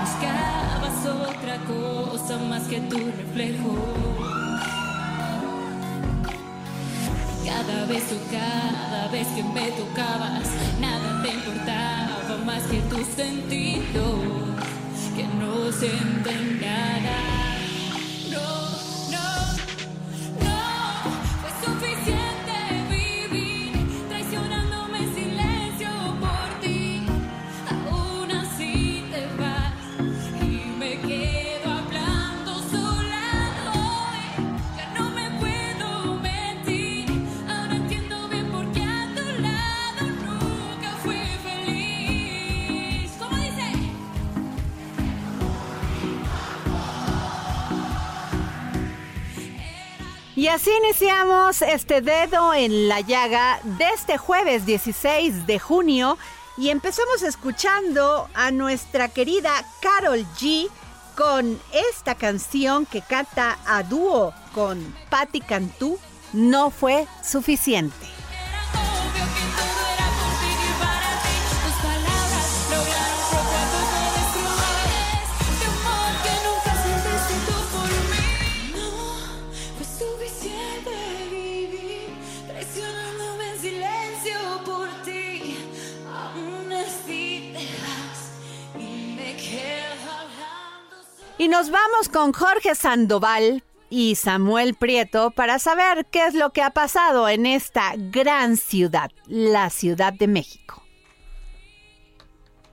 Buscabas 0.00 1.06
otra 1.06 1.58
cosa 1.66 2.38
más 2.48 2.62
que 2.68 2.80
tu 2.80 2.98
reflejo. 2.98 3.74
Cada 7.44 7.86
vez 7.86 8.04
cada 8.30 9.08
vez 9.08 9.26
que 9.28 9.42
me 9.42 9.70
tocabas, 9.72 10.48
nada 10.80 11.22
te 11.22 11.30
importaba 11.30 12.36
más 12.44 12.62
que 12.64 12.80
tus 12.82 13.06
sentidos, 13.08 14.20
que 15.16 15.24
no 15.24 15.72
sienten 15.72 16.60
nada. 16.60 17.37
Así 50.58 50.72
iniciamos 50.76 51.62
este 51.62 52.00
dedo 52.00 52.52
en 52.52 52.88
la 52.88 53.00
llaga 53.00 53.60
de 53.62 53.84
este 53.94 54.18
jueves 54.18 54.66
16 54.66 55.46
de 55.46 55.60
junio 55.60 56.18
y 56.56 56.70
empezamos 56.70 57.22
escuchando 57.22 58.28
a 58.34 58.50
nuestra 58.50 59.06
querida 59.06 59.52
Carol 59.80 60.26
G 60.36 60.68
con 61.16 61.60
esta 61.92 62.16
canción 62.16 62.86
que 62.86 63.02
canta 63.02 63.56
a 63.68 63.84
dúo 63.84 64.34
con 64.52 64.96
Patti 65.10 65.42
Cantú, 65.42 65.96
No 66.32 66.70
fue 66.70 67.06
suficiente. 67.22 68.17
Y 91.40 91.46
nos 91.46 91.70
vamos 91.70 92.08
con 92.12 92.32
Jorge 92.32 92.74
Sandoval 92.74 93.62
y 93.88 94.16
Samuel 94.16 94.74
Prieto 94.74 95.30
para 95.30 95.60
saber 95.60 96.04
qué 96.10 96.26
es 96.26 96.34
lo 96.34 96.50
que 96.50 96.62
ha 96.62 96.70
pasado 96.70 97.28
en 97.28 97.46
esta 97.46 97.92
gran 97.96 98.56
ciudad, 98.56 99.12
la 99.28 99.70
Ciudad 99.70 100.12
de 100.12 100.26
México. 100.26 100.82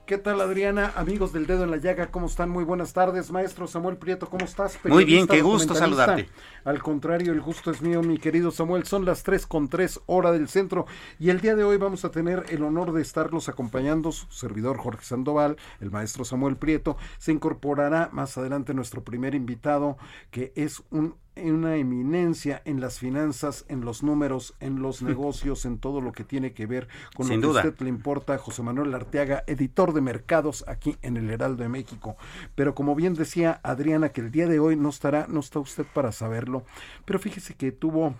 ¿Qué 0.04 0.18
tal 0.18 0.40
Adriana? 0.40 0.92
Amigos 0.96 1.32
del 1.32 1.46
dedo 1.46 1.62
en 1.62 1.70
la 1.70 1.76
llaga, 1.76 2.10
¿cómo 2.10 2.26
están? 2.26 2.50
Muy 2.50 2.64
buenas 2.64 2.92
tardes, 2.92 3.30
maestro 3.30 3.68
Samuel 3.68 3.98
Prieto, 3.98 4.28
¿cómo 4.28 4.44
estás? 4.44 4.78
Muy 4.84 5.04
bien, 5.04 5.28
qué 5.28 5.42
gusto 5.42 5.76
saludarte. 5.76 6.28
Al 6.66 6.82
contrario, 6.82 7.32
el 7.32 7.40
gusto 7.40 7.70
es 7.70 7.80
mío, 7.80 8.02
mi 8.02 8.18
querido 8.18 8.50
Samuel. 8.50 8.84
Son 8.86 9.04
las 9.04 9.22
3 9.22 9.46
con 9.46 9.68
3 9.68 10.00
hora 10.06 10.32
del 10.32 10.48
centro 10.48 10.86
y 11.16 11.30
el 11.30 11.40
día 11.40 11.54
de 11.54 11.62
hoy 11.62 11.76
vamos 11.76 12.04
a 12.04 12.10
tener 12.10 12.44
el 12.48 12.64
honor 12.64 12.92
de 12.92 13.02
estarlos 13.02 13.48
acompañando. 13.48 14.10
Su 14.10 14.26
servidor 14.32 14.76
Jorge 14.76 15.04
Sandoval, 15.04 15.58
el 15.80 15.92
maestro 15.92 16.24
Samuel 16.24 16.56
Prieto. 16.56 16.96
Se 17.18 17.30
incorporará 17.30 18.08
más 18.10 18.36
adelante 18.36 18.74
nuestro 18.74 19.04
primer 19.04 19.36
invitado, 19.36 19.96
que 20.32 20.52
es 20.56 20.82
un 20.90 21.14
una 21.42 21.76
eminencia 21.76 22.62
en 22.64 22.80
las 22.80 22.98
finanzas, 22.98 23.64
en 23.68 23.82
los 23.82 24.02
números, 24.02 24.54
en 24.60 24.80
los 24.80 25.02
negocios, 25.02 25.64
en 25.64 25.78
todo 25.78 26.00
lo 26.00 26.12
que 26.12 26.24
tiene 26.24 26.52
que 26.52 26.66
ver 26.66 26.88
con 27.14 27.26
Sin 27.26 27.40
lo 27.40 27.52
que 27.52 27.58
a 27.58 27.62
usted 27.62 27.80
le 27.82 27.88
importa, 27.88 28.38
José 28.38 28.62
Manuel 28.62 28.94
Arteaga, 28.94 29.44
editor 29.46 29.92
de 29.92 30.00
mercados 30.00 30.64
aquí 30.66 30.96
en 31.02 31.16
el 31.16 31.30
Heraldo 31.30 31.62
de 31.62 31.68
México. 31.68 32.16
Pero 32.54 32.74
como 32.74 32.94
bien 32.94 33.14
decía 33.14 33.60
Adriana, 33.62 34.10
que 34.10 34.20
el 34.20 34.30
día 34.30 34.46
de 34.46 34.58
hoy 34.58 34.76
no 34.76 34.88
estará, 34.88 35.26
no 35.28 35.40
está 35.40 35.58
usted 35.58 35.86
para 35.92 36.12
saberlo, 36.12 36.55
pero 37.04 37.18
fíjese 37.18 37.54
que 37.54 37.72
tuvo 37.72 38.14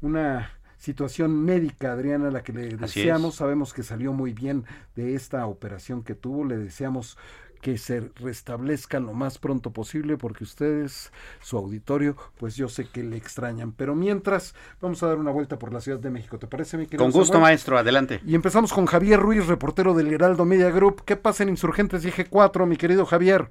una 0.00 0.50
situación 0.78 1.44
médica, 1.44 1.92
Adriana, 1.92 2.30
la 2.30 2.42
que 2.42 2.52
le 2.52 2.76
deseamos, 2.76 3.34
es. 3.34 3.38
sabemos 3.38 3.72
que 3.72 3.82
salió 3.82 4.12
muy 4.12 4.32
bien 4.32 4.64
de 4.96 5.14
esta 5.14 5.46
operación 5.46 6.02
que 6.02 6.14
tuvo, 6.14 6.44
le 6.44 6.56
deseamos 6.56 7.16
que 7.62 7.78
se 7.78 8.10
restablezca 8.16 8.98
lo 8.98 9.14
más 9.14 9.38
pronto 9.38 9.72
posible 9.72 10.18
porque 10.18 10.42
ustedes, 10.42 11.12
su 11.40 11.56
auditorio, 11.56 12.16
pues 12.36 12.56
yo 12.56 12.68
sé 12.68 12.88
que 12.88 13.04
le 13.04 13.16
extrañan. 13.16 13.70
Pero 13.70 13.94
mientras, 13.94 14.54
vamos 14.80 15.00
a 15.04 15.06
dar 15.06 15.16
una 15.16 15.30
vuelta 15.30 15.60
por 15.60 15.72
la 15.72 15.80
Ciudad 15.80 16.00
de 16.00 16.10
México. 16.10 16.40
¿Te 16.40 16.48
parece, 16.48 16.76
mi 16.76 16.86
querido 16.86 17.04
Con 17.04 17.12
gusto, 17.12 17.34
Samuel? 17.34 17.52
maestro, 17.52 17.78
adelante. 17.78 18.20
Y 18.26 18.34
empezamos 18.34 18.72
con 18.72 18.86
Javier 18.86 19.20
Ruiz, 19.20 19.46
reportero 19.46 19.94
del 19.94 20.12
Heraldo 20.12 20.44
Media 20.44 20.70
Group. 20.70 21.04
¿Qué 21.04 21.14
pasa 21.16 21.44
en 21.44 21.50
Insurgentes 21.50 22.02
Dije 22.02 22.26
4, 22.26 22.66
mi 22.66 22.76
querido 22.76 23.06
Javier? 23.06 23.48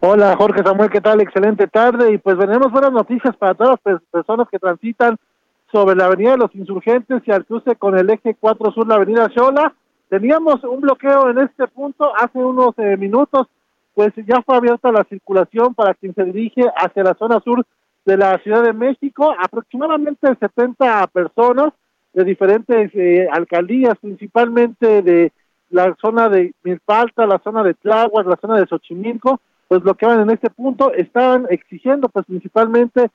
Hola 0.00 0.36
Jorge 0.36 0.62
Samuel, 0.62 0.90
¿qué 0.90 1.00
tal? 1.00 1.20
Excelente 1.20 1.66
tarde 1.66 2.12
y 2.12 2.18
pues 2.18 2.38
tenemos 2.38 2.70
buenas 2.70 2.92
noticias 2.92 3.34
para 3.36 3.54
todas 3.54 3.78
las 3.84 3.98
pe- 3.98 4.06
personas 4.10 4.48
que 4.50 4.58
transitan 4.58 5.16
sobre 5.72 5.96
la 5.96 6.06
avenida 6.06 6.32
de 6.32 6.38
los 6.38 6.54
insurgentes 6.54 7.22
y 7.26 7.32
al 7.32 7.44
cruce 7.44 7.76
con 7.76 7.98
el 7.98 8.08
eje 8.10 8.36
4 8.38 8.72
sur, 8.72 8.86
la 8.86 8.96
avenida 8.96 9.28
Xola. 9.34 9.74
Teníamos 10.08 10.62
un 10.64 10.80
bloqueo 10.82 11.30
en 11.30 11.38
este 11.38 11.66
punto 11.66 12.12
hace 12.16 12.38
unos 12.38 12.78
eh, 12.78 12.96
minutos, 12.96 13.48
pues 13.94 14.12
ya 14.16 14.42
fue 14.42 14.56
abierta 14.56 14.92
la 14.92 15.04
circulación 15.04 15.74
para 15.74 15.94
quien 15.94 16.14
se 16.14 16.24
dirige 16.24 16.62
hacia 16.76 17.02
la 17.02 17.14
zona 17.14 17.40
sur 17.40 17.64
de 18.04 18.16
la 18.16 18.38
Ciudad 18.38 18.62
de 18.62 18.72
México, 18.72 19.34
aproximadamente 19.36 20.28
70 20.38 21.08
personas 21.08 21.72
de 22.12 22.22
diferentes 22.22 22.90
eh, 22.94 23.26
alcaldías, 23.32 23.94
principalmente 24.00 25.02
de 25.02 25.32
la 25.70 25.96
zona 26.00 26.28
de 26.28 26.54
Milpalta, 26.62 27.26
la 27.26 27.40
zona 27.40 27.64
de 27.64 27.74
Tláhuac, 27.74 28.26
la 28.26 28.36
zona 28.36 28.60
de 28.60 28.66
Xochimilco, 28.66 29.40
pues 29.68 29.82
bloqueaban 29.82 30.20
en 30.20 30.30
este 30.30 30.50
punto, 30.50 30.92
estaban 30.92 31.46
exigiendo 31.50 32.08
pues 32.08 32.26
principalmente 32.26 33.10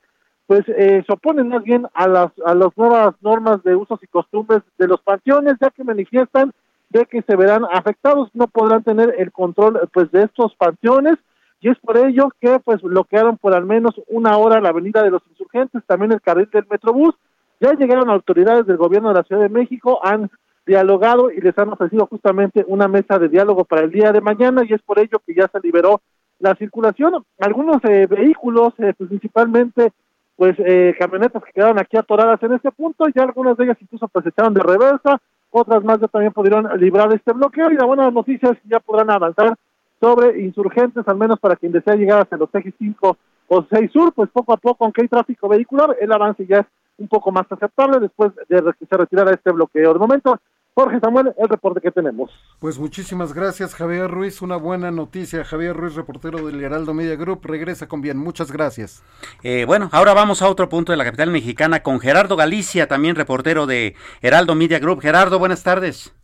pues 0.46 0.62
eh, 0.68 1.02
se 1.06 1.12
oponen 1.12 1.48
más 1.48 1.62
bien 1.62 1.86
a 1.94 2.06
las, 2.06 2.30
a 2.44 2.54
las 2.54 2.76
nuevas 2.76 3.14
normas 3.22 3.62
de 3.62 3.74
usos 3.74 4.02
y 4.02 4.06
costumbres 4.06 4.62
de 4.76 4.88
los 4.88 5.00
panteones, 5.00 5.54
ya 5.60 5.70
que 5.70 5.84
manifiestan 5.84 6.52
de 6.90 7.06
que 7.06 7.22
se 7.22 7.36
verán 7.36 7.64
afectados, 7.72 8.28
no 8.34 8.48
podrán 8.48 8.82
tener 8.82 9.14
el 9.18 9.32
control 9.32 9.88
pues 9.92 10.10
de 10.10 10.24
estos 10.24 10.54
panteones 10.56 11.16
y 11.62 11.70
es 11.70 11.78
por 11.78 11.96
ello 11.96 12.28
que 12.40 12.58
pues 12.58 12.82
bloquearon 12.82 13.38
por 13.38 13.54
al 13.54 13.64
menos 13.64 13.94
una 14.08 14.36
hora 14.36 14.60
la 14.60 14.70
avenida 14.70 15.02
de 15.02 15.10
los 15.10 15.22
insurgentes, 15.30 15.82
también 15.86 16.12
el 16.12 16.20
carril 16.20 16.50
del 16.52 16.66
Metrobús. 16.68 17.14
Ya 17.60 17.72
llegaron 17.74 18.10
autoridades 18.10 18.66
del 18.66 18.76
gobierno 18.76 19.08
de 19.08 19.14
la 19.14 19.22
Ciudad 19.22 19.42
de 19.42 19.48
México, 19.48 20.00
han 20.02 20.28
dialogado 20.66 21.30
y 21.30 21.40
les 21.40 21.56
han 21.56 21.72
ofrecido 21.72 22.06
justamente 22.06 22.64
una 22.66 22.88
mesa 22.88 23.18
de 23.18 23.28
diálogo 23.28 23.64
para 23.64 23.82
el 23.82 23.92
día 23.92 24.12
de 24.12 24.20
mañana 24.20 24.62
y 24.68 24.74
es 24.74 24.82
por 24.82 24.98
ello 24.98 25.20
que 25.24 25.34
ya 25.34 25.48
se 25.48 25.60
liberó 25.60 26.00
la 26.42 26.54
circulación. 26.56 27.24
Algunos 27.38 27.82
eh, 27.84 28.06
vehículos, 28.06 28.74
eh, 28.78 28.92
principalmente 28.98 29.92
pues 30.36 30.56
eh, 30.58 30.94
camionetas 30.98 31.42
que 31.44 31.52
quedaron 31.52 31.78
aquí 31.78 31.96
atoradas 31.96 32.42
en 32.42 32.54
este 32.54 32.72
punto, 32.72 33.06
ya 33.14 33.22
algunas 33.22 33.56
de 33.56 33.64
ellas 33.64 33.76
incluso 33.80 34.08
pues 34.08 34.26
echaron 34.26 34.52
de 34.52 34.60
reversa, 34.60 35.20
otras 35.50 35.84
más 35.84 36.00
ya 36.00 36.08
también 36.08 36.32
pudieron 36.32 36.68
librar 36.80 37.12
este 37.12 37.32
bloqueo 37.32 37.70
y 37.70 37.76
la 37.76 37.84
buena 37.84 38.10
noticia 38.10 38.50
es 38.50 38.58
que 38.60 38.68
ya 38.68 38.80
podrán 38.80 39.10
avanzar 39.10 39.54
sobre 40.00 40.42
insurgentes, 40.42 41.06
al 41.06 41.16
menos 41.16 41.38
para 41.38 41.54
quien 41.54 41.70
desea 41.70 41.94
llegar 41.94 42.22
hacia 42.22 42.38
los 42.38 42.52
ejes 42.54 42.74
5 42.76 43.16
o 43.48 43.66
6 43.70 43.92
sur, 43.92 44.12
pues 44.12 44.30
poco 44.30 44.52
a 44.52 44.56
poco, 44.56 44.84
aunque 44.84 45.02
hay 45.02 45.08
tráfico 45.08 45.48
vehicular, 45.48 45.96
el 46.00 46.10
avance 46.10 46.44
ya 46.44 46.58
es 46.58 46.66
un 46.98 47.06
poco 47.06 47.30
más 47.30 47.46
aceptable 47.48 48.00
después 48.00 48.32
de 48.48 48.62
que 48.78 48.86
se 48.86 48.96
retirara 48.96 49.30
este 49.30 49.52
bloqueo. 49.52 49.92
De 49.92 49.98
momento, 49.98 50.40
Jorge 50.74 51.00
Samuel, 51.00 51.34
el 51.36 51.48
reporte 51.48 51.82
que 51.82 51.90
tenemos. 51.90 52.30
Pues 52.58 52.78
muchísimas 52.78 53.34
gracias, 53.34 53.74
Javier 53.74 54.10
Ruiz. 54.10 54.40
Una 54.40 54.56
buena 54.56 54.90
noticia. 54.90 55.44
Javier 55.44 55.76
Ruiz, 55.76 55.94
reportero 55.96 56.46
del 56.46 56.64
Heraldo 56.64 56.94
Media 56.94 57.14
Group, 57.16 57.40
regresa 57.44 57.88
con 57.88 58.00
bien. 58.00 58.16
Muchas 58.16 58.50
gracias. 58.50 59.02
Eh, 59.42 59.66
bueno, 59.66 59.90
ahora 59.92 60.14
vamos 60.14 60.40
a 60.40 60.48
otro 60.48 60.70
punto 60.70 60.92
de 60.92 60.96
la 60.96 61.04
capital 61.04 61.30
mexicana 61.30 61.82
con 61.82 62.00
Gerardo 62.00 62.36
Galicia, 62.36 62.88
también 62.88 63.16
reportero 63.16 63.66
de 63.66 63.94
Heraldo 64.22 64.54
Media 64.54 64.78
Group. 64.78 65.02
Gerardo, 65.02 65.38
buenas 65.38 65.62
tardes. 65.62 66.14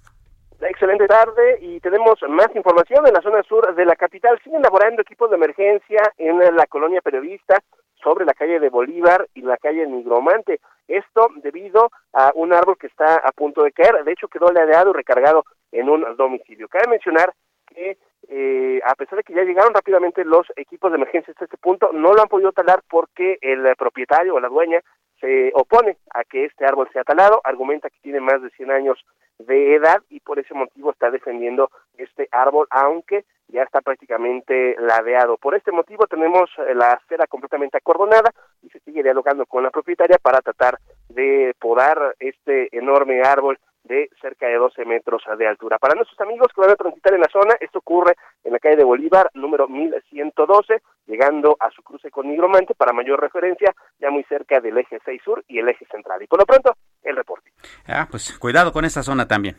Excelente 0.61 1.06
tarde 1.06 1.59
y 1.61 1.79
tenemos 1.81 2.19
más 2.31 2.49
información 2.56 3.06
en 3.06 3.12
la 3.12 3.21
zona 3.21 3.43
sur 3.43 3.75
de 3.75 3.85
la 3.85 3.97
capital. 3.97 4.41
Siguen 4.43 4.61
elaborando 4.61 5.03
equipos 5.03 5.29
de 5.29 5.37
emergencia 5.37 6.01
en 6.17 6.39
la 6.56 6.67
colonia 6.67 7.03
periodista 7.03 7.62
sobre 8.03 8.25
la 8.25 8.35
calle 8.35 8.61
de 8.61 8.71
Bolívar 8.71 9.27
y 9.35 9.43
la 9.43 9.56
calle 9.56 9.87
Nigromante. 9.87 10.61
Esto 10.87 11.29
debido 11.43 11.91
a 12.12 12.33
un 12.35 12.53
árbol 12.53 12.77
que 12.79 12.87
está 12.87 13.17
a 13.17 13.33
punto 13.33 13.62
de 13.62 13.73
caer. 13.73 14.05
De 14.05 14.12
hecho, 14.12 14.29
quedó 14.29 14.50
ladeado 14.50 14.91
y 14.91 14.95
recargado 14.95 15.45
en 15.73 15.89
un 15.89 16.05
domicilio. 16.17 16.69
Cabe 16.69 16.89
mencionar 16.89 17.33
que 17.67 17.99
eh, 18.29 18.81
a 18.85 18.95
pesar 18.95 19.19
de 19.19 19.23
que 19.23 19.35
ya 19.35 19.43
llegaron 19.43 19.73
rápidamente 19.73 20.25
los 20.25 20.47
equipos 20.56 20.91
de 20.91 20.97
emergencia 20.97 21.33
hasta 21.33 21.45
este 21.45 21.56
punto, 21.56 21.91
no 21.93 22.12
lo 22.12 22.23
han 22.23 22.29
podido 22.29 22.53
talar 22.53 22.83
porque 22.89 23.39
el 23.41 23.75
propietario 23.77 24.35
o 24.35 24.41
la 24.41 24.49
dueña 24.49 24.81
se 25.21 25.51
opone 25.55 25.97
a 26.15 26.25
que 26.25 26.44
este 26.44 26.65
árbol 26.65 26.89
sea 26.93 27.05
talado, 27.05 27.41
argumenta 27.44 27.91
que 27.91 27.99
tiene 28.03 28.21
más 28.21 28.43
de 28.43 28.51
100 28.51 28.71
años 28.71 29.05
de 29.38 29.75
edad 29.75 30.02
y 30.11 30.20
por 30.20 30.38
ese 30.38 30.55
motivo 30.55 30.90
está 30.90 31.11
defendiendo 31.11 31.70
este 31.96 32.29
árbol, 32.32 32.67
aunque 32.70 33.25
ya 33.49 33.62
está 33.62 33.81
prácticamente 33.81 34.76
ladeado. 34.79 35.37
Por 35.37 35.55
este 35.55 35.73
motivo 35.73 36.06
tenemos 36.06 36.50
eh, 36.58 36.75
la 36.75 36.93
acera 36.93 37.26
completamente 37.26 37.79
acordonada 37.79 38.32
y 38.62 38.69
se 38.70 38.81
sigue 38.81 39.02
dialogando 39.02 39.46
con 39.46 39.62
la 39.62 39.70
propietaria 39.70 40.19
para 40.19 40.40
tratar 40.40 40.79
de 41.08 41.55
podar 41.58 42.14
este 42.19 42.76
enorme 42.76 43.23
árbol 43.23 43.58
de 43.88 44.11
cerca 44.20 44.46
de 44.46 44.56
12 44.56 44.85
metros 44.85 45.23
de 45.37 45.49
altura. 45.49 45.79
Para 45.79 45.94
nuestros 45.94 46.20
amigos 46.20 46.49
que 46.55 46.61
van 46.61 46.70
a 46.70 46.76
transitar 46.76 47.14
en 47.14 47.20
la 47.20 47.29
zona, 47.32 47.55
esto 47.61 47.79
ocurre 47.81 48.14
en 48.44 48.52
la 48.52 48.58
calle 48.58 48.76
de 48.76 48.85
Bolívar, 48.85 49.31
número 49.35 49.67
1112, 49.67 50.82
llegando 51.06 51.56
a 51.58 51.70
su 51.70 51.82
cruce 51.82 52.11
con 52.11 52.29
Nigromante, 52.29 52.75
para 52.75 52.93
mayor 52.93 53.20
referencia, 53.20 53.75
ya 53.99 54.11
muy 54.11 54.25
cerca 54.25 54.61
del 54.61 54.79
eje 54.79 54.99
6 55.05 55.20
sur 55.25 55.44
y 55.49 55.58
el 55.58 55.69
eje 55.69 55.87
central. 55.90 56.23
Y 56.23 56.26
por 56.26 56.38
lo 56.38 56.46
pronto, 56.46 56.75
el 57.02 57.17
reporte. 57.17 57.50
Ah, 57.87 58.06
pues 58.11 58.38
cuidado 58.38 58.73
con 58.73 58.85
esa 58.85 59.02
zona 59.02 59.26
también. 59.26 59.56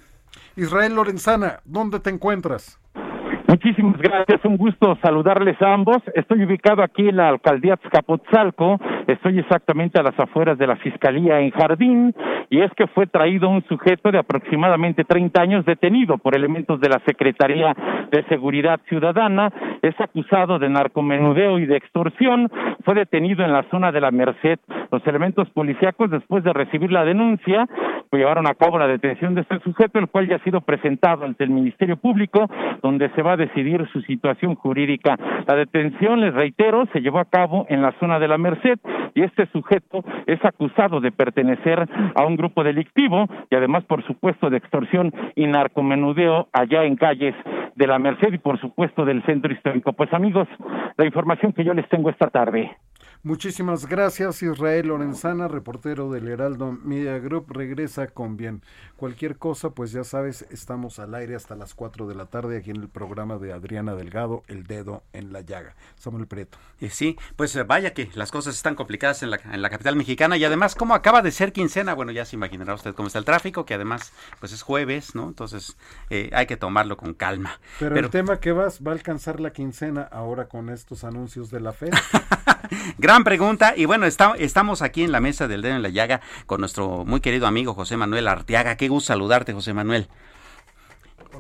Israel 0.56 0.94
Lorenzana, 0.94 1.60
¿dónde 1.66 2.00
te 2.00 2.10
encuentras? 2.10 2.80
Muchísimas 3.50 3.98
gracias, 3.98 4.46
un 4.46 4.58
gusto 4.58 4.96
saludarles 5.02 5.60
a 5.60 5.74
ambos. 5.74 5.98
Estoy 6.14 6.44
ubicado 6.44 6.84
aquí 6.84 7.10
en 7.10 7.18
la 7.18 7.30
alcaldía 7.30 7.80
Azcapotzalco, 7.84 8.80
estoy 9.08 9.40
exactamente 9.40 10.00
a 10.00 10.04
las 10.04 10.20
afueras 10.20 10.60
de 10.60 10.68
la 10.68 10.76
Fiscalía 10.76 11.40
en 11.40 11.50
Jardín, 11.50 12.14
y 12.52 12.62
es 12.62 12.72
que 12.74 12.86
fue 12.86 13.08
traído 13.08 13.50
un 13.50 13.64
sujeto 13.64 14.12
de 14.12 14.20
aproximadamente 14.20 15.04
30 15.04 15.42
años 15.42 15.66
detenido 15.66 16.20
por 16.20 16.36
elementos 16.36 16.80
de 16.80 16.90
la 16.90 17.02
Secretaría 17.08 17.76
de 18.12 18.24
Seguridad 18.26 18.82
Ciudadana, 18.88 19.52
es 19.82 20.00
acusado 20.00 20.60
de 20.60 20.70
narcomenudeo 20.70 21.58
y 21.58 21.66
de 21.66 21.78
extorsión, 21.78 22.52
fue 22.86 22.94
detenido 22.94 23.44
en 23.44 23.52
la 23.52 23.64
zona 23.72 23.92
de 23.92 24.02
la 24.02 24.12
Merced. 24.12 24.60
Los 24.92 25.06
elementos 25.08 25.50
policíacos, 25.50 26.12
después 26.12 26.44
de 26.44 26.54
recibir 26.54 26.92
la 26.92 27.04
denuncia, 27.04 27.66
llevaron 28.18 28.48
a 28.48 28.56
cabo 28.56 28.80
la 28.80 28.88
detención 28.88 29.36
de 29.36 29.42
este 29.42 29.60
sujeto, 29.60 30.00
el 30.00 30.08
cual 30.08 30.28
ya 30.28 30.38
ha 30.38 30.44
sido 30.44 30.62
presentado 30.62 31.26
ante 31.26 31.44
el 31.44 31.50
Ministerio 31.50 31.98
Público, 31.98 32.50
donde 32.82 33.10
se 33.12 33.22
va 33.22 33.34
a 33.34 33.38
decidir 33.38 33.88
su 33.94 34.02
situación 34.02 34.56
jurídica. 34.56 35.16
La 35.48 35.56
detención, 35.56 36.22
les 36.22 36.34
reitero, 36.34 36.88
se 36.94 37.02
llevó 37.02 37.20
a 37.20 37.26
cabo 37.26 37.66
en 37.70 37.82
la 37.82 37.92
zona 38.00 38.20
de 38.20 38.28
la 38.28 38.38
Merced 38.38 38.80
y 39.14 39.24
este 39.24 39.46
sujeto 39.48 40.04
es 40.28 40.44
acusado 40.44 41.02
de 41.02 41.12
pertenecer 41.12 41.88
a 42.16 42.26
un 42.26 42.36
grupo 42.36 42.64
delictivo 42.64 43.28
y 43.50 43.56
además, 43.56 43.84
por 43.86 44.06
supuesto, 44.06 44.50
de 44.50 44.58
extorsión 44.58 45.14
y 45.36 45.46
narcomenudeo 45.48 46.48
allá 46.54 46.84
en 46.84 46.96
calles 46.96 47.36
de 47.76 47.88
la 47.88 48.00
Merced 48.00 48.34
y, 48.34 48.38
por 48.38 48.60
supuesto, 48.60 49.06
del 49.06 49.24
centro 49.24 49.54
histórico. 49.54 49.94
Pues 49.94 50.12
amigos, 50.14 50.48
la 50.98 51.06
información 51.06 51.54
que 51.54 51.64
yo 51.64 51.74
les 51.74 51.88
tengo 51.90 52.10
esta 52.10 52.28
tarde. 52.28 52.72
Muchísimas 53.22 53.86
gracias, 53.86 54.42
Israel 54.44 54.88
Lorenzana, 54.88 55.50
reportero 55.50 56.10
del 56.10 56.30
Heraldo 56.30 56.72
Media 56.72 57.20
Group. 57.20 57.52
Regresa 57.52 58.08
con 58.08 58.38
bien. 58.38 58.62
Cualquier 58.96 59.36
cosa, 59.36 59.72
pues 59.72 59.92
ya 59.92 60.06
sabes, 60.06 60.46
estamos 60.52 61.00
al 61.00 61.14
aire 61.14 61.36
hasta 61.36 61.58
las 61.58 61.74
4 61.74 62.08
de 62.08 62.16
la 62.16 62.28
tarde 62.28 62.58
aquí 62.58 62.70
en 62.72 62.78
el 62.78 62.88
programa 62.88 63.38
de 63.38 63.52
Adriana 63.52 63.94
Delgado, 63.94 64.44
El 64.48 64.68
Dedo 64.68 65.04
en 65.12 65.34
la 65.34 65.42
Llaga. 65.42 65.76
Samuel 65.98 66.28
Preto. 66.28 66.60
Y 66.80 66.90
sí, 66.90 67.18
pues 67.36 67.54
eh, 67.58 67.64
vaya 67.64 67.94
que 67.94 68.10
las 68.14 68.32
cosas 68.32 68.56
están 68.56 68.76
complicadas 68.76 69.22
en 69.22 69.32
la, 69.32 69.42
en 69.52 69.62
la 69.62 69.70
capital 69.70 69.98
mexicana 69.98 70.38
y 70.38 70.46
además, 70.46 70.74
como 70.76 70.96
acaba 70.96 71.22
de 71.22 71.32
ser 71.32 71.52
quincena, 71.52 71.96
bueno, 71.96 72.14
ya 72.14 72.24
se 72.24 72.38
imaginará 72.38 72.74
usted 72.74 72.96
cómo 72.96 73.08
está 73.08 73.20
el 73.20 73.26
tráfico, 73.26 73.66
que 73.66 73.74
además, 73.74 74.14
pues 74.40 74.54
es 74.54 74.62
jueves, 74.62 75.14
¿no? 75.14 75.28
Entonces, 75.28 75.76
eh, 76.10 76.30
hay 76.32 76.46
que 76.46 76.56
tomarlo 76.56 76.96
con 76.96 77.14
calma. 77.14 77.60
Pero, 77.80 77.98
el 77.98 78.10
tema 78.10 78.40
que 78.40 78.54
vas, 78.54 78.80
¿va 78.82 78.92
a 78.92 78.94
alcanzar 78.94 79.42
la 79.42 79.52
quincena 79.52 80.04
ahora 80.04 80.48
con 80.48 80.70
estos 80.70 81.04
anuncios 81.04 81.52
de 81.52 81.60
la 81.60 81.74
FED? 81.74 81.92
Gran 83.10 83.24
pregunta. 83.24 83.74
Y 83.76 83.86
bueno, 83.86 84.06
estamos 84.06 84.84
aquí 84.84 85.04
en 85.04 85.12
la 85.12 85.20
mesa 85.20 85.48
del 85.48 85.64
dedo 85.64 85.76
en 85.76 85.82
la 85.82 85.90
llaga 85.90 86.22
con 86.46 86.60
nuestro 86.60 87.06
muy 87.06 87.22
querido 87.22 87.48
amigo 87.48 87.74
José 87.74 87.98
Manuel 87.98 88.28
Arteaga. 88.28 88.78
Qué 88.78 88.88
gusto 88.88 89.08
saludarte, 89.08 89.52
José 89.52 89.74
Manuel. 89.74 90.10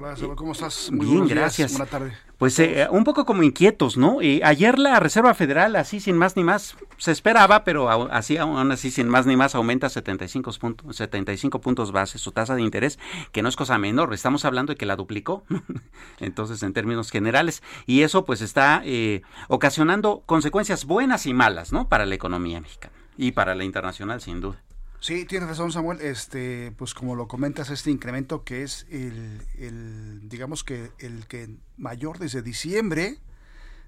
Hola, 0.01 0.15
¿cómo 0.37 0.53
estás? 0.53 0.89
Muy 0.93 1.05
Bien, 1.05 1.27
gracias. 1.27 1.71
Buenas 1.73 1.89
tardes. 1.89 2.13
Pues 2.37 2.57
eh, 2.59 2.87
un 2.89 3.03
poco 3.03 3.25
como 3.25 3.43
inquietos, 3.43 3.97
¿no? 3.97 4.21
Eh, 4.21 4.39
ayer 4.45 4.79
la 4.79 4.97
Reserva 5.01 5.33
Federal, 5.33 5.75
así 5.75 5.99
sin 5.99 6.15
más 6.15 6.37
ni 6.37 6.43
más, 6.45 6.77
se 6.97 7.11
esperaba, 7.11 7.65
pero 7.65 7.89
así 7.89 8.37
aún 8.37 8.71
así 8.71 8.91
sin 8.91 9.09
más 9.09 9.25
ni 9.25 9.35
más 9.35 9.55
aumenta 9.55 9.89
75 9.89 10.53
puntos, 10.53 10.95
75 10.95 11.59
puntos 11.59 11.91
base 11.91 12.17
su 12.17 12.31
tasa 12.31 12.55
de 12.55 12.61
interés, 12.61 12.97
que 13.33 13.41
no 13.41 13.49
es 13.49 13.57
cosa 13.57 13.77
menor, 13.77 14.13
estamos 14.13 14.45
hablando 14.45 14.71
de 14.71 14.77
que 14.77 14.85
la 14.85 14.95
duplicó, 14.95 15.43
entonces 16.21 16.63
en 16.63 16.71
términos 16.71 17.11
generales, 17.11 17.61
y 17.85 18.03
eso 18.03 18.23
pues 18.23 18.39
está 18.39 18.81
eh, 18.85 19.21
ocasionando 19.49 20.23
consecuencias 20.25 20.85
buenas 20.85 21.25
y 21.25 21.33
malas, 21.33 21.73
¿no? 21.73 21.89
Para 21.89 22.05
la 22.05 22.15
economía 22.15 22.61
mexicana 22.61 22.95
y 23.17 23.33
para 23.33 23.53
la 23.53 23.65
internacional, 23.65 24.21
sin 24.21 24.39
duda. 24.39 24.63
Sí, 25.01 25.25
tienes 25.25 25.47
razón, 25.47 25.71
Samuel. 25.71 26.01
Este, 26.01 26.73
pues 26.77 26.93
como 26.93 27.15
lo 27.15 27.27
comentas, 27.27 27.69
este 27.69 27.89
incremento 27.89 28.43
que 28.43 28.63
es 28.63 28.85
el, 28.89 29.41
el 29.57 30.27
digamos 30.27 30.63
que 30.63 30.91
el 30.99 31.25
que 31.27 31.49
mayor 31.77 32.19
desde 32.19 32.41
diciembre 32.41 33.19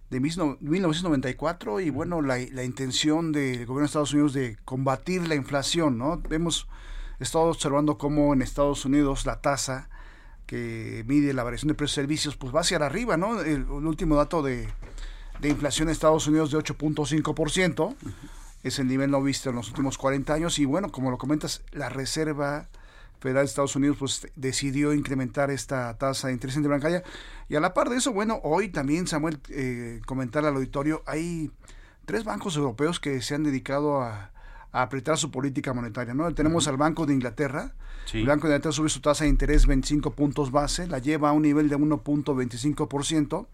de 0.10 0.20
1994 0.20 1.80
y 1.82 1.90
bueno, 1.90 2.22
la, 2.22 2.38
la 2.52 2.64
intención 2.64 3.32
del 3.32 3.66
gobierno 3.66 3.82
de 3.82 3.86
Estados 3.86 4.14
Unidos 4.14 4.34
de 4.34 4.58
combatir 4.64 5.28
la 5.28 5.36
inflación, 5.36 5.98
¿no? 5.98 6.22
Hemos 6.30 6.68
estado 7.20 7.46
observando 7.46 7.98
cómo 7.98 8.34
en 8.34 8.42
Estados 8.42 8.86
Unidos 8.86 9.26
la 9.26 9.42
tasa 9.42 9.90
que 10.46 11.04
mide 11.08 11.34
la 11.34 11.44
variación 11.44 11.70
de 11.70 11.76
precios 11.76 11.94
y 11.94 12.02
servicios, 12.02 12.36
pues 12.36 12.54
va 12.54 12.62
hacia 12.62 12.78
arriba, 12.78 13.16
¿no? 13.16 13.40
El, 13.42 13.64
último 13.70 14.16
dato 14.16 14.42
de, 14.42 14.68
de 15.40 15.50
inflación 15.50 15.88
en 15.88 15.94
Estados 15.94 16.28
Unidos 16.28 16.52
de 16.52 16.58
8.5% 16.58 17.96
es 18.64 18.80
el 18.80 18.88
nivel 18.88 19.12
no 19.12 19.22
visto 19.22 19.50
en 19.50 19.56
los 19.56 19.70
últimos 19.70 19.98
40 19.98 20.34
años. 20.34 20.60
Y 20.60 20.66
bueno, 20.66 20.92
como 20.92 21.12
lo 21.12 21.18
comentas, 21.18 21.64
la 21.72 21.90
Reserva 21.90 22.70
Federal 23.22 23.44
de 23.44 23.50
Estados 23.50 23.76
Unidos 23.76 23.98
pues 24.00 24.28
decidió 24.36 24.94
incrementar 24.94 25.52
esta 25.52 25.96
tasa 25.98 26.28
de 26.28 26.34
interés 26.34 26.60
bancaria 26.62 27.04
y 27.48 27.56
a 27.56 27.60
la 27.60 27.74
par 27.74 27.90
de 27.90 27.98
eso, 27.98 28.12
bueno, 28.14 28.40
hoy 28.44 28.70
también 28.70 29.08
Samuel 29.08 29.40
eh, 29.50 30.02
comentar 30.08 30.44
al 30.44 30.56
auditorio, 30.56 31.04
hay 31.06 31.52
tres 32.06 32.24
bancos 32.24 32.56
europeos 32.56 33.00
que 33.00 33.22
se 33.22 33.36
han 33.36 33.44
dedicado 33.44 34.02
a, 34.02 34.32
apretar 34.74 35.18
su 35.18 35.32
política 35.32 35.74
monetaria, 35.74 36.14
¿no? 36.14 36.34
Tenemos 36.34 36.66
al 36.70 36.78
Banco 36.78 37.06
de 37.06 37.14
Inglaterra, 37.14 37.74
el 38.14 38.26
Banco 38.26 38.48
de 38.48 38.54
Inglaterra 38.54 38.72
sube 38.72 38.88
su 38.88 39.02
tasa 39.02 39.26
de 39.26 39.30
interés 39.30 39.68
25 39.68 40.12
puntos 40.12 40.50
base, 40.50 40.88
la 40.88 41.00
lleva 41.00 41.30
a 41.30 41.34
un 41.34 41.42
nivel 41.42 41.68
de 41.68 41.78
1.25%, 41.78 43.48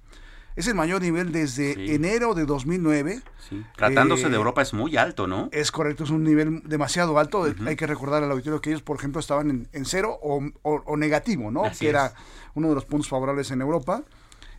Es 0.57 0.65
el 0.65 0.73
mayor 0.73 1.03
nivel 1.03 1.31
desde 1.31 1.93
enero 1.93 2.33
de 2.33 2.47
2009. 2.47 3.21
Sí. 3.47 3.63
Tratándose 3.75 4.27
de 4.27 4.33
eh, 4.33 4.37
Europa 4.37 4.63
es 4.63 4.73
muy 4.73 4.97
alto, 4.97 5.27
¿no? 5.27 5.49
Es 5.51 5.71
correcto, 5.71 6.03
es 6.03 6.09
un 6.09 6.23
nivel 6.23 6.63
demasiado 6.65 7.19
alto. 7.19 7.45
Hay 7.67 7.75
que 7.75 7.85
recordar 7.85 8.23
al 8.23 8.31
auditorio 8.31 8.59
que 8.59 8.71
ellos, 8.71 8.81
por 8.81 8.97
ejemplo, 8.97 9.19
estaban 9.19 9.69
en, 9.71 9.85
cero 9.85 10.17
o, 10.19 10.97
negativo, 10.97 11.51
¿no? 11.51 11.61
que 11.79 11.87
era 11.87 12.11
uno 12.55 12.69
de 12.69 12.73
los 12.73 12.85
puntos 12.85 13.07
favorables 13.07 13.51
en 13.51 13.61
Europa. 13.61 14.03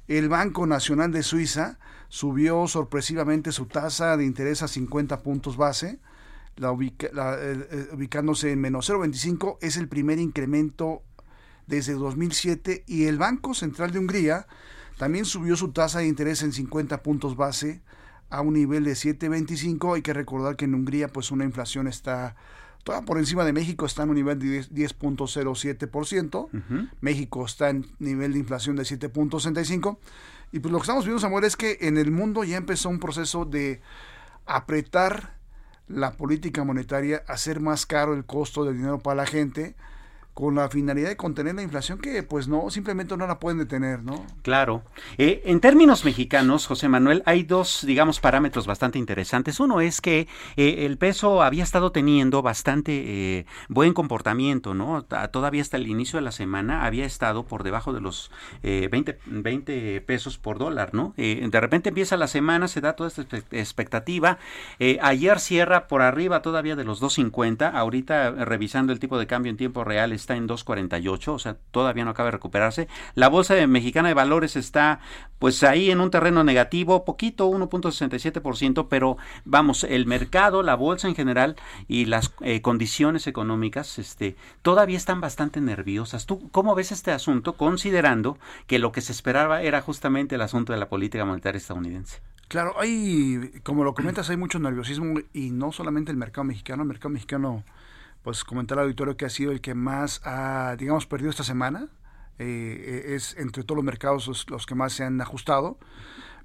El 0.06 0.28
Banco 0.28 0.68
Nacional 0.68 1.10
de 1.10 1.24
Suiza 1.24 1.80
subió 2.08 2.68
sorpresivamente 2.68 3.50
su 3.50 3.66
tasa 3.66 4.16
de 4.16 4.24
interés 4.24 4.62
a 4.62 4.68
50 4.68 5.24
puntos 5.24 5.56
base, 5.56 5.98
la 6.54 6.70
ubicándose 6.70 8.52
en 8.52 8.60
menos 8.60 8.88
0,25. 8.88 9.58
Es 9.62 9.76
el 9.76 9.88
primer 9.88 10.20
incremento 10.20 11.02
desde 11.66 11.94
2007 11.94 12.84
y 12.86 13.06
el 13.06 13.18
Banco 13.18 13.52
Central 13.52 13.90
de 13.90 13.98
Hungría 13.98 14.46
también 14.98 15.24
subió 15.24 15.56
su 15.56 15.70
tasa 15.70 16.00
de 16.00 16.08
interés 16.08 16.42
en 16.42 16.52
50 16.52 17.02
puntos 17.02 17.36
base 17.36 17.80
a 18.30 18.42
un 18.42 18.54
nivel 18.54 18.84
de 18.84 18.92
7.25. 18.92 19.94
Hay 19.94 20.02
que 20.02 20.12
recordar 20.12 20.56
que 20.56 20.66
en 20.66 20.74
Hungría 20.74 21.08
pues 21.08 21.30
una 21.30 21.44
inflación 21.44 21.86
está 21.86 22.36
toda 22.84 23.02
por 23.02 23.18
encima 23.18 23.44
de 23.44 23.52
México, 23.52 23.86
está 23.86 24.02
en 24.02 24.10
un 24.10 24.16
nivel 24.16 24.38
de 24.38 24.64
10.07%. 24.64 26.88
México 27.00 27.46
está 27.46 27.70
en 27.70 27.86
nivel 27.98 28.32
de 28.32 28.40
inflación 28.40 28.76
de 28.76 28.82
7.65. 28.82 29.98
Y 30.50 30.60
pues 30.60 30.72
lo 30.72 30.78
que 30.78 30.82
estamos 30.82 31.04
viendo, 31.04 31.20
Samuel, 31.20 31.44
es 31.44 31.56
que 31.56 31.78
en 31.82 31.96
el 31.96 32.10
mundo 32.10 32.42
ya 32.42 32.56
empezó 32.56 32.88
un 32.88 32.98
proceso 32.98 33.44
de 33.44 33.80
apretar 34.46 35.36
la 35.86 36.12
política 36.12 36.64
monetaria, 36.64 37.22
hacer 37.28 37.60
más 37.60 37.86
caro 37.86 38.14
el 38.14 38.24
costo 38.24 38.64
del 38.64 38.76
dinero 38.76 38.98
para 38.98 39.16
la 39.16 39.26
gente 39.26 39.76
con 40.38 40.54
la 40.54 40.68
finalidad 40.68 41.08
de 41.08 41.16
contener 41.16 41.56
la 41.56 41.62
inflación 41.62 41.98
que 41.98 42.22
pues 42.22 42.46
no, 42.46 42.70
simplemente 42.70 43.16
no 43.16 43.26
la 43.26 43.40
pueden 43.40 43.58
detener, 43.58 44.04
¿no? 44.04 44.24
Claro. 44.42 44.84
Eh, 45.16 45.42
en 45.46 45.58
términos 45.58 46.04
mexicanos, 46.04 46.68
José 46.68 46.88
Manuel, 46.88 47.24
hay 47.26 47.42
dos, 47.42 47.82
digamos, 47.84 48.20
parámetros 48.20 48.64
bastante 48.64 49.00
interesantes. 49.00 49.58
Uno 49.58 49.80
es 49.80 50.00
que 50.00 50.28
eh, 50.56 50.86
el 50.86 50.96
peso 50.96 51.42
había 51.42 51.64
estado 51.64 51.90
teniendo 51.90 52.40
bastante 52.40 52.92
eh, 53.38 53.46
buen 53.68 53.94
comportamiento, 53.94 54.74
¿no? 54.74 55.04
Todavía 55.32 55.60
hasta 55.60 55.76
el 55.76 55.88
inicio 55.88 56.18
de 56.18 56.22
la 56.22 56.30
semana 56.30 56.84
había 56.84 57.04
estado 57.04 57.44
por 57.44 57.64
debajo 57.64 57.92
de 57.92 58.00
los 58.00 58.30
20, 58.62 59.18
20 59.26 60.00
pesos 60.02 60.38
por 60.38 60.58
dólar, 60.58 60.94
¿no? 60.94 61.14
de 61.16 61.60
repente 61.60 61.88
empieza 61.88 62.16
la 62.16 62.28
semana, 62.28 62.68
se 62.68 62.80
da 62.80 62.92
toda 62.92 63.08
esta 63.08 63.22
expectativa. 63.50 64.38
ayer 65.02 65.40
cierra 65.40 65.88
por 65.88 66.02
arriba 66.02 66.42
todavía 66.42 66.76
de 66.76 66.84
los 66.84 67.02
2.50. 67.02 67.72
Ahorita, 67.74 68.30
revisando 68.30 68.92
el 68.92 69.00
tipo 69.00 69.18
de 69.18 69.26
cambio 69.26 69.50
en 69.50 69.56
tiempo 69.56 69.82
real, 69.82 70.12
está 70.28 70.36
en 70.36 70.46
2.48, 70.46 71.28
o 71.28 71.38
sea, 71.38 71.56
todavía 71.70 72.04
no 72.04 72.10
acaba 72.10 72.26
de 72.26 72.32
recuperarse. 72.32 72.86
La 73.14 73.28
bolsa 73.28 73.54
mexicana 73.66 74.08
de 74.08 74.14
valores 74.14 74.56
está 74.56 75.00
pues 75.38 75.62
ahí 75.62 75.90
en 75.90 76.00
un 76.00 76.10
terreno 76.10 76.44
negativo, 76.44 77.04
poquito, 77.06 77.48
1.67%, 77.48 78.88
pero 78.90 79.16
vamos, 79.46 79.84
el 79.84 80.04
mercado, 80.04 80.62
la 80.62 80.74
bolsa 80.74 81.08
en 81.08 81.14
general 81.14 81.56
y 81.86 82.04
las 82.04 82.32
eh, 82.42 82.60
condiciones 82.60 83.26
económicas 83.26 83.98
este, 83.98 84.36
todavía 84.60 84.98
están 84.98 85.22
bastante 85.22 85.62
nerviosas. 85.62 86.26
¿Tú 86.26 86.50
cómo 86.50 86.74
ves 86.74 86.92
este 86.92 87.12
asunto 87.12 87.54
considerando 87.54 88.36
que 88.66 88.78
lo 88.78 88.92
que 88.92 89.00
se 89.00 89.12
esperaba 89.12 89.62
era 89.62 89.80
justamente 89.80 90.34
el 90.34 90.42
asunto 90.42 90.74
de 90.74 90.78
la 90.78 90.90
política 90.90 91.24
monetaria 91.24 91.58
estadounidense? 91.58 92.20
Claro, 92.48 92.74
hay, 92.78 93.60
como 93.62 93.84
lo 93.84 93.94
comentas, 93.94 94.28
hay 94.28 94.36
mucho 94.36 94.58
nerviosismo 94.58 95.20
y 95.32 95.50
no 95.50 95.72
solamente 95.72 96.10
el 96.10 96.18
mercado 96.18 96.44
mexicano, 96.44 96.82
el 96.82 96.88
mercado 96.88 97.10
mexicano 97.10 97.62
pues 98.28 98.44
comentar 98.44 98.78
al 98.78 98.84
auditorio 98.84 99.16
que 99.16 99.24
ha 99.24 99.30
sido 99.30 99.52
el 99.52 99.62
que 99.62 99.72
más 99.72 100.20
ha, 100.22 100.76
digamos, 100.78 101.06
perdido 101.06 101.30
esta 101.30 101.44
semana. 101.44 101.88
Eh, 102.38 103.04
eh, 103.06 103.14
es 103.14 103.34
entre 103.38 103.64
todos 103.64 103.76
los 103.76 103.84
mercados 103.86 104.44
los, 104.50 104.66
que 104.66 104.74
más 104.74 104.92
se 104.92 105.02
han 105.02 105.18
ajustado. 105.22 105.78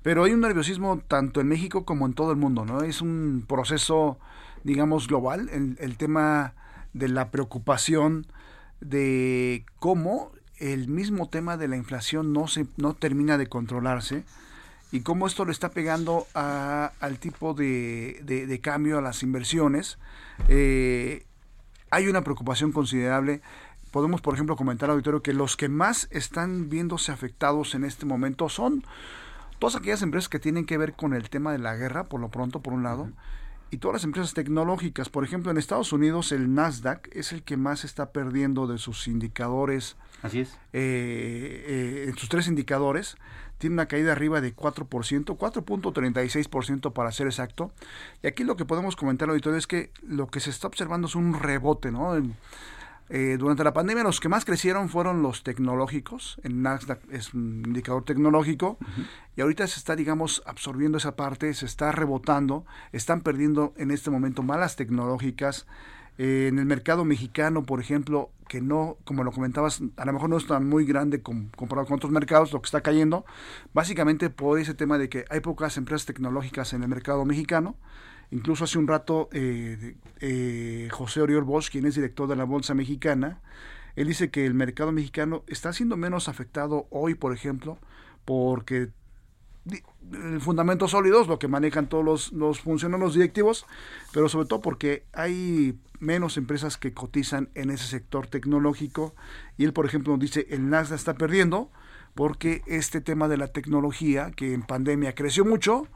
Pero 0.01 0.23
hay 0.23 0.31
un 0.31 0.39
nerviosismo 0.39 0.99
tanto 1.05 1.41
en 1.41 1.49
México 1.49 1.83
como 1.83 2.05
en 2.05 2.13
todo 2.13 2.31
el 2.31 2.37
mundo, 2.37 2.63
¿no? 2.63 2.83
Es 2.83 3.01
un 3.01 3.43
proceso, 3.45 4.17
digamos, 4.63 5.09
global, 5.09 5.49
el, 5.49 5.97
tema 5.97 6.53
de 6.93 7.09
la 7.09 7.31
preocupación 7.31 8.27
de 8.79 9.65
cómo 9.79 10.31
el 10.59 10.87
mismo 10.87 11.27
tema 11.27 11.57
de 11.57 11.67
la 11.67 11.75
inflación 11.75 12.31
no, 12.31 12.47
se, 12.47 12.65
no 12.77 12.93
termina 12.93 13.37
de 13.37 13.47
controlarse 13.47 14.23
y 14.93 15.01
cómo 15.01 15.27
esto 15.27 15.43
le 15.43 15.51
está 15.51 15.71
pegando 15.71 16.27
a, 16.33 16.93
al 17.01 17.19
tipo 17.19 17.53
de, 17.53 18.21
de, 18.23 18.61
cambio 18.61 18.99
a 18.99 19.01
las 19.01 19.21
inversiones. 19.21 19.97
Eh, 20.47 21.25
hay 21.93 22.07
una 22.07 22.23
preocupación 22.23 22.71
considerable. 22.71 23.41
Podemos, 23.91 24.19
por 24.19 24.33
ejemplo, 24.33 24.55
comentar 24.55 24.89
al 24.89 24.95
auditorio 24.95 25.21
que 25.21 25.31
los 25.31 25.55
que 25.55 25.69
más 25.69 26.07
están 26.09 26.67
viéndose 26.67 27.11
afectados 27.11 27.75
en 27.75 27.85
este 27.85 28.07
momento 28.07 28.49
son 28.49 28.83
todas 29.59 29.75
aquellas 29.75 30.01
empresas 30.01 30.27
que 30.27 30.39
tienen 30.39 30.65
que 30.65 30.79
ver 30.79 30.93
con 30.93 31.13
el 31.13 31.29
tema 31.29 31.51
de 31.51 31.59
la 31.59 31.75
guerra, 31.75 32.05
por 32.05 32.19
lo 32.19 32.29
pronto, 32.29 32.61
por 32.61 32.73
un 32.73 32.81
lado, 32.81 33.11
y 33.69 33.77
todas 33.77 33.93
las 33.93 34.03
empresas 34.05 34.33
tecnológicas. 34.33 35.09
Por 35.09 35.23
ejemplo, 35.23 35.51
en 35.51 35.57
Estados 35.59 35.93
Unidos 35.93 36.31
el 36.31 36.55
Nasdaq 36.55 37.09
es 37.11 37.31
el 37.31 37.43
que 37.43 37.57
más 37.57 37.83
está 37.83 38.11
perdiendo 38.11 38.65
de 38.65 38.79
sus 38.79 39.07
indicadores. 39.07 39.95
Así 40.23 40.39
es. 40.39 40.57
Eh, 40.73 41.65
eh, 41.67 42.05
en 42.07 42.17
sus 42.17 42.27
tres 42.27 42.47
indicadores 42.47 43.17
tiene 43.63 43.75
una 43.75 43.85
caída 43.85 44.11
arriba 44.11 44.41
de 44.41 44.53
4%, 44.53 44.89
4.36% 45.37 46.91
para 46.91 47.13
ser 47.13 47.27
exacto. 47.27 47.71
Y 48.21 48.27
aquí 48.27 48.43
lo 48.43 48.57
que 48.57 48.65
podemos 48.65 48.97
comentar, 48.97 49.29
auditorio, 49.29 49.57
es 49.57 49.67
que 49.67 49.89
lo 50.05 50.27
que 50.27 50.41
se 50.41 50.49
está 50.49 50.67
observando 50.67 51.07
es 51.07 51.15
un 51.15 51.33
rebote, 51.33 51.89
¿no? 51.89 52.13
Eh, 53.07 53.37
durante 53.39 53.63
la 53.63 53.71
pandemia 53.71 54.03
los 54.03 54.19
que 54.19 54.27
más 54.27 54.43
crecieron 54.43 54.89
fueron 54.89 55.21
los 55.21 55.43
tecnológicos, 55.43 56.41
el 56.43 56.61
Nasdaq 56.61 56.99
es 57.09 57.33
un 57.33 57.63
indicador 57.65 58.03
tecnológico, 58.03 58.77
y 59.37 59.41
ahorita 59.41 59.65
se 59.67 59.79
está, 59.79 59.95
digamos, 59.95 60.43
absorbiendo 60.45 60.97
esa 60.97 61.15
parte, 61.15 61.53
se 61.53 61.65
está 61.65 61.93
rebotando, 61.93 62.65
están 62.91 63.21
perdiendo 63.21 63.73
en 63.77 63.91
este 63.91 64.09
momento 64.09 64.43
malas 64.43 64.75
tecnológicas, 64.75 65.67
eh, 66.17 66.47
en 66.47 66.59
el 66.59 66.65
mercado 66.65 67.05
mexicano, 67.05 67.63
por 67.63 67.79
ejemplo, 67.79 68.31
que 68.47 68.61
no, 68.61 68.97
como 69.03 69.23
lo 69.23 69.31
comentabas, 69.31 69.81
a 69.97 70.05
lo 70.05 70.13
mejor 70.13 70.29
no 70.29 70.37
es 70.37 70.45
tan 70.45 70.67
muy 70.67 70.85
grande 70.85 71.21
comparado 71.21 71.87
con 71.87 71.95
otros 71.95 72.11
mercados, 72.11 72.53
lo 72.53 72.61
que 72.61 72.67
está 72.67 72.81
cayendo, 72.81 73.25
básicamente 73.73 74.29
por 74.29 74.59
ese 74.59 74.73
tema 74.73 74.97
de 74.97 75.09
que 75.09 75.25
hay 75.29 75.39
pocas 75.39 75.77
empresas 75.77 76.05
tecnológicas 76.05 76.73
en 76.73 76.83
el 76.83 76.89
mercado 76.89 77.25
mexicano. 77.25 77.75
Incluso 78.31 78.63
hace 78.63 78.79
un 78.79 78.87
rato 78.87 79.29
eh, 79.31 79.95
eh, 80.19 80.87
José 80.91 81.21
Oriol 81.21 81.43
Bosch, 81.43 81.69
quien 81.69 81.85
es 81.85 81.95
director 81.95 82.27
de 82.27 82.35
la 82.35 82.45
Bolsa 82.45 82.73
Mexicana, 82.73 83.41
él 83.95 84.07
dice 84.07 84.31
que 84.31 84.45
el 84.45 84.55
mercado 84.55 84.91
mexicano 84.91 85.43
está 85.47 85.71
siendo 85.71 85.97
menos 85.97 86.27
afectado 86.27 86.87
hoy, 86.89 87.13
por 87.13 87.33
ejemplo, 87.33 87.77
porque 88.25 88.89
fundamentos 90.39 90.91
sólidos, 90.91 91.27
lo 91.27 91.39
que 91.39 91.47
manejan 91.47 91.87
todos 91.87 92.03
los, 92.03 92.31
los 92.33 92.59
funcionarios 92.59 93.13
directivos, 93.13 93.65
pero 94.11 94.29
sobre 94.29 94.47
todo 94.47 94.61
porque 94.61 95.05
hay 95.13 95.79
menos 95.99 96.37
empresas 96.37 96.77
que 96.77 96.93
cotizan 96.93 97.49
en 97.55 97.69
ese 97.69 97.87
sector 97.87 98.27
tecnológico 98.27 99.15
y 99.57 99.63
él, 99.65 99.73
por 99.73 99.85
ejemplo, 99.85 100.13
nos 100.13 100.19
dice 100.19 100.47
el 100.49 100.69
Nasdaq 100.69 100.97
está 100.97 101.13
perdiendo 101.15 101.71
porque 102.13 102.61
este 102.67 103.01
tema 103.01 103.27
de 103.27 103.37
la 103.37 103.47
tecnología 103.47 104.31
que 104.31 104.53
en 104.53 104.63
pandemia 104.63 105.15
creció 105.15 105.45
mucho, 105.45 105.87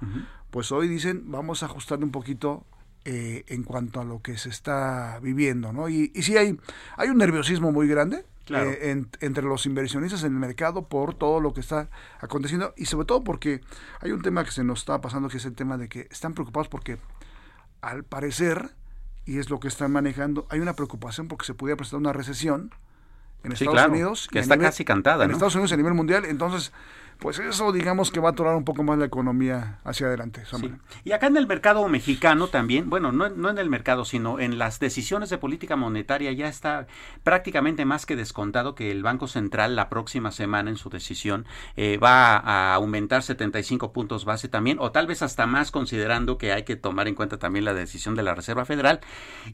pues 0.49 0.71
hoy 0.71 0.87
dicen 0.87 1.29
vamos 1.29 1.61
a 1.61 1.67
ajustar 1.67 2.03
un 2.03 2.11
poquito 2.11 2.65
eh, 3.05 3.43
en 3.47 3.63
cuanto 3.63 4.01
a 4.01 4.05
lo 4.05 4.21
que 4.21 4.37
se 4.37 4.49
está 4.49 5.19
viviendo, 5.21 5.71
¿no? 5.73 5.89
Y, 5.89 6.11
y 6.15 6.23
sí 6.23 6.37
hay, 6.37 6.57
hay 6.95 7.09
un 7.09 7.17
nerviosismo 7.17 7.71
muy 7.71 7.87
grande, 7.87 8.25
eh, 8.49 9.05
entre 9.19 9.43
los 9.43 9.65
inversionistas 9.65 10.23
en 10.23 10.33
el 10.33 10.39
mercado 10.39 10.87
por 10.87 11.13
todo 11.13 11.39
lo 11.39 11.53
que 11.53 11.61
está 11.61 11.89
aconteciendo 12.19 12.73
y 12.77 12.85
sobre 12.85 13.05
todo 13.05 13.23
porque 13.23 13.61
hay 14.01 14.11
un 14.11 14.21
tema 14.21 14.43
que 14.43 14.51
se 14.51 14.63
nos 14.63 14.79
está 14.79 15.01
pasando 15.01 15.29
que 15.29 15.37
es 15.37 15.45
el 15.45 15.55
tema 15.55 15.77
de 15.77 15.89
que 15.89 16.07
están 16.11 16.33
preocupados 16.33 16.67
porque 16.67 16.97
al 17.81 18.03
parecer, 18.03 18.71
y 19.25 19.39
es 19.39 19.49
lo 19.49 19.59
que 19.59 19.67
están 19.67 19.91
manejando, 19.91 20.47
hay 20.49 20.59
una 20.59 20.73
preocupación 20.73 21.27
porque 21.27 21.45
se 21.45 21.53
pudiera 21.53 21.77
presentar 21.77 21.99
una 21.99 22.13
recesión 22.13 22.71
en 23.43 23.51
Estados 23.51 23.87
Unidos. 23.87 24.27
Que 24.31 24.39
está 24.39 24.57
casi 24.57 24.83
cantada. 24.85 25.25
En 25.25 25.31
Estados 25.31 25.55
Unidos 25.55 25.71
a 25.71 25.77
nivel 25.77 25.93
mundial. 25.93 26.25
Entonces, 26.25 26.71
pues 27.19 27.39
eso 27.39 27.71
digamos 27.71 28.11
que 28.11 28.19
va 28.19 28.29
a 28.29 28.31
atorar 28.31 28.55
un 28.55 28.63
poco 28.63 28.83
más 28.83 28.97
la 28.97 29.05
economía 29.05 29.79
hacia 29.83 30.07
adelante. 30.07 30.43
Y 31.03 31.11
acá 31.11 31.27
en 31.27 31.37
el 31.37 31.47
mercado 31.47 31.87
mexicano 31.87 32.47
también, 32.47 32.89
bueno, 32.89 33.11
no, 33.11 33.29
no, 33.29 33.49
en 33.49 33.57
el 33.57 33.69
mercado, 33.69 34.05
sino 34.05 34.39
en 34.39 34.57
las 34.57 34.79
decisiones 34.79 35.29
de 35.29 35.37
política 35.37 35.75
monetaria 35.75 36.31
ya 36.31 36.47
está 36.47 36.87
prácticamente 37.23 37.85
más 37.85 38.05
que 38.05 38.15
descontado 38.15 38.75
que 38.75 38.91
el 38.91 39.03
Banco 39.03 39.27
Central 39.27 39.75
la 39.75 39.89
próxima 39.89 40.31
semana 40.31 40.69
en 40.69 40.77
su 40.77 40.89
decisión 40.89 41.45
eh, 41.75 41.97
va 41.97 42.37
a 42.37 42.73
aumentar 42.75 43.23
75 43.23 43.91
puntos 43.93 44.25
base 44.25 44.47
también, 44.47 44.77
o 44.79 44.91
tal 44.91 45.07
vez 45.07 45.21
hasta 45.21 45.47
más 45.47 45.71
considerando 45.71 46.37
que 46.37 46.51
hay 46.51 46.63
que 46.63 46.75
tomar 46.75 47.07
en 47.07 47.15
cuenta 47.15 47.37
también 47.37 47.65
la 47.65 47.73
decisión 47.73 48.15
de 48.15 48.23
la 48.23 48.35
Reserva 48.35 48.65
Federal. 48.65 48.99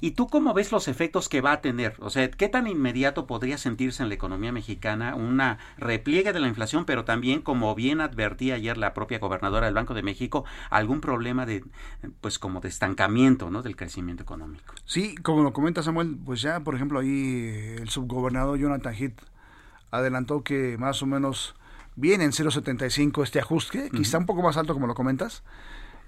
¿Y 0.01 0.11
tú 0.11 0.27
cómo 0.27 0.53
ves 0.53 0.71
los 0.71 0.87
efectos 0.87 1.29
que 1.29 1.41
va 1.41 1.53
a 1.53 1.61
tener? 1.61 1.95
O 1.99 2.09
sea, 2.09 2.29
¿qué 2.29 2.49
tan 2.49 2.67
inmediato 2.67 3.27
podría 3.27 3.57
sentirse 3.57 4.03
en 4.03 4.09
la 4.09 4.15
economía 4.15 4.51
mexicana 4.51 5.15
una 5.15 5.59
repliegue 5.77 6.33
de 6.33 6.39
la 6.39 6.47
inflación, 6.47 6.85
pero 6.85 7.05
también 7.05 7.41
con 7.41 7.52
como 7.53 7.75
bien 7.75 8.01
advertía 8.01 8.55
ayer 8.55 8.79
la 8.79 8.95
propia 8.95 9.19
gobernadora 9.19 9.67
del 9.67 9.75
Banco 9.75 9.93
de 9.93 10.01
México, 10.01 10.43
algún 10.71 11.01
problema 11.01 11.45
de, 11.45 11.63
pues 12.19 12.39
como 12.39 12.61
de 12.61 12.67
estancamiento, 12.67 13.51
¿no? 13.51 13.61
Del 13.61 13.75
crecimiento 13.75 14.23
económico. 14.23 14.73
Sí, 14.85 15.13
como 15.21 15.43
lo 15.43 15.53
comenta 15.53 15.83
Samuel, 15.83 16.17
pues 16.25 16.41
ya, 16.41 16.61
por 16.61 16.73
ejemplo, 16.73 16.99
ahí 16.99 17.75
el 17.77 17.89
subgobernador 17.89 18.57
Jonathan 18.57 18.95
Heath 18.95 19.21
adelantó 19.91 20.43
que 20.43 20.79
más 20.79 21.03
o 21.03 21.05
menos 21.05 21.53
viene 21.95 22.23
en 22.23 22.31
0.75 22.31 23.21
este 23.21 23.39
ajuste, 23.39 23.91
quizá 23.91 24.17
un 24.17 24.25
poco 24.25 24.41
más 24.41 24.57
alto 24.57 24.73
como 24.73 24.87
lo 24.87 24.95
comentas. 24.95 25.43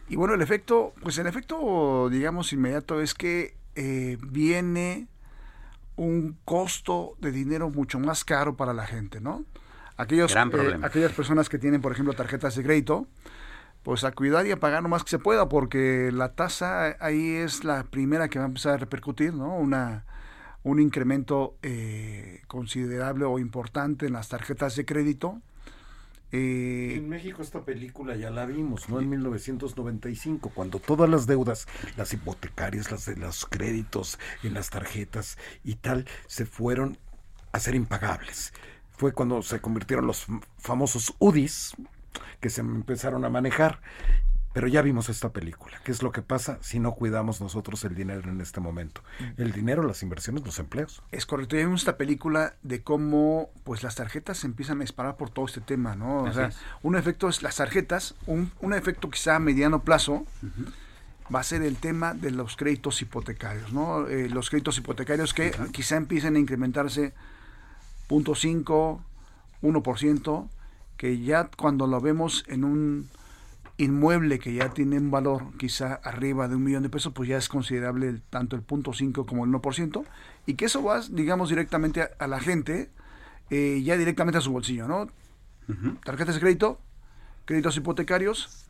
Y 0.10 0.16
bueno, 0.16 0.34
el 0.34 0.42
efecto, 0.42 0.94
pues 1.04 1.20
el 1.20 1.28
efecto, 1.28 2.10
digamos, 2.10 2.54
inmediato 2.54 3.02
es 3.02 3.14
que 3.14 3.56
eh, 3.76 4.18
viene 4.28 5.08
un 5.96 6.40
costo 6.44 7.16
de 7.20 7.32
dinero 7.32 7.70
mucho 7.70 8.00
más 8.00 8.26
caro 8.26 8.58
para 8.58 8.74
la 8.74 8.88
gente, 8.88 9.22
¿no? 9.22 9.46
Aquellos, 9.98 10.36
eh, 10.36 10.80
aquellas 10.84 11.12
personas 11.14 11.50
que 11.50 11.58
tienen, 11.58 11.82
por 11.82 11.92
ejemplo, 11.92 12.14
tarjetas 12.14 12.56
de 12.56 12.64
crédito, 12.64 13.08
pues 13.84 14.04
a 14.04 14.12
cuidar 14.12 14.46
y 14.48 14.52
a 14.52 14.60
pagar 14.60 14.84
lo 14.84 14.90
más 14.90 15.04
que 15.04 15.10
se 15.12 15.20
pueda, 15.20 15.48
porque 15.48 16.12
la 16.14 16.34
tasa 16.34 16.98
ahí 17.00 17.36
es 17.36 17.64
la 17.64 17.84
primera 17.84 18.28
que 18.28 18.40
va 18.40 18.46
a 18.46 18.48
empezar 18.48 18.74
a 18.74 18.78
repercutir, 18.78 19.34
¿no? 19.34 19.56
Una, 19.56 20.06
un 20.64 20.80
incremento 20.80 21.58
eh, 21.62 22.42
considerable 22.48 23.26
o 23.26 23.40
importante 23.40 24.08
en 24.08 24.14
las 24.14 24.30
tarjetas 24.30 24.76
de 24.76 24.86
crédito 24.86 25.42
eh, 26.32 26.96
en 26.96 27.08
México 27.08 27.42
esta 27.42 27.64
película 27.64 28.16
ya 28.16 28.30
la 28.30 28.46
vimos, 28.46 28.90
¿no? 28.90 29.00
En 29.00 29.10
1995, 29.10 30.52
cuando 30.54 30.80
todas 30.80 31.10
las 31.10 31.28
deudas, 31.28 31.68
las 31.96 32.12
hipotecarias, 32.14 32.92
las 32.92 33.06
de 33.06 33.16
los 33.16 33.46
créditos 33.46 34.20
en 34.44 34.54
las 34.54 34.70
tarjetas 34.70 35.38
y 35.64 35.76
tal, 35.76 36.06
se 36.28 36.46
fueron 36.46 36.98
a 37.52 37.60
ser 37.60 37.76
impagables. 37.76 38.54
Fue 38.98 39.14
cuando 39.14 39.42
se 39.42 39.60
convirtieron 39.60 40.08
los 40.08 40.28
famosos 40.58 41.14
UDIs, 41.20 41.76
que 42.40 42.50
se 42.50 42.62
empezaron 42.62 43.26
a 43.26 43.30
manejar 43.30 43.82
pero 44.56 44.70
ya 44.70 44.82
vimos 44.82 45.10
esta 45.10 45.34
película. 45.34 45.82
¿Qué 45.84 45.92
es 45.92 46.02
lo 46.02 46.14
que 46.14 46.22
pasa 46.22 46.60
si 46.62 46.80
no 46.80 46.94
cuidamos 46.94 47.42
nosotros 47.42 47.84
el 47.84 47.94
dinero 47.94 48.32
en 48.32 48.40
este 48.40 48.62
momento? 48.62 49.02
Mm. 49.20 49.42
El 49.42 49.52
dinero, 49.52 49.84
las 49.84 50.02
inversiones, 50.02 50.46
los 50.46 50.60
empleos. 50.60 51.04
Es 51.12 51.26
correcto. 51.26 51.58
Ya 51.58 51.64
vimos 51.64 51.82
esta 51.82 51.98
película 51.98 52.54
de 52.64 52.82
cómo 52.82 53.50
pues 53.66 53.84
las 53.84 53.96
tarjetas 53.96 54.38
se 54.38 54.48
empiezan 54.48 54.78
a 54.78 54.82
disparar 54.86 55.18
por 55.18 55.30
todo 55.30 55.46
este 55.46 55.60
tema, 55.60 55.98
¿no? 55.98 56.24
o 56.24 56.32
sea, 56.32 56.52
un 56.84 56.96
efecto 56.96 57.28
es 57.28 57.44
las 57.44 57.58
tarjetas, 57.58 58.16
un, 58.28 58.50
un 58.62 58.74
efecto 58.74 59.10
quizá 59.10 59.36
a 59.36 59.40
mediano 59.40 59.84
plazo. 59.84 60.26
Va 61.36 61.42
a 61.42 61.44
ser 61.44 61.62
el 61.62 61.76
tema 61.76 62.14
de 62.14 62.32
los 62.32 62.56
créditos 62.56 63.02
hipotecarios, 63.02 63.74
¿no? 63.74 64.08
Eh, 64.08 64.30
los 64.30 64.50
créditos 64.50 64.78
hipotecarios 64.78 65.34
que 65.34 65.52
quizá 65.74 65.98
empiecen 65.98 66.38
a 66.38 66.40
incrementarse 66.40 67.14
0.5, 68.10 69.00
1%, 69.62 70.50
que 70.98 71.20
ya 71.20 71.50
cuando 71.58 71.88
lo 71.88 72.00
vemos 72.02 72.44
en 72.48 72.64
un 72.64 73.10
inmueble 73.78 74.40
que 74.40 74.54
ya 74.54 74.70
tiene 74.70 74.98
un 74.98 75.12
valor 75.12 75.58
quizá 75.58 75.96
arriba 75.96 76.48
de 76.48 76.56
un 76.56 76.64
millón 76.64 76.84
de 76.84 76.90
pesos, 76.90 77.14
pues 77.14 77.28
ya 77.28 77.38
es 77.38 77.50
considerable 77.50 78.22
tanto 78.30 78.56
el 78.56 78.62
punto 78.62 78.94
5 78.94 79.26
como 79.26 79.46
el 79.46 79.52
1%, 79.52 80.06
y 80.46 80.54
que 80.54 80.66
eso 80.66 80.84
va, 80.84 81.02
digamos, 81.02 81.50
directamente 81.50 82.08
a, 82.18 82.28
la 82.28 82.40
gente, 82.40 82.90
eh, 83.50 83.82
ya 83.84 83.98
directamente 83.98 84.38
a 84.38 84.42
su 84.42 84.52
bolsillo, 84.52 84.88
¿no? 84.88 85.08
Tarjetas 86.04 86.36
de 86.36 86.42
crédito, 86.42 86.80
créditos 87.46 87.76
hipotecarios, 87.76 88.65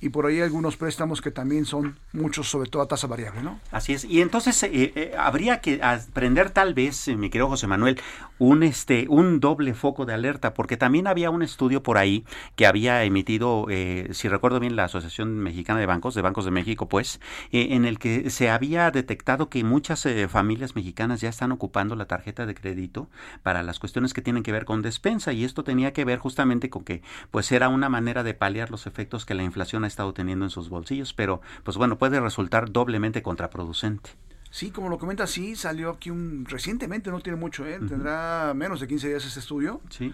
y 0.00 0.08
por 0.08 0.26
ahí 0.26 0.40
algunos 0.40 0.76
préstamos 0.76 1.20
que 1.20 1.30
también 1.30 1.66
son 1.66 1.98
muchos, 2.12 2.48
sobre 2.48 2.68
todo 2.68 2.82
a 2.82 2.88
tasa 2.88 3.06
variable, 3.06 3.42
¿no? 3.42 3.60
Así 3.70 3.92
es. 3.92 4.04
Y 4.04 4.22
entonces 4.22 4.62
eh, 4.62 4.70
eh, 4.72 5.14
habría 5.18 5.60
que 5.60 5.82
aprender 5.82 6.50
tal 6.50 6.74
vez, 6.74 7.08
eh, 7.08 7.16
mi 7.16 7.28
querido 7.28 7.48
José 7.48 7.66
Manuel, 7.66 8.00
un 8.38 8.62
este 8.62 9.06
un 9.08 9.40
doble 9.40 9.74
foco 9.74 10.06
de 10.06 10.14
alerta, 10.14 10.54
porque 10.54 10.76
también 10.78 11.06
había 11.06 11.28
un 11.30 11.42
estudio 11.42 11.82
por 11.82 11.98
ahí 11.98 12.24
que 12.56 12.66
había 12.66 13.04
emitido, 13.04 13.66
si 14.12 14.28
recuerdo 14.28 14.60
bien, 14.60 14.76
la 14.76 14.84
Asociación 14.84 15.38
Mexicana 15.38 15.78
de 15.78 15.86
Bancos, 15.86 16.14
de 16.14 16.22
Bancos 16.22 16.46
de 16.46 16.50
México, 16.50 16.88
pues, 16.88 17.20
en 17.52 17.84
el 17.84 17.98
que 17.98 18.30
se 18.30 18.48
había 18.48 18.90
detectado 18.90 19.50
que 19.50 19.62
muchas 19.62 20.08
familias 20.28 20.74
mexicanas 20.74 21.20
ya 21.20 21.28
están 21.28 21.52
ocupando 21.52 21.96
la 21.96 22.06
tarjeta 22.06 22.46
de 22.46 22.54
crédito 22.54 23.10
para 23.42 23.62
las 23.62 23.78
cuestiones 23.78 24.14
que 24.14 24.22
tienen 24.22 24.42
que 24.42 24.52
ver 24.52 24.64
con 24.64 24.80
despensa, 24.80 25.34
y 25.34 25.44
esto 25.44 25.62
tenía 25.62 25.92
que 25.92 26.06
ver 26.06 26.18
justamente 26.18 26.70
con 26.70 26.82
que, 26.82 27.02
pues, 27.30 27.52
era 27.52 27.68
una 27.68 27.90
manera 27.90 28.22
de 28.22 28.32
paliar 28.32 28.70
los 28.70 28.86
efectos 28.86 29.26
que 29.26 29.34
la 29.34 29.42
inflación 29.42 29.84
estado 29.90 30.14
teniendo 30.14 30.44
en 30.44 30.50
sus 30.50 30.68
bolsillos, 30.68 31.12
pero 31.12 31.40
pues 31.64 31.76
bueno, 31.76 31.98
puede 31.98 32.20
resultar 32.20 32.70
doblemente 32.70 33.22
contraproducente. 33.22 34.10
Sí, 34.50 34.70
como 34.70 34.88
lo 34.88 34.98
comenta, 34.98 35.26
sí, 35.26 35.54
salió 35.54 35.90
aquí 35.90 36.10
un 36.10 36.44
recientemente, 36.44 37.10
no 37.10 37.20
tiene 37.20 37.38
mucho, 37.38 37.66
¿eh? 37.66 37.78
tendrá 37.78 38.52
menos 38.54 38.80
de 38.80 38.88
15 38.88 39.08
días 39.08 39.24
este 39.24 39.38
estudio. 39.38 39.80
Sí. 39.90 40.12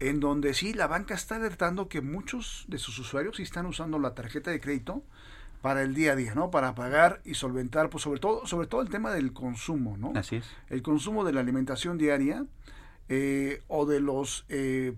En 0.00 0.20
donde 0.20 0.54
sí, 0.54 0.74
la 0.74 0.86
banca 0.86 1.14
está 1.14 1.36
alertando 1.36 1.88
que 1.88 2.00
muchos 2.00 2.64
de 2.68 2.78
sus 2.78 2.98
usuarios 2.98 3.36
sí 3.36 3.42
están 3.42 3.66
usando 3.66 3.98
la 3.98 4.14
tarjeta 4.14 4.50
de 4.50 4.60
crédito 4.60 5.02
para 5.60 5.82
el 5.82 5.94
día 5.94 6.12
a 6.12 6.16
día, 6.16 6.34
¿no? 6.34 6.50
Para 6.50 6.74
pagar 6.74 7.20
y 7.24 7.34
solventar, 7.34 7.90
pues 7.90 8.02
sobre 8.02 8.20
todo, 8.20 8.46
sobre 8.46 8.66
todo 8.66 8.80
el 8.80 8.88
tema 8.88 9.12
del 9.12 9.32
consumo, 9.32 9.96
¿no? 9.96 10.12
Así 10.14 10.36
es. 10.36 10.46
El 10.68 10.82
consumo 10.82 11.24
de 11.24 11.32
la 11.32 11.40
alimentación 11.40 11.98
diaria 11.98 12.46
eh, 13.08 13.62
o 13.68 13.86
de 13.86 14.00
los 14.00 14.44
eh, 14.48 14.94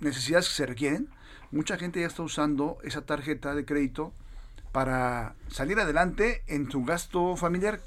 necesidades 0.00 0.48
que 0.48 0.54
se 0.54 0.66
requieren 0.66 1.08
mucha 1.50 1.76
gente 1.76 2.00
ya 2.00 2.06
está 2.06 2.22
usando 2.22 2.78
esa 2.82 3.02
tarjeta 3.02 3.54
de 3.54 3.64
crédito 3.64 4.12
para 4.72 5.34
salir 5.48 5.78
adelante 5.80 6.42
en 6.46 6.70
su 6.70 6.84
gasto 6.84 7.36
familiar, 7.36 7.80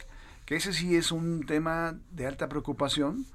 que 0.46 0.56
ese 0.56 0.74
sí 0.74 0.96
es 0.96 1.12
un 1.12 1.46
tema 1.46 1.96
de 2.12 2.28
alta 2.28 2.50
preocupación, 2.50 3.26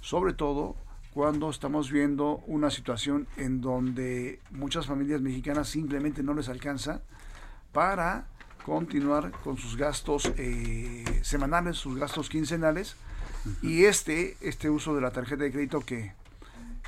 sobre 0.00 0.32
todo 0.32 0.76
cuando 1.12 1.50
estamos 1.50 1.90
viendo 1.90 2.42
una 2.46 2.70
situación 2.70 3.26
en 3.36 3.60
donde 3.60 4.40
muchas 4.50 4.86
familias 4.86 5.20
mexicanas 5.20 5.68
simplemente 5.68 6.22
no 6.22 6.32
les 6.32 6.48
alcanza 6.48 7.02
para 7.72 8.26
continuar 8.64 9.32
con 9.42 9.58
sus 9.58 9.76
gastos 9.76 10.32
eh, 10.36 11.04
semanales, 11.22 11.76
sus 11.76 11.98
gastos 11.98 12.28
quincenales, 12.28 12.96
y 13.60 13.84
este, 13.84 14.36
este 14.40 14.70
uso 14.70 14.94
de 14.94 15.00
la 15.00 15.10
tarjeta 15.10 15.42
de 15.42 15.52
crédito 15.52 15.80
que 15.80 16.12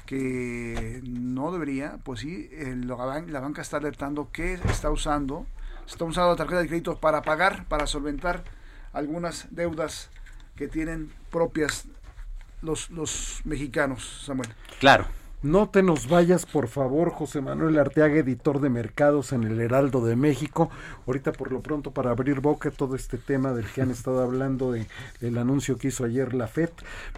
que 0.06 1.00
no 1.04 1.52
debería, 1.52 1.98
pues 2.04 2.20
sí, 2.20 2.50
la 2.86 3.40
banca 3.40 3.62
está 3.62 3.78
alertando 3.78 4.30
que 4.30 4.54
está 4.54 4.90
usando, 4.90 5.46
está 5.86 6.04
usando 6.04 6.30
la 6.30 6.36
tarjeta 6.36 6.60
de 6.60 6.68
crédito 6.68 6.98
para 6.98 7.22
pagar, 7.22 7.64
para 7.68 7.86
solventar 7.86 8.44
algunas 8.92 9.46
deudas 9.50 10.10
que 10.56 10.68
tienen 10.68 11.12
propias 11.30 11.86
los, 12.62 12.90
los 12.90 13.40
mexicanos, 13.44 14.22
Samuel. 14.24 14.48
Claro. 14.80 15.06
No 15.42 15.68
te 15.68 15.82
nos 15.82 16.08
vayas, 16.08 16.46
por 16.46 16.68
favor, 16.68 17.10
José 17.10 17.42
Manuel 17.42 17.78
Arteaga, 17.78 18.14
editor 18.14 18.62
de 18.62 18.70
mercados 18.70 19.34
en 19.34 19.44
el 19.44 19.60
Heraldo 19.60 20.02
de 20.02 20.16
México. 20.16 20.70
Ahorita, 21.06 21.32
por 21.32 21.52
lo 21.52 21.60
pronto, 21.60 21.90
para 21.90 22.12
abrir 22.12 22.40
boca, 22.40 22.70
todo 22.70 22.96
este 22.96 23.18
tema 23.18 23.52
del 23.52 23.66
que 23.66 23.82
han 23.82 23.90
estado 23.90 24.22
hablando 24.22 24.72
de, 24.72 24.86
del 25.20 25.36
anuncio 25.36 25.76
que 25.76 25.88
hizo 25.88 26.04
ayer 26.04 26.32
la 26.32 26.46
FED, 26.48 26.70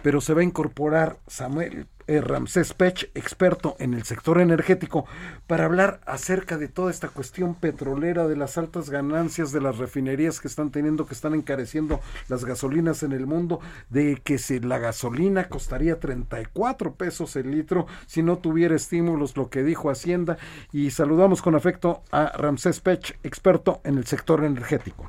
pero 0.03 0.19
se 0.19 0.33
va 0.33 0.41
a 0.41 0.43
incorporar 0.43 1.15
Samuel 1.25 1.87
eh, 2.07 2.21
Ramsés 2.21 2.73
Pech, 2.73 3.11
experto 3.15 3.75
en 3.79 3.93
el 3.93 4.03
sector 4.03 4.39
energético, 4.39 5.05
para 5.45 5.65
hablar 5.65 5.99
acerca 6.05 6.57
de 6.57 6.67
toda 6.67 6.91
esta 6.91 7.09
cuestión 7.09 7.55
petrolera, 7.55 8.27
de 8.27 8.35
las 8.35 8.57
altas 8.57 8.89
ganancias 8.89 9.51
de 9.51 9.61
las 9.61 9.77
refinerías 9.77 10.39
que 10.39 10.47
están 10.47 10.71
teniendo, 10.71 11.05
que 11.05 11.13
están 11.13 11.33
encareciendo 11.33 11.99
las 12.29 12.45
gasolinas 12.45 13.03
en 13.03 13.11
el 13.11 13.27
mundo, 13.27 13.59
de 13.89 14.21
que 14.23 14.37
si 14.37 14.59
la 14.59 14.79
gasolina 14.79 15.49
costaría 15.49 15.99
34 15.99 16.93
pesos 16.93 17.35
el 17.35 17.51
litro 17.51 17.87
si 18.05 18.23
no 18.23 18.37
tuviera 18.37 18.75
estímulos, 18.75 19.37
lo 19.37 19.49
que 19.49 19.63
dijo 19.63 19.89
Hacienda. 19.89 20.37
Y 20.71 20.91
saludamos 20.91 21.41
con 21.41 21.55
afecto 21.55 22.01
a 22.11 22.31
Ramsés 22.37 22.79
Pech, 22.79 23.17
experto 23.23 23.81
en 23.83 23.97
el 23.97 24.05
sector 24.05 24.43
energético. 24.43 25.05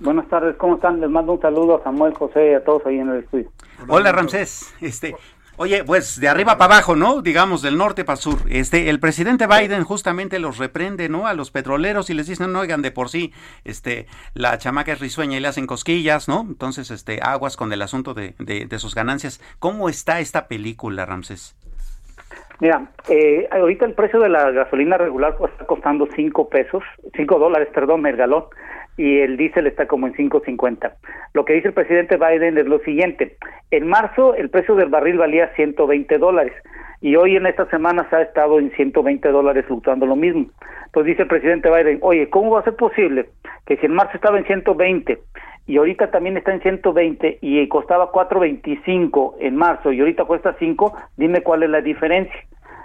Buenas 0.00 0.28
tardes, 0.28 0.56
¿cómo 0.56 0.74
están? 0.74 1.00
Les 1.00 1.08
mando 1.08 1.32
un 1.32 1.40
saludo 1.40 1.76
a 1.76 1.84
Samuel 1.84 2.14
José 2.14 2.50
y 2.50 2.54
a 2.54 2.64
todos 2.64 2.84
ahí 2.84 2.98
en 2.98 3.10
el 3.10 3.20
estudio. 3.20 3.50
Hola 3.88 4.10
Ramsés, 4.12 4.74
este, 4.80 5.14
Oye, 5.56 5.84
pues 5.84 6.20
de 6.20 6.28
arriba 6.28 6.58
para 6.58 6.74
abajo, 6.74 6.96
¿no? 6.96 7.22
Digamos 7.22 7.62
del 7.62 7.78
norte 7.78 8.04
para 8.04 8.16
sur. 8.16 8.38
Este, 8.48 8.90
el 8.90 8.98
presidente 8.98 9.46
Biden 9.46 9.84
justamente 9.84 10.40
los 10.40 10.58
reprende, 10.58 11.08
¿no? 11.08 11.28
A 11.28 11.34
los 11.34 11.52
petroleros 11.52 12.10
y 12.10 12.14
les 12.14 12.26
dicen, 12.26 12.52
no, 12.52 12.60
oigan, 12.60 12.82
de 12.82 12.90
por 12.90 13.08
sí, 13.08 13.32
este, 13.64 14.06
la 14.34 14.58
chamaca 14.58 14.92
es 14.92 15.00
risueña 15.00 15.36
y 15.36 15.40
le 15.40 15.46
hacen 15.46 15.68
cosquillas, 15.68 16.26
¿no? 16.26 16.40
Entonces, 16.40 16.90
este, 16.90 17.20
aguas 17.22 17.56
con 17.56 17.72
el 17.72 17.82
asunto 17.82 18.14
de, 18.14 18.34
de, 18.38 18.78
sus 18.80 18.96
ganancias. 18.96 19.40
¿Cómo 19.60 19.88
está 19.88 20.18
esta 20.18 20.48
película, 20.48 21.06
Ramses? 21.06 21.56
Mira, 22.58 22.88
eh, 23.08 23.48
ahorita 23.52 23.84
el 23.84 23.94
precio 23.94 24.18
de 24.18 24.30
la 24.30 24.50
gasolina 24.50 24.98
regular 24.98 25.36
pues, 25.36 25.52
está 25.52 25.66
costando 25.66 26.08
5 26.16 26.48
pesos, 26.48 26.82
5 27.14 27.38
dólares, 27.38 27.68
perdón, 27.72 28.04
el 28.06 28.16
galón 28.16 28.46
y 28.96 29.20
el 29.20 29.36
diésel 29.36 29.66
está 29.66 29.86
como 29.86 30.06
en 30.06 30.14
5.50. 30.14 30.92
Lo 31.32 31.44
que 31.44 31.54
dice 31.54 31.68
el 31.68 31.74
presidente 31.74 32.16
Biden 32.16 32.58
es 32.58 32.66
lo 32.66 32.78
siguiente. 32.80 33.36
En 33.70 33.86
marzo 33.88 34.34
el 34.34 34.50
precio 34.50 34.76
del 34.76 34.88
barril 34.88 35.18
valía 35.18 35.52
120 35.56 36.18
dólares 36.18 36.52
y 37.00 37.16
hoy 37.16 37.36
en 37.36 37.46
esta 37.46 37.66
semana 37.66 38.08
se 38.08 38.16
ha 38.16 38.22
estado 38.22 38.58
en 38.58 38.70
120 38.72 39.28
dólares 39.28 39.66
fluctuando 39.66 40.06
lo 40.06 40.16
mismo. 40.16 40.46
Entonces 40.86 41.12
dice 41.12 41.22
el 41.22 41.28
presidente 41.28 41.70
Biden, 41.70 41.98
oye, 42.02 42.30
¿cómo 42.30 42.52
va 42.52 42.60
a 42.60 42.64
ser 42.64 42.76
posible 42.76 43.26
que 43.66 43.76
si 43.76 43.86
en 43.86 43.94
marzo 43.94 44.12
estaba 44.14 44.38
en 44.38 44.46
120 44.46 45.18
y 45.66 45.76
ahorita 45.76 46.10
también 46.10 46.36
está 46.36 46.52
en 46.52 46.62
120 46.62 47.38
y 47.40 47.66
costaba 47.68 48.12
4.25 48.12 49.34
en 49.40 49.56
marzo 49.56 49.92
y 49.92 50.00
ahorita 50.00 50.24
cuesta 50.24 50.54
5, 50.58 50.96
dime 51.16 51.42
cuál 51.42 51.64
es 51.64 51.70
la 51.70 51.80
diferencia? 51.80 52.40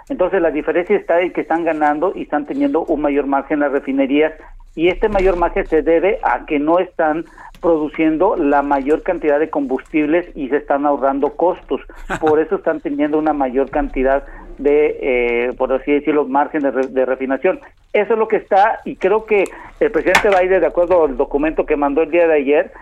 Entonces 0.08 0.42
la 0.42 0.50
diferencia 0.50 0.96
está 0.96 1.20
en 1.20 1.32
que 1.32 1.42
están 1.42 1.64
ganando 1.64 2.12
y 2.14 2.22
están 2.22 2.46
teniendo 2.46 2.84
un 2.84 3.00
mayor 3.00 3.26
margen 3.26 3.60
las 3.60 3.70
refinerías 3.70 4.32
y 4.74 4.88
este 4.88 5.08
mayor 5.08 5.36
margen 5.36 5.66
se 5.66 5.82
debe 5.82 6.18
a 6.22 6.46
que 6.46 6.58
no 6.58 6.78
están 6.78 7.24
produciendo 7.60 8.36
la 8.36 8.62
mayor 8.62 9.02
cantidad 9.02 9.38
de 9.38 9.50
combustibles 9.50 10.26
y 10.34 10.48
se 10.48 10.56
están 10.56 10.86
ahorrando 10.86 11.36
costos. 11.36 11.80
Por 12.20 12.40
eso 12.40 12.56
están 12.56 12.80
teniendo 12.80 13.18
una 13.18 13.32
mayor 13.32 13.70
cantidad 13.70 14.24
de, 14.58 14.98
eh, 15.00 15.52
por 15.56 15.72
así 15.72 15.90
decirlo, 15.90 16.26
márgenes 16.26 16.74
de, 16.74 16.86
de, 16.88 17.06
refinación. 17.06 17.60
Eso 17.92 18.12
es 18.12 18.18
lo 18.18 18.28
que 18.28 18.36
está, 18.36 18.80
y 18.84 18.96
creo 18.96 19.24
que 19.24 19.44
el 19.80 19.90
presidente 19.90 20.28
Biden, 20.28 20.60
de 20.60 20.66
acuerdo 20.66 21.04
al 21.04 21.16
documento 21.16 21.64
que 21.64 21.76
mandó 21.76 22.02
el 22.02 22.10
día 22.10 22.28
de 22.28 22.34
ayer, 22.34 22.72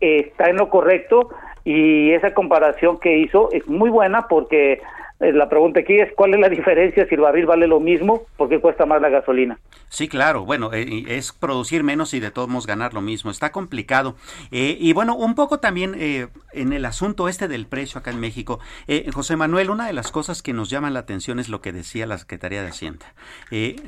está 0.00 0.50
en 0.50 0.56
lo 0.56 0.68
correcto 0.68 1.30
y 1.64 2.12
esa 2.12 2.34
comparación 2.34 2.98
que 2.98 3.18
hizo 3.18 3.50
es 3.52 3.66
muy 3.68 3.88
buena 3.88 4.26
porque 4.28 4.72
eh, 4.72 4.80
la 5.30 5.48
pregunta 5.48 5.80
aquí 5.80 6.00
es 6.00 6.12
cuál 6.14 6.34
es 6.34 6.40
la 6.40 6.48
diferencia 6.48 7.06
si 7.06 7.14
el 7.14 7.20
barril 7.20 7.46
vale 7.46 7.68
lo 7.68 7.78
mismo, 7.78 8.26
porque 8.36 8.60
cuesta 8.60 8.86
más 8.86 9.00
la 9.00 9.08
gasolina. 9.08 9.58
Sí, 9.88 10.08
claro, 10.08 10.44
bueno, 10.44 10.72
eh, 10.72 11.04
es 11.06 11.32
producir 11.32 11.84
menos 11.84 12.12
y 12.14 12.20
de 12.20 12.30
todos 12.30 12.48
modos 12.48 12.66
ganar 12.66 12.92
lo 12.92 13.00
mismo, 13.00 13.30
está 13.30 13.52
complicado. 13.52 14.16
Eh, 14.50 14.76
y 14.80 14.92
bueno, 14.92 15.14
un 15.14 15.34
poco 15.34 15.60
también 15.60 15.94
en 16.52 16.72
el 16.72 16.84
asunto 16.84 17.28
este 17.28 17.46
del 17.46 17.66
precio 17.66 18.00
acá 18.00 18.10
en 18.10 18.20
México, 18.20 18.58
José 19.12 19.36
Manuel, 19.36 19.70
una 19.70 19.86
de 19.86 19.92
las 19.92 20.10
cosas 20.10 20.42
que 20.42 20.52
nos 20.52 20.70
llama 20.70 20.90
la 20.90 21.00
atención 21.00 21.38
es 21.38 21.48
lo 21.48 21.60
que 21.60 21.72
decía 21.72 22.06
la 22.06 22.18
Secretaría 22.18 22.62
de 22.62 22.68
Hacienda. 22.68 23.06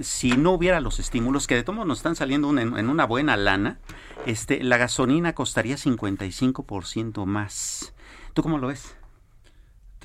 si 0.00 0.36
no 0.36 0.52
hubiera 0.52 0.80
los 0.80 1.00
estímulos, 1.00 1.46
que 1.46 1.56
de 1.56 1.62
todos 1.62 1.76
modos 1.76 1.88
nos 1.88 1.98
están 1.98 2.16
saliendo 2.16 2.50
en, 2.50 2.76
en, 2.76 2.88
una 2.88 3.06
buena 3.06 3.36
lana, 3.36 3.78
este, 4.26 4.62
la 4.62 4.76
gasolina 4.76 5.34
costaría 5.34 5.76
55% 5.76 7.24
más. 7.24 7.94
¿Tú 8.34 8.42
cómo 8.42 8.58
lo 8.58 8.68
ves? 8.68 8.96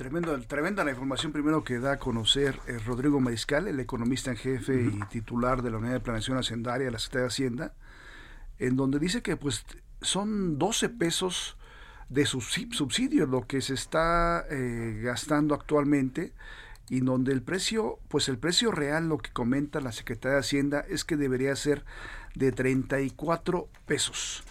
Tremendo, 0.00 0.40
tremenda 0.40 0.82
la 0.82 0.92
información 0.92 1.30
primero 1.30 1.62
que 1.62 1.78
da 1.78 1.92
a 1.92 1.98
conocer 1.98 2.58
eh, 2.66 2.78
Rodrigo 2.86 3.20
Mariscal, 3.20 3.68
el 3.68 3.80
economista 3.80 4.30
en 4.30 4.38
jefe 4.38 4.80
y 4.80 4.98
titular 5.10 5.60
de 5.60 5.70
la 5.70 5.76
Unidad 5.76 5.92
de 5.92 6.00
Planeación 6.00 6.38
Hacendaria 6.38 6.86
de 6.86 6.90
la 6.90 6.98
Secretaría 6.98 7.24
de 7.24 7.28
Hacienda, 7.28 7.74
en 8.58 8.76
donde 8.76 8.98
dice 8.98 9.20
que 9.20 9.36
pues 9.36 9.66
son 10.00 10.58
12 10.58 10.88
pesos 10.88 11.58
de 12.08 12.24
subsidio 12.24 13.26
lo 13.26 13.46
que 13.46 13.60
se 13.60 13.74
está 13.74 14.46
eh, 14.48 15.02
gastando 15.04 15.54
actualmente 15.54 16.32
y 16.88 17.00
donde 17.00 17.32
el 17.32 17.42
precio, 17.42 17.98
pues 18.08 18.30
el 18.30 18.38
precio 18.38 18.72
real, 18.72 19.06
lo 19.06 19.18
que 19.18 19.32
comenta 19.32 19.82
la 19.82 19.92
Secretaría 19.92 20.36
de 20.36 20.40
Hacienda 20.40 20.80
es 20.88 21.04
que 21.04 21.18
debería 21.18 21.54
ser 21.56 21.84
de 22.34 22.52
34 22.52 23.68
pesos 23.84 24.44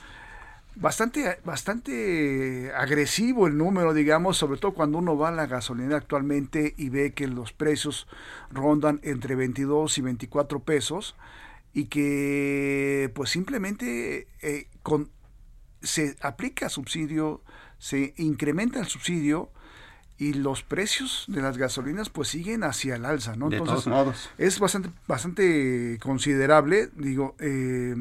bastante, 0.76 1.40
bastante 1.44 2.72
agresivo 2.76 3.48
el 3.48 3.58
número, 3.58 3.94
digamos, 3.94 4.38
sobre 4.38 4.60
todo 4.60 4.74
cuando 4.74 4.98
uno 4.98 5.18
va 5.18 5.30
a 5.30 5.34
la 5.34 5.48
gasolina 5.48 5.98
actualmente 5.98 6.74
y 6.78 6.90
ve 6.90 7.14
que 7.14 7.28
los 7.28 7.54
precios 7.54 8.08
rondan 8.52 9.00
entre 9.04 9.36
22 9.36 9.98
y 9.98 10.02
24 10.02 10.60
pesos 10.62 11.16
y 11.74 11.86
que 11.86 13.12
pues 13.14 13.30
simplemente 13.30 14.28
eh, 14.42 14.68
con, 14.82 15.10
se 15.82 16.16
aplica 16.22 16.70
subsidio, 16.70 17.42
se 17.78 18.14
incrementa 18.18 18.80
el 18.80 18.88
subsidio 18.88 19.52
y 20.18 20.34
los 20.34 20.64
precios 20.64 21.26
de 21.28 21.42
las 21.42 21.58
gasolinas 21.58 22.10
pues 22.10 22.28
siguen 22.28 22.64
hacia 22.64 22.96
el 22.96 23.06
alza, 23.06 23.36
¿no? 23.38 23.52
Entonces, 23.52 23.88
modos. 23.88 24.30
es 24.38 24.60
bastante, 24.60 24.90
bastante 25.08 25.98
considerable, 26.02 26.90
digo, 26.96 27.36
eh, 27.40 27.96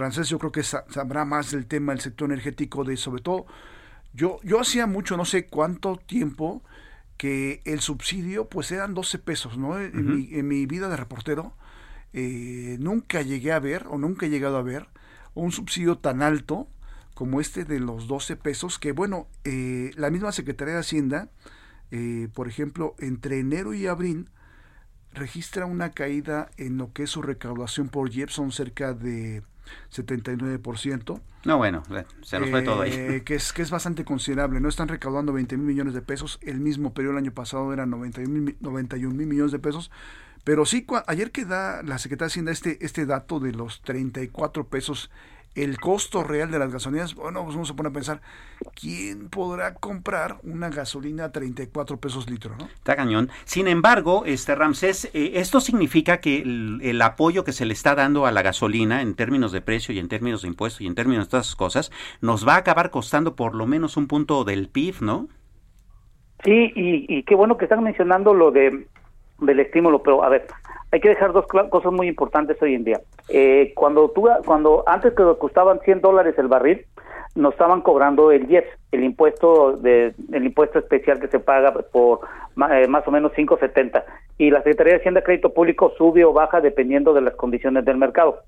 Rancés 0.00 0.28
yo 0.28 0.38
creo 0.38 0.52
que 0.52 0.62
sabrá 0.62 1.24
más 1.24 1.52
del 1.52 1.66
tema 1.66 1.92
del 1.92 2.00
sector 2.00 2.30
energético, 2.30 2.84
de 2.84 2.96
sobre 2.96 3.22
todo, 3.22 3.46
yo, 4.12 4.40
yo 4.42 4.60
hacía 4.60 4.86
mucho, 4.86 5.16
no 5.16 5.24
sé 5.24 5.46
cuánto 5.46 5.96
tiempo, 5.96 6.62
que 7.16 7.60
el 7.66 7.80
subsidio 7.80 8.48
pues 8.48 8.72
eran 8.72 8.94
12 8.94 9.18
pesos, 9.18 9.58
¿no? 9.58 9.78
en, 9.78 10.48
mi, 10.48 10.66
vida 10.66 10.88
de 10.88 10.96
reportero 10.96 11.54
eh, 12.12 12.76
nunca 12.80 13.22
llegué 13.22 13.52
a 13.52 13.60
ver, 13.60 13.86
o 13.88 13.98
nunca 13.98 14.26
he 14.26 14.30
llegado 14.30 14.56
a 14.56 14.62
ver, 14.62 14.88
un 15.34 15.52
subsidio 15.52 15.98
tan 15.98 16.22
alto 16.22 16.66
como 17.14 17.40
este 17.40 17.64
de 17.64 17.78
los 17.78 18.08
12 18.08 18.36
pesos, 18.36 18.78
que 18.78 18.92
bueno, 18.92 19.28
eh, 19.44 19.90
la 19.96 20.10
misma 20.10 20.32
Secretaría 20.32 20.74
de 20.74 20.80
Hacienda, 20.80 21.28
eh, 21.90 22.28
por 22.32 22.48
ejemplo, 22.48 22.94
entre 22.98 23.38
enero 23.38 23.74
y 23.74 23.86
abril, 23.86 24.30
registra 25.12 25.66
una 25.66 25.90
caída 25.90 26.50
en 26.56 26.78
lo 26.78 26.92
que 26.92 27.02
es 27.02 27.10
su 27.10 27.20
recaudación 27.20 27.88
por 27.90 28.10
Jepson 28.10 28.52
cerca 28.52 28.94
de 28.94 29.42
79%. 29.92 31.20
No, 31.44 31.56
bueno, 31.56 31.82
se 32.22 32.38
nos 32.38 32.50
fue 32.50 32.62
todo 32.62 32.82
ahí. 32.82 32.92
Eh, 32.92 33.22
que 33.24 33.34
es, 33.34 33.52
que 33.52 33.62
es 33.62 33.70
bastante 33.70 34.04
considerable. 34.04 34.60
No 34.60 34.68
están 34.68 34.88
recaudando 34.88 35.32
20 35.32 35.56
mil 35.56 35.66
millones 35.66 35.94
de 35.94 36.02
pesos. 36.02 36.38
El 36.42 36.60
mismo 36.60 36.92
periodo 36.92 37.12
el 37.12 37.18
año 37.18 37.32
pasado 37.32 37.72
eran 37.72 37.90
91 37.90 38.28
mil 39.14 39.26
millones 39.26 39.52
de 39.52 39.58
pesos. 39.58 39.90
Pero 40.44 40.64
sí, 40.64 40.86
ayer 41.06 41.30
que 41.30 41.44
da 41.44 41.82
la 41.82 41.98
Secretaría 41.98 42.26
de 42.26 42.32
Hacienda 42.32 42.52
este, 42.52 42.84
este 42.84 43.06
dato 43.06 43.40
de 43.40 43.52
los 43.52 43.82
34 43.82 44.68
pesos 44.68 45.10
el 45.54 45.80
costo 45.80 46.22
real 46.22 46.50
de 46.50 46.58
las 46.58 46.72
gasolinas, 46.72 47.14
bueno, 47.14 47.44
pues 47.44 47.56
uno 47.56 47.64
se 47.64 47.74
pone 47.74 47.88
a 47.88 47.92
pensar, 47.92 48.20
¿quién 48.80 49.28
podrá 49.28 49.74
comprar 49.74 50.36
una 50.42 50.68
gasolina 50.70 51.24
a 51.24 51.32
34 51.32 51.98
pesos 51.98 52.30
litro? 52.30 52.54
¿no? 52.58 52.66
Está 52.66 52.96
cañón. 52.96 53.30
Sin 53.44 53.66
embargo, 53.66 54.24
este 54.26 54.54
Ramsés, 54.54 55.10
eh, 55.12 55.32
esto 55.34 55.60
significa 55.60 56.20
que 56.20 56.42
el, 56.42 57.02
apoyo 57.02 57.44
que 57.44 57.52
se 57.52 57.64
le 57.64 57.72
está 57.72 57.94
dando 57.94 58.26
a 58.26 58.32
la 58.32 58.42
gasolina 58.42 59.02
en 59.02 59.14
términos 59.14 59.52
de 59.52 59.60
precio 59.60 59.94
y 59.94 59.98
en 59.98 60.08
términos 60.08 60.42
de 60.42 60.48
impuestos 60.48 60.82
y 60.82 60.86
en 60.86 60.94
términos 60.94 61.26
de 61.26 61.30
todas 61.30 61.46
esas 61.46 61.56
cosas, 61.56 61.90
nos 62.20 62.46
va 62.46 62.54
a 62.54 62.58
acabar 62.58 62.90
costando 62.90 63.34
por 63.34 63.54
lo 63.54 63.66
menos 63.66 63.96
un 63.96 64.06
punto 64.06 64.44
del 64.44 64.68
PIB, 64.68 65.02
¿no? 65.02 65.28
Sí, 66.44 66.72
y, 66.74 67.06
y 67.08 67.22
qué 67.24 67.34
bueno 67.34 67.56
que 67.56 67.64
están 67.64 67.82
mencionando 67.82 68.32
lo 68.32 68.50
de 68.50 68.86
del 69.40 69.60
estímulo, 69.60 70.02
pero 70.02 70.22
a 70.22 70.28
ver, 70.28 70.46
hay 70.92 71.00
que 71.00 71.08
dejar 71.08 71.32
dos 71.32 71.46
cosas 71.46 71.92
muy 71.92 72.08
importantes 72.08 72.60
hoy 72.60 72.74
en 72.74 72.84
día. 72.84 73.00
Eh, 73.30 73.72
cuando 73.74 74.10
tú, 74.10 74.28
cuando 74.44 74.82
antes 74.86 75.14
que 75.14 75.22
costaban 75.38 75.80
100 75.80 76.00
dólares 76.00 76.34
el 76.38 76.48
barril, 76.48 76.84
nos 77.36 77.52
estaban 77.52 77.80
cobrando 77.80 78.32
el 78.32 78.50
IEPS, 78.50 78.68
el 78.92 79.04
impuesto 79.04 79.76
de, 79.76 80.14
el 80.32 80.44
impuesto 80.44 80.80
especial 80.80 81.20
que 81.20 81.28
se 81.28 81.38
paga 81.38 81.72
por 81.72 82.20
eh, 82.72 82.88
más 82.88 83.06
o 83.06 83.10
menos 83.10 83.32
5.70 83.32 84.02
y 84.38 84.50
la 84.50 84.58
Secretaría 84.58 84.94
de 84.94 85.00
Hacienda 85.00 85.22
Crédito 85.22 85.54
Público 85.54 85.92
sube 85.96 86.24
o 86.24 86.32
baja 86.32 86.60
dependiendo 86.60 87.12
de 87.12 87.20
las 87.20 87.34
condiciones 87.34 87.84
del 87.84 87.98
mercado. 87.98 88.40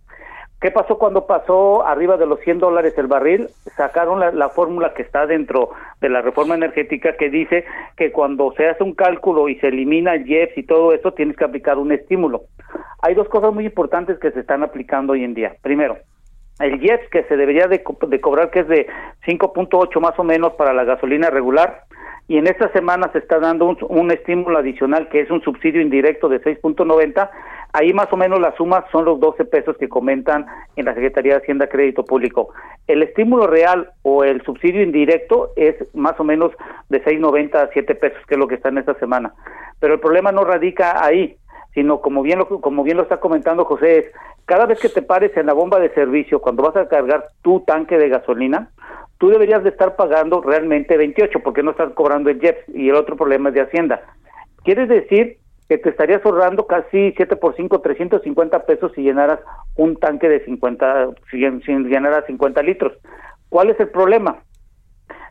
¿Qué 0.63 0.71
pasó 0.71 0.97
cuando 0.97 1.27
pasó 1.27 1.85
arriba 1.85 2.17
de 2.17 2.25
los 2.25 2.39
100 2.39 2.61
dólares 2.61 2.95
el 2.97 3.09
barril? 3.09 3.49
Sacaron 3.77 4.21
la, 4.21 4.49
fórmula 4.51 4.95
que 4.95 5.03
está 5.03 5.27
dentro 5.27 5.71
de 6.01 6.09
la 6.09 6.23
reforma 6.23 6.55
energética 6.55 7.17
que 7.17 7.31
dice 7.31 7.65
que 7.97 8.13
cuando 8.13 8.53
se 8.53 8.69
hace 8.69 8.85
un 8.85 8.95
cálculo 8.95 9.49
y 9.49 9.57
se 9.57 9.67
elimina 9.67 10.15
el 10.15 10.25
IEPS 10.25 10.59
y 10.59 10.63
todo 10.63 10.93
eso, 10.93 11.15
tienes 11.15 11.37
que 11.37 11.45
aplicar 11.45 11.79
un 11.79 11.91
estímulo. 11.91 12.43
Hay 13.01 13.15
dos 13.15 13.29
cosas 13.29 13.53
muy 13.53 13.67
importantes 13.67 14.21
que 14.21 14.31
se 14.31 14.39
están 14.39 14.63
aplicando 14.63 15.15
hoy 15.15 15.25
en 15.25 15.35
día. 15.35 15.57
Primero, 15.63 15.97
el 16.61 16.81
IEPS 16.81 17.11
que 17.11 17.25
se 17.25 17.37
debería 17.37 17.67
de, 17.67 17.83
cobrar, 17.83 18.51
que 18.53 18.61
es 18.61 18.69
de 18.69 18.87
5.8 19.27 20.01
más 20.01 20.17
o 20.17 20.23
menos 20.23 20.53
para 20.53 20.73
la 20.73 20.85
gasolina 20.85 21.29
regular, 21.29 21.87
y 22.29 22.39
en 22.39 22.47
esta 22.47 22.71
semana 22.73 23.11
se 23.13 23.19
está 23.19 23.41
dando 23.41 23.77
un, 23.89 24.11
estímulo 24.13 24.59
adicional 24.59 25.09
que 25.09 25.21
es 25.21 25.31
un 25.31 25.43
subsidio 25.43 25.81
indirecto 25.81 26.29
de 26.29 26.41
6.90. 26.41 27.31
Ahí 27.75 27.95
más 27.95 28.13
o 28.13 28.17
menos 28.19 28.39
las 28.39 28.55
sumas 28.57 28.85
son 28.93 29.07
los 29.07 29.19
12 29.19 29.47
pesos 29.47 29.77
que 29.79 29.89
comentan 29.89 30.47
en 30.77 30.85
la 30.85 30.95
Secretaría 30.95 31.35
de 31.35 31.41
Hacienda 31.41 31.69
Crédito 31.69 32.05
Público. 32.05 32.51
El 32.87 33.03
estímulo 33.03 33.47
real 33.47 33.91
o 34.03 34.25
el 34.25 34.43
subsidio 34.43 34.83
indirecto 34.83 35.53
es 35.57 35.77
más 35.95 36.21
o 36.21 36.25
menos 36.25 36.53
de 36.91 37.03
6.90 37.03 37.55
a 37.55 37.71
7 37.73 37.95
pesos, 37.95 38.19
que 38.27 38.35
es 38.35 38.39
lo 38.39 38.47
que 38.47 38.57
está 38.57 38.69
en 38.69 38.79
esta 38.79 38.95
semana. 38.95 39.33
Pero 39.81 39.95
el 39.95 40.01
problema 40.01 40.33
no 40.33 40.45
radica 40.45 41.03
ahí, 41.03 41.37
sino 41.73 42.03
como 42.03 42.21
bien 42.21 42.41
lo, 42.41 42.61
como 42.61 42.83
bien 42.83 42.99
lo 42.99 43.05
está 43.05 43.21
comentando 43.21 43.65
José, 43.65 43.99
es 43.99 44.07
cada 44.45 44.67
vez 44.67 44.79
que 44.79 44.91
te 44.91 45.01
pares 45.01 45.35
en 45.37 45.47
la 45.47 45.55
bomba 45.55 45.79
de 45.79 45.95
servicio, 45.95 46.41
cuando 46.41 46.65
vas 46.65 46.77
a 46.77 46.89
cargar 46.89 47.29
tu 47.41 47.61
tanque 47.61 47.97
de 47.97 48.11
gasolina, 48.11 48.71
tú 49.17 49.31
deberías 49.31 49.63
de 49.63 49.71
estar 49.71 49.97
pagando 49.97 50.43
realmente 50.43 50.97
28 50.97 51.41
porque 51.41 51.63
no 51.63 51.71
estás 51.71 51.93
cobrando 51.95 52.29
el 52.29 52.41
JEPS 52.41 52.69
y 52.75 52.91
el 52.91 52.97
otro 52.97 53.17
problema 53.17 53.49
es 53.49 53.55
de 53.55 53.61
Hacienda. 53.63 54.03
Quiere 54.65 54.87
decir 54.87 55.39
que 55.69 55.79
te 55.79 55.91
estarías 55.91 56.25
ahorrando 56.25 56.67
casi 56.67 57.13
7 57.17 57.37
por 57.37 57.57
5, 57.57 57.81
350 57.81 58.67
pesos 58.67 58.93
si 58.95 59.03
llenaras 59.03 59.41
un 59.77 59.97
tanque 59.97 60.29
de 60.29 60.45
50, 60.45 61.11
si, 61.31 61.39
llenaras 61.39 62.27
50 62.27 62.63
litros. 62.63 62.93
¿Cuál 63.49 63.71
es 63.71 63.81
el 63.81 63.89
problema? 63.89 64.43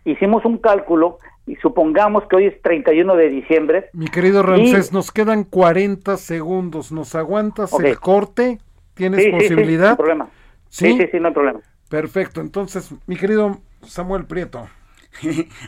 Hicimos 0.05 0.45
un 0.45 0.57
cálculo 0.57 1.19
y 1.45 1.55
supongamos 1.57 2.23
que 2.27 2.35
hoy 2.35 2.45
es 2.45 2.61
31 2.61 3.15
de 3.15 3.29
diciembre. 3.29 3.89
Mi 3.93 4.07
querido 4.07 4.43
Ramsés, 4.43 4.93
nos 4.93 5.11
quedan 5.11 5.43
40 5.43 6.17
segundos. 6.17 6.91
¿Nos 6.91 7.15
aguantas 7.15 7.71
el 7.79 7.99
corte? 7.99 8.59
¿Tienes 8.93 9.27
posibilidad? 9.31 9.89
Sí, 9.89 9.91
sí, 9.91 9.97
problema. 9.97 10.29
¿Sí? 10.69 10.97
sí, 10.97 11.07
sí, 11.11 11.19
no 11.19 11.27
hay 11.27 11.33
problema. 11.33 11.59
Perfecto. 11.89 12.41
Entonces, 12.41 12.93
mi 13.05 13.15
querido 13.15 13.57
Samuel 13.83 14.25
Prieto. 14.25 14.67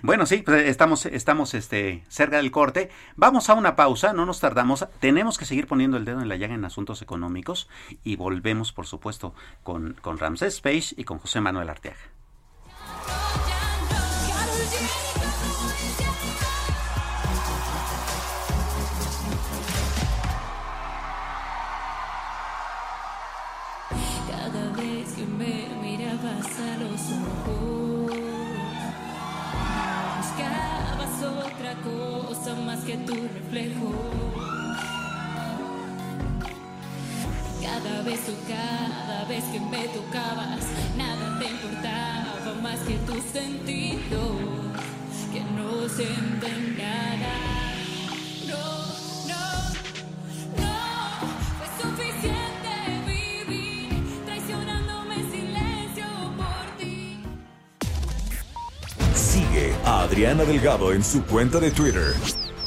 Bueno, 0.04 0.26
sí, 0.26 0.38
pues, 0.38 0.68
estamos, 0.68 1.06
estamos 1.06 1.54
este, 1.54 2.04
cerca 2.08 2.38
del 2.38 2.52
corte. 2.52 2.90
Vamos 3.16 3.50
a 3.50 3.54
una 3.54 3.76
pausa, 3.76 4.14
no 4.14 4.26
nos 4.26 4.40
tardamos. 4.40 4.88
Tenemos 5.00 5.38
que 5.38 5.46
seguir 5.46 5.68
poniendo 5.68 5.98
el 5.98 6.06
dedo 6.06 6.22
en 6.22 6.30
la 6.30 6.36
llaga 6.36 6.56
en 6.56 6.66
asuntos 6.66 7.02
económicos 7.02 7.70
y 8.04 8.16
volvemos, 8.16 8.72
por 8.72 8.88
supuesto, 8.88 9.34
con, 9.64 9.94
con 10.02 10.18
Ramsés 10.18 10.62
Page 10.62 10.96
y 10.98 11.04
con 11.04 11.20
José 11.20 11.42
Manuel 11.42 11.70
Arteaga. 11.70 11.98
Que 32.94 33.00
tu 33.06 33.16
reflejo. 33.16 33.92
Cada 37.62 38.02
vez 38.04 38.20
o 38.30 38.36
cada 38.48 39.26
vez 39.26 39.44
que 39.46 39.60
me 39.60 39.88
tocabas, 39.88 40.64
nada 40.96 41.40
te 41.40 41.46
importaba 41.50 42.54
más 42.62 42.80
que 42.82 42.96
tu 43.08 43.14
sentido, 43.38 44.22
que 45.34 45.42
no 45.58 45.90
sienten 45.90 46.78
nada. 46.78 47.34
No, 48.48 48.84
Adriana 59.86 60.44
Delgado 60.44 60.94
en 60.94 61.04
su 61.04 61.24
cuenta 61.24 61.60
de 61.60 61.72
Twitter, 61.72 62.14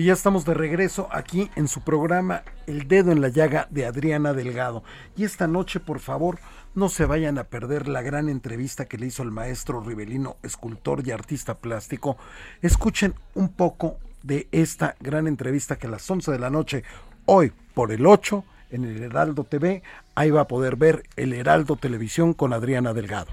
Y 0.00 0.04
ya 0.04 0.14
estamos 0.14 0.46
de 0.46 0.54
regreso 0.54 1.08
aquí 1.12 1.50
en 1.56 1.68
su 1.68 1.82
programa 1.82 2.42
El 2.66 2.88
Dedo 2.88 3.12
en 3.12 3.20
la 3.20 3.28
Llaga 3.28 3.68
de 3.68 3.84
Adriana 3.84 4.32
Delgado. 4.32 4.82
Y 5.14 5.24
esta 5.24 5.46
noche, 5.46 5.78
por 5.78 6.00
favor, 6.00 6.38
no 6.74 6.88
se 6.88 7.04
vayan 7.04 7.36
a 7.36 7.44
perder 7.44 7.86
la 7.86 8.00
gran 8.00 8.30
entrevista 8.30 8.86
que 8.86 8.96
le 8.96 9.08
hizo 9.08 9.22
el 9.22 9.30
maestro 9.30 9.82
Rivelino, 9.82 10.38
escultor 10.42 11.06
y 11.06 11.10
artista 11.10 11.58
plástico. 11.58 12.16
Escuchen 12.62 13.12
un 13.34 13.50
poco 13.50 13.98
de 14.22 14.48
esta 14.52 14.96
gran 15.00 15.26
entrevista 15.26 15.76
que 15.76 15.86
a 15.86 15.90
las 15.90 16.10
11 16.10 16.32
de 16.32 16.38
la 16.38 16.48
noche, 16.48 16.82
hoy 17.26 17.52
por 17.74 17.92
el 17.92 18.06
8, 18.06 18.42
en 18.70 18.84
el 18.86 19.02
Heraldo 19.02 19.44
TV, 19.44 19.82
ahí 20.14 20.30
va 20.30 20.40
a 20.40 20.48
poder 20.48 20.76
ver 20.76 21.02
el 21.16 21.34
Heraldo 21.34 21.76
Televisión 21.76 22.32
con 22.32 22.54
Adriana 22.54 22.94
Delgado. 22.94 23.32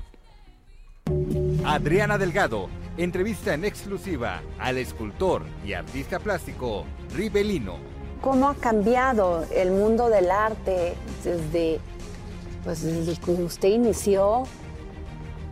Adriana 1.63 2.17
Delgado 2.17 2.67
entrevista 2.97 3.53
en 3.53 3.63
exclusiva 3.63 4.41
al 4.59 4.77
escultor 4.77 5.43
y 5.65 5.73
artista 5.73 6.19
plástico 6.19 6.85
Rivelino. 7.15 7.77
¿Cómo 8.21 8.49
ha 8.49 8.55
cambiado 8.55 9.45
el 9.53 9.71
mundo 9.71 10.09
del 10.09 10.31
arte 10.31 10.95
desde, 11.23 11.79
pues, 12.63 12.81
desde 12.81 13.15
que 13.21 13.31
usted 13.31 13.69
inició 13.69 14.43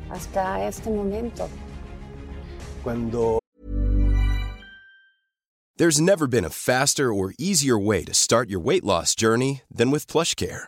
hasta 0.09 0.67
este 0.67 0.89
momento? 0.89 1.47
Cuando 2.83 3.39
There's 5.77 5.99
never 5.99 6.25
been 6.25 6.45
a 6.45 6.49
faster 6.49 7.11
or 7.11 7.33
easier 7.37 7.77
way 7.77 8.05
to 8.05 8.13
start 8.13 8.49
your 8.49 8.61
weight 8.61 8.85
loss 8.85 9.13
journey 9.13 9.61
than 9.69 9.91
with 9.91 10.07
PlushCare. 10.07 10.67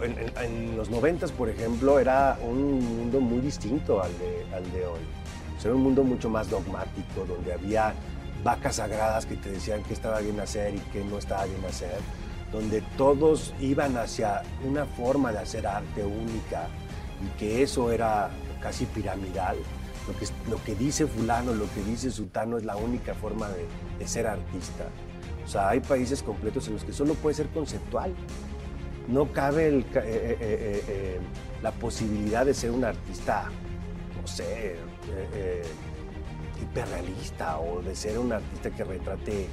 En, 0.00 0.18
en- 0.18 0.32
en 0.38 0.76
los 0.76 0.88
noventas, 0.88 1.30
por 1.32 1.50
ejemplo, 1.50 1.98
era 1.98 2.38
un 2.42 2.80
mundo 2.96 3.20
muy 3.20 3.40
distinto 3.40 4.02
al 4.02 4.10
de, 4.18 4.46
al 4.54 4.72
de 4.72 4.86
hoy. 4.86 5.00
O 5.56 5.60
sea, 5.60 5.68
era 5.68 5.74
un 5.76 5.82
mundo 5.82 6.02
mucho 6.02 6.30
más 6.30 6.48
dogmático, 6.48 7.26
donde 7.28 7.52
había 7.52 7.92
vacas 8.42 8.76
sagradas 8.76 9.26
que 9.26 9.36
te 9.36 9.50
decían 9.50 9.82
qué 9.82 9.92
estaba 9.92 10.20
bien 10.20 10.40
hacer 10.40 10.74
y 10.74 10.78
qué 10.92 11.04
no 11.04 11.18
estaba 11.18 11.44
bien 11.44 11.62
hacer, 11.66 11.98
donde 12.50 12.80
todos 12.96 13.54
iban 13.60 13.96
hacia 13.98 14.42
una 14.66 14.86
forma 14.86 15.30
de 15.30 15.38
hacer 15.40 15.66
arte 15.66 16.02
única 16.04 16.68
y 17.22 17.38
que 17.38 17.62
eso 17.62 17.92
era 17.92 18.30
casi 18.62 18.86
piramidal. 18.86 19.56
Lo 20.08 20.18
que, 20.18 20.26
lo 20.50 20.64
que 20.64 20.74
dice 20.74 21.06
fulano, 21.06 21.52
lo 21.54 21.66
que 21.74 21.82
dice 21.82 22.10
sutano 22.10 22.56
es 22.56 22.64
la 22.64 22.76
única 22.76 23.14
forma 23.14 23.48
de, 23.50 23.66
de 23.98 24.08
ser 24.08 24.26
artista. 24.26 24.86
O 25.44 25.48
sea, 25.48 25.68
hay 25.68 25.80
países 25.80 26.22
completos 26.22 26.66
en 26.68 26.74
los 26.74 26.84
que 26.84 26.92
solo 26.92 27.14
puede 27.14 27.34
ser 27.34 27.48
conceptual 27.48 28.12
no 29.08 29.30
cabe 29.32 29.68
el 29.68 29.80
eh, 29.80 29.86
eh, 29.94 30.84
eh, 30.88 31.20
la 31.62 31.70
posibilidad 31.72 32.46
de 32.46 32.54
ser 32.54 32.70
un 32.70 32.84
artista, 32.84 33.50
no 34.20 34.26
sé, 34.26 34.76
hiperrealista 36.60 37.58
o 37.58 37.82
de 37.82 37.94
ser 37.94 38.18
un 38.18 38.32
artista 38.32 38.70
que 38.70 38.84
retrate 38.84 39.46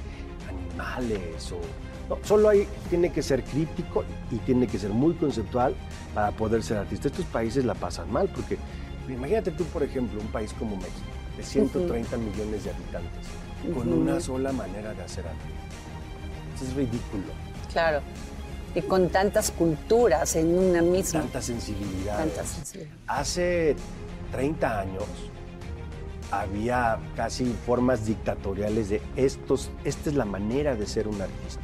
animales 0.48 1.52
o 1.52 1.60
no, 2.08 2.18
solo 2.24 2.48
hay 2.48 2.66
tiene 2.88 3.12
que 3.12 3.22
ser 3.22 3.44
crítico 3.44 4.04
y 4.32 4.36
tiene 4.38 4.66
que 4.66 4.78
ser 4.78 4.90
muy 4.90 5.14
conceptual 5.14 5.74
para 6.14 6.32
poder 6.32 6.62
ser 6.62 6.78
artista. 6.78 7.08
Estos 7.08 7.26
países 7.26 7.64
la 7.64 7.74
pasan 7.74 8.10
mal 8.12 8.28
porque 8.34 8.58
imagínate 9.08 9.52
tú, 9.52 9.64
por 9.66 9.82
ejemplo, 9.82 10.20
un 10.20 10.28
país 10.28 10.52
como 10.52 10.76
México 10.76 11.06
de 11.36 11.42
130 11.44 12.16
millones 12.16 12.64
de 12.64 12.70
habitantes 12.70 13.26
con 13.74 13.92
una 13.92 14.20
sola 14.20 14.52
manera 14.52 14.94
de 14.94 15.02
hacer 15.02 15.26
arte. 15.26 15.38
Eso 16.56 16.64
es 16.64 16.74
ridículo. 16.74 17.24
Claro. 17.72 18.00
Y 18.74 18.82
con 18.82 19.08
tantas 19.08 19.50
culturas 19.50 20.36
en 20.36 20.56
una 20.56 20.80
misma. 20.82 21.20
Tanta 21.20 21.42
sensibilidad. 21.42 22.18
Tanta 22.18 22.44
sensibilidad. 22.44 22.94
Hace 23.06 23.76
30 24.32 24.80
años 24.80 25.04
había 26.30 26.98
casi 27.16 27.46
formas 27.66 28.06
dictatoriales 28.06 28.88
de 28.88 29.02
estos, 29.16 29.70
esta 29.84 30.10
es 30.10 30.16
la 30.16 30.24
manera 30.24 30.76
de 30.76 30.86
ser 30.86 31.08
un 31.08 31.20
artista. 31.20 31.62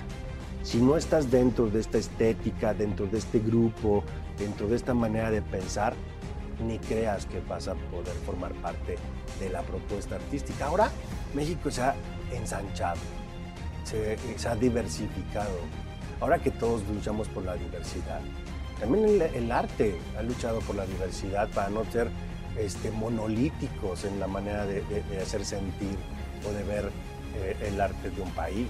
Si 0.62 0.78
no 0.78 0.96
estás 0.96 1.30
dentro 1.30 1.68
de 1.68 1.80
esta 1.80 1.98
estética, 1.98 2.74
dentro 2.74 3.06
de 3.06 3.18
este 3.18 3.38
grupo, 3.38 4.02
dentro 4.36 4.66
de 4.66 4.74
esta 4.74 4.94
manera 4.94 5.30
de 5.30 5.42
pensar, 5.42 5.94
ni 6.66 6.78
creas 6.78 7.26
que 7.26 7.40
vas 7.40 7.68
a 7.68 7.74
poder 7.74 8.14
formar 8.24 8.52
parte 8.54 8.96
de 9.38 9.50
la 9.50 9.62
propuesta 9.62 10.16
artística. 10.16 10.66
Ahora 10.66 10.90
México 11.34 11.70
se 11.70 11.82
ha 11.82 11.94
ensanchado, 12.32 12.98
se, 13.84 14.18
se 14.36 14.48
ha 14.48 14.56
diversificado. 14.56 15.56
Ahora 16.20 16.38
que 16.38 16.50
todos 16.50 16.82
luchamos 16.88 17.28
por 17.28 17.44
la 17.44 17.54
diversidad, 17.54 18.20
también 18.80 19.20
el, 19.34 19.52
arte 19.52 19.96
ha 20.18 20.22
luchado 20.22 20.60
por 20.60 20.76
la 20.76 20.86
diversidad 20.86 21.48
para 21.50 21.68
no 21.70 21.84
ser 21.90 22.08
este, 22.58 22.90
monolíticos 22.90 24.04
en 24.04 24.18
la 24.20 24.26
manera 24.26 24.66
de, 24.66 24.82
de- 24.82 25.02
de 25.02 25.18
hacer 25.22 25.44
sentir 25.44 25.96
o 26.48 26.52
de 26.52 26.62
ver 26.64 26.90
eh, 27.36 27.56
el 27.68 27.80
arte 27.80 28.10
de 28.10 28.20
un 28.22 28.30
país. 28.32 28.68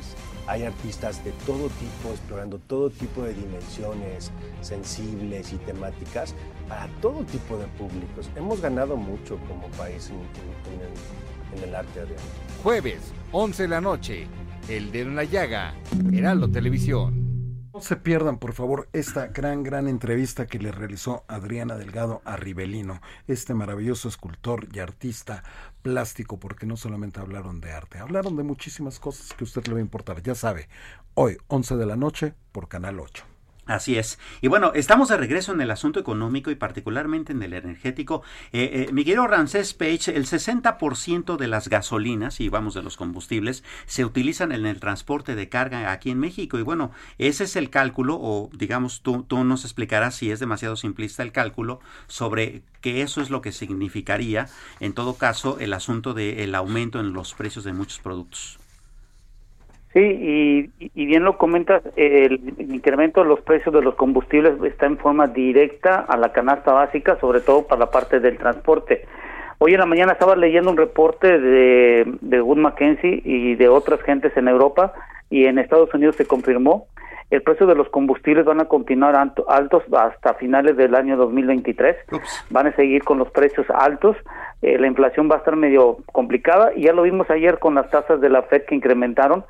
Hay 0.48 0.62
artistas 0.62 1.24
de 1.24 1.32
todo 1.44 1.68
tipo 1.68 2.10
explorando 2.12 2.58
todo 2.58 2.88
tipo 2.90 3.22
de 3.22 3.34
dimensiones 3.34 4.30
sensibles 4.60 5.52
y 5.52 5.56
temáticas 5.56 6.34
para 6.68 6.86
todo 7.00 7.24
tipo 7.24 7.56
de 7.58 7.66
públicos. 7.66 8.28
Hemos 8.36 8.60
ganado 8.60 8.96
mucho 8.96 9.38
como 9.48 9.66
país 9.76 10.10
en, 10.10 10.16
el, 10.20 11.62
en 11.62 11.68
el 11.68 11.74
arte 11.74 12.00
de 12.00 12.14
Jueves, 12.62 13.12
11 13.32 13.62
de 13.64 13.68
la 13.68 13.80
noche. 13.80 14.26
El 14.68 14.94
en 14.94 15.14
la 15.16 15.24
llaga. 15.24 15.74
Heraldo 16.12 16.48
Televisión. 16.48 17.25
No 17.76 17.82
se 17.82 17.96
pierdan, 17.96 18.38
por 18.38 18.54
favor, 18.54 18.88
esta 18.94 19.26
gran, 19.26 19.62
gran 19.62 19.86
entrevista 19.86 20.46
que 20.46 20.58
le 20.58 20.72
realizó 20.72 21.24
Adriana 21.28 21.76
Delgado 21.76 22.22
a 22.24 22.34
Rivelino, 22.34 23.02
este 23.28 23.52
maravilloso 23.52 24.08
escultor 24.08 24.66
y 24.72 24.78
artista 24.78 25.44
plástico, 25.82 26.38
porque 26.38 26.64
no 26.64 26.78
solamente 26.78 27.20
hablaron 27.20 27.60
de 27.60 27.72
arte, 27.72 27.98
hablaron 27.98 28.34
de 28.34 28.44
muchísimas 28.44 28.98
cosas 28.98 29.34
que 29.34 29.44
a 29.44 29.48
usted 29.48 29.66
le 29.66 29.74
va 29.74 29.78
a 29.80 29.82
importar. 29.82 30.22
Ya 30.22 30.34
sabe, 30.34 30.70
hoy, 31.12 31.36
11 31.48 31.76
de 31.76 31.84
la 31.84 31.96
noche, 31.96 32.32
por 32.50 32.66
Canal 32.66 32.98
8. 32.98 33.35
Así 33.66 33.98
es. 33.98 34.20
Y 34.40 34.46
bueno, 34.46 34.70
estamos 34.76 35.08
de 35.08 35.16
regreso 35.16 35.52
en 35.52 35.60
el 35.60 35.72
asunto 35.72 35.98
económico 35.98 36.52
y 36.52 36.54
particularmente 36.54 37.32
en 37.32 37.42
el 37.42 37.52
energético. 37.52 38.22
Eh, 38.52 38.86
eh, 38.88 38.92
mi 38.92 39.04
querido 39.04 39.26
Ramsés 39.26 39.74
Page, 39.74 40.16
el 40.16 40.26
60% 40.26 41.36
de 41.36 41.48
las 41.48 41.68
gasolinas 41.68 42.40
y 42.40 42.48
vamos 42.48 42.74
de 42.74 42.84
los 42.84 42.96
combustibles 42.96 43.64
se 43.86 44.04
utilizan 44.04 44.52
en 44.52 44.66
el 44.66 44.78
transporte 44.78 45.34
de 45.34 45.48
carga 45.48 45.90
aquí 45.90 46.10
en 46.10 46.20
México. 46.20 46.60
Y 46.60 46.62
bueno, 46.62 46.92
ese 47.18 47.42
es 47.42 47.56
el 47.56 47.68
cálculo, 47.68 48.16
o 48.20 48.50
digamos, 48.52 49.02
tú, 49.02 49.24
tú 49.24 49.42
nos 49.42 49.64
explicarás 49.64 50.14
si 50.14 50.30
es 50.30 50.38
demasiado 50.38 50.76
simplista 50.76 51.24
el 51.24 51.32
cálculo 51.32 51.80
sobre 52.06 52.62
que 52.80 53.02
eso 53.02 53.20
es 53.20 53.30
lo 53.30 53.40
que 53.40 53.50
significaría, 53.50 54.48
en 54.78 54.92
todo 54.92 55.14
caso, 55.14 55.58
el 55.58 55.72
asunto 55.72 56.14
del 56.14 56.54
aumento 56.54 57.00
en 57.00 57.12
los 57.12 57.34
precios 57.34 57.64
de 57.64 57.72
muchos 57.72 57.98
productos. 57.98 58.60
Sí, 59.96 60.68
y, 60.94 61.06
bien 61.06 61.24
lo 61.24 61.38
comentas, 61.38 61.82
el, 61.96 62.52
incremento 62.58 63.22
de 63.22 63.28
los 63.30 63.40
precios 63.40 63.74
de 63.74 63.80
los 63.80 63.94
combustibles 63.94 64.62
está 64.62 64.84
en 64.84 64.98
forma 64.98 65.26
directa 65.26 66.04
a 66.06 66.18
la 66.18 66.34
canasta 66.34 66.70
básica, 66.74 67.16
sobre 67.18 67.40
todo 67.40 67.66
para 67.66 67.78
la 67.78 67.90
parte 67.90 68.20
del 68.20 68.36
transporte. 68.36 69.06
Hoy 69.56 69.72
en 69.72 69.80
la 69.80 69.86
mañana 69.86 70.12
estaba 70.12 70.36
leyendo 70.36 70.70
un 70.70 70.76
reporte 70.76 71.38
de, 71.38 72.04
de 72.20 72.42
Wood 72.42 72.58
Mackenzie 72.58 73.22
y 73.24 73.54
de 73.54 73.68
otras 73.70 74.02
gentes 74.02 74.36
en 74.36 74.48
Europa 74.48 74.92
y 75.30 75.46
en 75.46 75.58
Estados 75.58 75.94
Unidos 75.94 76.16
se 76.16 76.26
confirmó 76.26 76.88
el 77.30 77.42
precio 77.42 77.66
de 77.66 77.74
los 77.74 77.88
combustibles 77.88 78.44
van 78.44 78.60
a 78.60 78.66
continuar 78.66 79.16
altos 79.16 79.82
hasta 79.92 80.34
finales 80.34 80.76
del 80.76 80.94
año 80.94 81.16
2023. 81.16 81.96
Van 82.50 82.68
a 82.68 82.76
seguir 82.76 83.02
con 83.02 83.18
los 83.18 83.30
precios 83.30 83.66
altos. 83.70 84.16
Eh, 84.62 84.78
la 84.78 84.86
inflación 84.86 85.28
va 85.28 85.36
a 85.36 85.38
estar 85.38 85.56
medio 85.56 85.96
complicada 86.12 86.72
y 86.76 86.82
ya 86.82 86.92
lo 86.92 87.02
vimos 87.02 87.28
ayer 87.28 87.58
con 87.58 87.74
las 87.74 87.90
tasas 87.90 88.20
de 88.20 88.28
la 88.28 88.42
Fed 88.42 88.62
que 88.66 88.76
incrementaron 88.76 89.44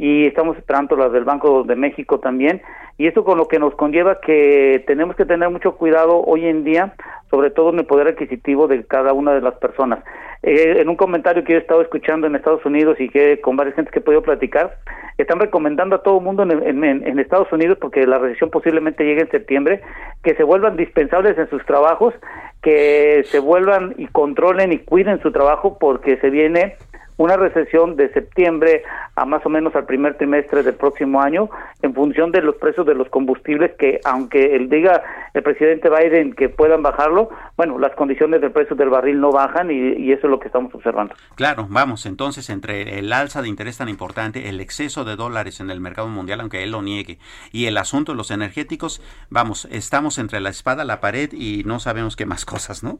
y 0.00 0.24
estamos 0.24 0.56
esperando 0.56 0.96
las 0.96 1.12
del 1.12 1.24
Banco 1.24 1.62
de 1.62 1.76
México 1.76 2.20
también. 2.20 2.62
Y 2.96 3.06
esto 3.06 3.22
con 3.22 3.36
lo 3.36 3.48
que 3.48 3.58
nos 3.58 3.74
conlleva 3.74 4.18
que 4.20 4.82
tenemos 4.86 5.14
que 5.14 5.26
tener 5.26 5.50
mucho 5.50 5.76
cuidado 5.76 6.22
hoy 6.24 6.46
en 6.46 6.64
día 6.64 6.94
sobre 7.30 7.50
todo 7.50 7.70
en 7.70 7.78
el 7.78 7.84
poder 7.84 8.08
adquisitivo 8.08 8.66
de 8.66 8.84
cada 8.84 9.12
una 9.12 9.32
de 9.34 9.42
las 9.42 9.54
personas. 9.54 10.02
Eh, 10.42 10.80
en 10.80 10.88
un 10.88 10.96
comentario 10.96 11.44
que 11.44 11.52
yo 11.52 11.58
he 11.58 11.60
estado 11.60 11.82
escuchando 11.82 12.26
en 12.26 12.34
Estados 12.34 12.64
Unidos 12.64 12.98
y 12.98 13.10
que 13.10 13.42
con 13.42 13.56
varias 13.56 13.76
gentes 13.76 13.92
que 13.92 13.98
he 13.98 14.02
podido 14.02 14.22
platicar 14.22 14.78
están 15.18 15.38
recomendando 15.38 15.96
a 15.96 16.02
todo 16.02 16.18
mundo 16.18 16.44
en, 16.44 16.82
en 16.82 17.18
Estados 17.18 17.52
Unidos 17.52 17.76
porque 17.78 18.06
la 18.06 18.18
recesión 18.18 18.48
posiblemente 18.48 19.04
llegue 19.04 19.20
en 19.20 19.30
septiembre 19.30 19.82
que 20.24 20.34
se 20.34 20.44
vuelvan 20.44 20.78
dispensables 20.78 21.36
en 21.36 21.48
sus 21.50 21.64
trabajos 21.66 22.14
que 22.62 23.22
se 23.26 23.38
vuelvan 23.38 23.94
y 23.98 24.06
controlen 24.06 24.72
y 24.72 24.78
cuiden 24.78 25.20
su 25.20 25.30
trabajo 25.30 25.78
porque 25.78 26.16
se 26.18 26.30
viene 26.30 26.76
una 27.20 27.36
recesión 27.36 27.96
de 27.96 28.10
septiembre 28.14 28.82
a 29.14 29.26
más 29.26 29.44
o 29.44 29.50
menos 29.50 29.76
al 29.76 29.84
primer 29.84 30.16
trimestre 30.16 30.62
del 30.62 30.74
próximo 30.74 31.20
año 31.20 31.50
en 31.82 31.92
función 31.92 32.32
de 32.32 32.40
los 32.40 32.54
precios 32.54 32.86
de 32.86 32.94
los 32.94 33.10
combustibles 33.10 33.72
que 33.78 34.00
aunque 34.04 34.56
él 34.56 34.70
diga 34.70 35.02
el 35.34 35.42
presidente 35.42 35.90
Biden 35.90 36.32
que 36.32 36.48
puedan 36.48 36.82
bajarlo, 36.82 37.28
bueno, 37.58 37.78
las 37.78 37.94
condiciones 37.94 38.40
del 38.40 38.52
precio 38.52 38.74
del 38.74 38.88
barril 38.88 39.20
no 39.20 39.32
bajan 39.32 39.70
y, 39.70 40.10
eso 40.10 40.26
es 40.26 40.30
lo 40.30 40.40
que 40.40 40.46
estamos 40.46 40.74
observando. 40.74 41.14
Claro, 41.34 41.66
vamos, 41.68 42.06
entonces 42.06 42.48
entre 42.48 42.98
el 42.98 43.12
alza 43.12 43.42
de 43.42 43.48
interés 43.48 43.76
tan 43.76 43.90
importante, 43.90 44.48
el 44.48 44.58
exceso 44.58 45.04
de 45.04 45.16
dólares 45.16 45.60
en 45.60 45.70
el 45.70 45.78
mercado 45.78 46.08
mundial, 46.08 46.40
aunque 46.40 46.62
él 46.62 46.70
lo 46.70 46.80
niegue, 46.80 47.18
y 47.52 47.66
el 47.66 47.76
asunto 47.76 48.12
de 48.12 48.16
los 48.16 48.30
energéticos, 48.30 49.02
vamos, 49.28 49.68
estamos 49.70 50.16
entre 50.16 50.40
la 50.40 50.48
espada, 50.48 50.86
la 50.86 51.00
pared 51.00 51.28
y 51.34 51.64
no 51.66 51.80
sabemos 51.80 52.16
qué 52.16 52.24
más 52.24 52.44
cosas, 52.46 52.82
¿no? 52.82 52.98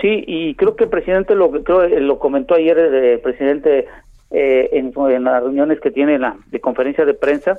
Sí, 0.00 0.24
y 0.26 0.54
creo 0.54 0.76
que 0.76 0.84
el 0.84 0.90
presidente 0.90 1.34
lo 1.34 1.50
creo, 1.50 1.82
eh, 1.82 2.00
lo 2.00 2.18
comentó 2.18 2.54
ayer 2.54 2.78
el 2.78 3.20
presidente 3.20 3.86
eh, 4.30 4.70
en, 4.72 5.24
las 5.24 5.42
reuniones 5.42 5.80
que 5.80 5.90
tiene 5.90 6.18
la 6.18 6.36
de 6.46 6.60
conferencia 6.60 7.04
de 7.04 7.14
prensa. 7.14 7.56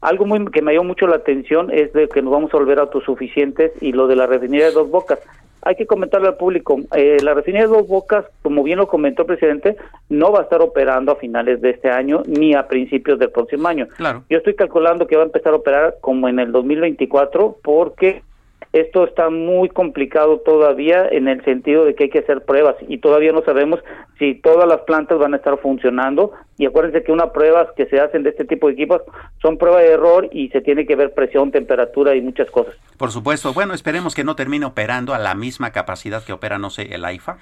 Algo 0.00 0.26
muy 0.26 0.44
que 0.46 0.62
me 0.62 0.72
dio 0.72 0.84
mucho 0.84 1.06
la 1.06 1.16
atención 1.16 1.70
es 1.72 1.92
de 1.92 2.08
que 2.08 2.22
nos 2.22 2.32
vamos 2.32 2.54
a 2.54 2.58
volver 2.58 2.78
autosuficientes 2.78 3.72
y 3.80 3.92
lo 3.92 4.06
de 4.06 4.16
la 4.16 4.26
refinería 4.26 4.66
de 4.66 4.72
Dos 4.72 4.90
Bocas. 4.90 5.18
Hay 5.62 5.76
que 5.76 5.86
comentarle 5.86 6.28
al 6.28 6.36
público, 6.36 6.78
eh, 6.94 7.16
la 7.22 7.32
refinería 7.32 7.66
de 7.66 7.74
Dos 7.74 7.88
Bocas, 7.88 8.26
como 8.42 8.62
bien 8.62 8.78
lo 8.78 8.86
comentó 8.86 9.22
el 9.22 9.28
presidente, 9.28 9.76
no 10.10 10.30
va 10.30 10.40
a 10.40 10.42
estar 10.42 10.60
operando 10.60 11.12
a 11.12 11.16
finales 11.16 11.60
de 11.62 11.70
este 11.70 11.90
año 11.90 12.22
ni 12.26 12.54
a 12.54 12.68
principios 12.68 13.18
del 13.18 13.30
próximo 13.30 13.66
año. 13.66 13.88
Claro. 13.96 14.24
Yo 14.28 14.38
estoy 14.38 14.54
calculando 14.54 15.06
que 15.06 15.16
va 15.16 15.22
a 15.22 15.26
empezar 15.26 15.52
a 15.52 15.56
operar 15.56 15.96
como 16.00 16.28
en 16.28 16.38
el 16.38 16.52
2024 16.52 17.56
porque 17.62 18.22
esto 18.74 19.04
está 19.04 19.30
muy 19.30 19.68
complicado 19.68 20.40
todavía 20.40 21.06
en 21.08 21.28
el 21.28 21.44
sentido 21.44 21.84
de 21.84 21.94
que 21.94 22.04
hay 22.04 22.10
que 22.10 22.18
hacer 22.18 22.44
pruebas 22.44 22.74
y 22.88 22.98
todavía 22.98 23.30
no 23.30 23.40
sabemos 23.44 23.78
si 24.18 24.34
todas 24.34 24.66
las 24.66 24.80
plantas 24.80 25.16
van 25.16 25.32
a 25.32 25.36
estar 25.36 25.56
funcionando. 25.58 26.32
Y 26.58 26.66
acuérdense 26.66 27.04
que 27.04 27.12
unas 27.12 27.30
pruebas 27.30 27.68
que 27.76 27.86
se 27.86 28.00
hacen 28.00 28.24
de 28.24 28.30
este 28.30 28.44
tipo 28.44 28.66
de 28.66 28.72
equipos 28.72 29.02
son 29.40 29.58
pruebas 29.58 29.82
de 29.82 29.92
error 29.92 30.28
y 30.32 30.48
se 30.48 30.60
tiene 30.60 30.86
que 30.86 30.96
ver 30.96 31.14
presión, 31.14 31.52
temperatura 31.52 32.16
y 32.16 32.20
muchas 32.20 32.50
cosas. 32.50 32.74
Por 32.96 33.12
supuesto. 33.12 33.54
Bueno, 33.54 33.74
esperemos 33.74 34.12
que 34.12 34.24
no 34.24 34.34
termine 34.34 34.66
operando 34.66 35.14
a 35.14 35.18
la 35.18 35.36
misma 35.36 35.70
capacidad 35.70 36.24
que 36.24 36.32
opera, 36.32 36.58
no 36.58 36.70
sé, 36.70 36.94
el 36.96 37.04
AIFA. 37.04 37.38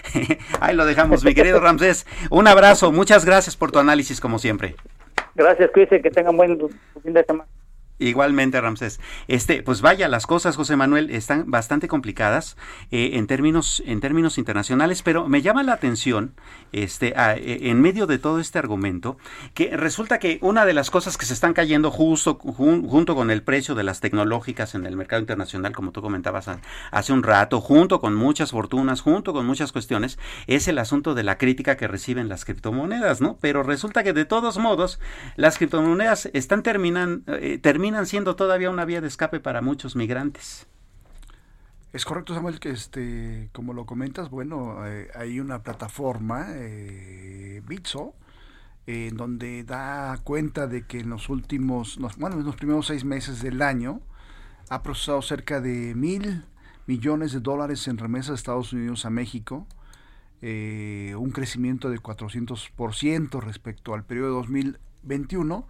Ahí 0.60 0.76
lo 0.76 0.84
dejamos, 0.84 1.24
mi 1.24 1.32
querido 1.32 1.58
Ramsés. 1.58 2.06
Un 2.28 2.48
abrazo. 2.48 2.92
Muchas 2.92 3.24
gracias 3.24 3.56
por 3.56 3.72
tu 3.72 3.78
análisis, 3.78 4.20
como 4.20 4.38
siempre. 4.38 4.74
Gracias, 5.34 5.70
cuídense, 5.70 6.02
que 6.02 6.10
tengan 6.10 6.36
buen 6.36 6.58
fin 7.02 7.14
de 7.14 7.24
semana. 7.24 7.48
Igualmente, 7.98 8.60
Ramsés. 8.60 9.00
Este, 9.26 9.62
pues 9.62 9.80
vaya, 9.80 10.08
las 10.08 10.26
cosas, 10.26 10.56
José 10.56 10.76
Manuel, 10.76 11.10
están 11.10 11.50
bastante 11.50 11.88
complicadas 11.88 12.56
eh, 12.90 13.12
en 13.14 13.26
términos 13.26 13.82
en 13.86 14.00
términos 14.00 14.36
internacionales, 14.36 15.02
pero 15.02 15.28
me 15.28 15.40
llama 15.40 15.62
la 15.62 15.72
atención, 15.72 16.34
este, 16.72 17.14
e, 17.16 17.70
en 17.70 17.80
medio 17.80 18.06
de 18.06 18.18
todo 18.18 18.38
este 18.38 18.58
argumento, 18.58 19.16
que 19.54 19.74
resulta 19.76 20.18
que 20.18 20.38
una 20.42 20.66
de 20.66 20.74
las 20.74 20.90
cosas 20.90 21.16
que 21.16 21.24
se 21.24 21.32
están 21.32 21.54
cayendo 21.54 21.90
justo 21.90 22.34
junto 22.34 23.14
con 23.14 23.30
el 23.30 23.42
precio 23.42 23.74
de 23.74 23.82
las 23.82 24.00
tecnológicas 24.00 24.74
en 24.74 24.84
el 24.84 24.96
mercado 24.96 25.20
internacional, 25.20 25.72
como 25.72 25.92
tú 25.92 26.02
comentabas 26.02 26.50
hace 26.90 27.12
un 27.14 27.22
rato, 27.22 27.62
junto 27.62 27.98
con 28.00 28.14
muchas 28.14 28.50
fortunas, 28.50 29.00
junto 29.00 29.32
con 29.32 29.46
muchas 29.46 29.72
cuestiones, 29.72 30.18
es 30.46 30.68
el 30.68 30.78
asunto 30.78 31.14
de 31.14 31.22
la 31.22 31.38
crítica 31.38 31.78
que 31.78 31.88
reciben 31.88 32.28
las 32.28 32.44
criptomonedas, 32.44 33.22
¿no? 33.22 33.38
Pero 33.40 33.62
resulta 33.62 34.02
que 34.02 34.12
de 34.12 34.26
todos 34.26 34.58
modos 34.58 35.00
las 35.36 35.56
criptomonedas 35.56 36.28
están 36.34 36.62
terminan 36.62 37.24
eh, 37.26 37.58
terminan 37.58 37.85
terminan 37.86 38.06
siendo 38.06 38.34
todavía 38.34 38.68
una 38.68 38.84
vía 38.84 39.00
de 39.00 39.06
escape 39.06 39.38
para 39.38 39.62
muchos 39.62 39.94
migrantes. 39.94 40.66
Es 41.92 42.04
correcto, 42.04 42.34
Samuel, 42.34 42.58
que 42.58 42.70
este, 42.70 43.48
como 43.52 43.74
lo 43.74 43.86
comentas, 43.86 44.28
bueno, 44.28 44.84
eh, 44.88 45.08
hay 45.14 45.38
una 45.38 45.62
plataforma, 45.62 46.46
eh, 46.48 47.62
Bitso, 47.64 48.16
en 48.88 49.16
donde 49.16 49.62
da 49.62 50.18
cuenta 50.24 50.66
de 50.66 50.84
que 50.84 50.98
en 50.98 51.10
los 51.10 51.28
últimos, 51.28 51.96
bueno, 52.18 52.40
en 52.40 52.44
los 52.44 52.56
primeros 52.56 52.88
seis 52.88 53.04
meses 53.04 53.40
del 53.40 53.62
año, 53.62 54.00
ha 54.68 54.82
procesado 54.82 55.22
cerca 55.22 55.60
de 55.60 55.94
mil 55.94 56.44
millones 56.88 57.30
de 57.30 57.38
dólares 57.38 57.86
en 57.86 57.98
remesas 57.98 58.30
de 58.30 58.34
Estados 58.34 58.72
Unidos 58.72 59.04
a 59.04 59.10
México, 59.10 59.68
eh, 60.42 61.14
un 61.16 61.30
crecimiento 61.30 61.88
de 61.88 62.00
400% 62.00 63.40
respecto 63.40 63.94
al 63.94 64.02
periodo 64.02 64.30
de 64.30 64.34
2021 64.34 65.68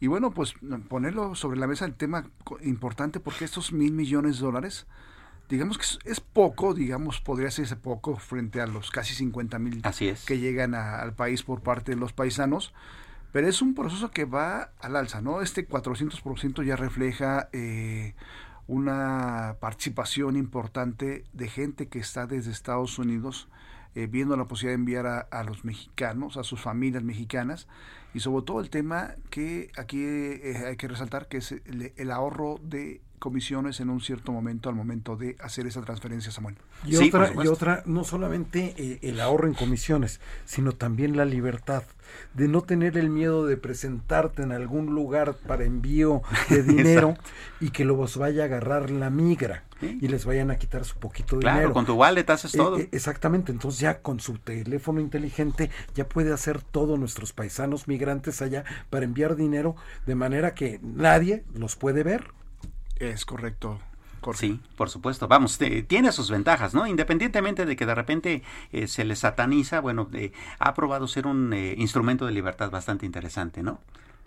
y 0.00 0.06
bueno, 0.06 0.30
pues 0.30 0.54
ponerlo 0.88 1.34
sobre 1.34 1.60
la 1.60 1.66
mesa 1.66 1.84
el 1.84 1.94
tema 1.94 2.24
importante 2.62 3.20
porque 3.20 3.44
estos 3.44 3.70
mil 3.70 3.92
millones 3.92 4.38
de 4.38 4.46
dólares, 4.46 4.86
digamos 5.50 5.76
que 5.76 6.10
es, 6.10 6.20
poco, 6.20 6.72
digamos, 6.72 7.20
podría 7.20 7.50
ser 7.50 7.78
poco 7.78 8.16
frente 8.16 8.62
a 8.62 8.66
los 8.66 8.90
casi 8.90 9.14
50 9.14 9.58
mil 9.58 9.82
que 10.26 10.38
llegan 10.38 10.74
al 10.74 11.12
país 11.14 11.42
por 11.42 11.60
parte 11.60 11.92
de 11.92 11.98
los 11.98 12.14
paisanos, 12.14 12.72
pero 13.30 13.46
es 13.46 13.60
un 13.60 13.74
proceso 13.74 14.10
que 14.10 14.24
va 14.24 14.72
al 14.80 14.96
alza, 14.96 15.20
¿no? 15.20 15.42
Este 15.42 15.68
400% 15.68 16.64
ya 16.64 16.76
refleja 16.76 17.50
eh, 17.52 18.14
una 18.66 19.56
participación 19.60 20.36
importante 20.36 21.24
de 21.34 21.48
gente 21.48 21.88
que 21.88 21.98
está 21.98 22.26
desde 22.26 22.52
Estados 22.52 22.98
Unidos 22.98 23.48
eh, 23.94 24.06
viendo 24.06 24.36
la 24.36 24.46
posibilidad 24.46 24.76
de 24.76 24.80
enviar 24.80 25.28
a, 25.30 25.44
los 25.44 25.64
mexicanos, 25.64 26.36
a 26.36 26.44
sus 26.44 26.60
familias 26.60 27.02
mexicanas, 27.02 27.66
y 28.14 28.20
sobre 28.20 28.44
todo 28.44 28.60
el 28.60 28.70
tema 28.70 29.14
que 29.30 29.70
aquí 29.76 30.02
eh, 30.02 30.64
hay 30.66 30.76
que 30.76 30.88
resaltar, 30.88 31.28
que 31.28 31.38
es 31.38 31.52
el, 31.52 32.10
ahorro 32.10 32.58
de 32.62 33.00
comisiones 33.20 33.78
en 33.78 33.90
un 33.90 34.00
cierto 34.00 34.32
momento 34.32 34.68
al 34.68 34.74
momento 34.74 35.16
de 35.16 35.36
hacer 35.40 35.66
esa 35.68 35.82
transferencia, 35.82 36.32
Samuel. 36.32 36.56
Y, 36.84 36.96
otra, 36.96 37.32
y 37.44 37.46
otra, 37.46 37.82
no 37.86 38.02
solamente 38.02 38.74
eh, 38.76 38.98
el 39.02 39.20
ahorro 39.20 39.46
en 39.46 39.54
comisiones, 39.54 40.20
sino 40.44 40.72
también 40.72 41.16
la 41.16 41.24
libertad 41.24 41.84
de 42.34 42.48
no 42.48 42.62
tener 42.62 42.98
el 42.98 43.08
miedo 43.10 43.46
de 43.46 43.56
presentarte 43.56 44.42
en 44.42 44.50
algún 44.50 44.86
lugar 44.86 45.34
para 45.46 45.64
envío 45.64 46.22
de 46.48 46.62
dinero 46.64 47.16
y 47.60 47.70
que 47.70 47.84
los 47.84 48.16
vaya 48.16 48.42
a 48.42 48.46
agarrar 48.46 48.90
la 48.90 49.10
migra 49.10 49.62
y 49.82 50.08
les 50.08 50.26
vayan 50.26 50.50
a 50.50 50.56
quitar 50.56 50.84
su 50.84 50.98
poquito 50.98 51.36
de 51.36 51.40
claro, 51.42 51.56
dinero. 51.58 51.72
con 51.72 51.86
tu 51.86 51.94
wallet 51.94 52.28
haces 52.28 52.54
Eh, 52.54 52.58
todo. 52.58 52.78
eh, 52.78 52.88
exactamente, 52.92 53.52
entonces 53.52 53.80
ya 53.80 54.00
con 54.02 54.20
su 54.20 54.38
teléfono 54.38 55.00
inteligente 55.00 55.70
ya 55.94 56.08
puede 56.08 56.32
hacer 56.34 56.60
todos 56.62 56.98
nuestros 56.98 57.32
paisanos 57.32 57.86
migrantes 57.88 58.42
allá 58.42 58.64
para 58.90 59.04
enviar 59.04 59.36
dinero 59.36 59.76
de 60.06 60.14
manera 60.16 60.54
que 60.54 60.80
nadie 60.82 61.44
los 61.54 61.76
puede 61.76 62.02
ver. 62.02 62.32
Es 63.00 63.24
correcto. 63.24 63.80
Sí, 64.34 64.60
por 64.76 64.90
supuesto. 64.90 65.28
Vamos, 65.28 65.56
te- 65.56 65.82
tiene 65.82 66.12
sus 66.12 66.30
ventajas, 66.30 66.74
¿no? 66.74 66.86
Independientemente 66.86 67.64
de 67.64 67.74
que 67.74 67.86
de 67.86 67.94
repente 67.94 68.42
eh, 68.70 68.86
se 68.86 69.04
le 69.04 69.16
sataniza, 69.16 69.80
bueno, 69.80 70.08
eh, 70.12 70.32
ha 70.58 70.74
probado 70.74 71.08
ser 71.08 71.26
un 71.26 71.52
eh, 71.54 71.74
instrumento 71.78 72.26
de 72.26 72.32
libertad 72.32 72.70
bastante 72.70 73.06
interesante, 73.06 73.62
¿no? 73.62 73.80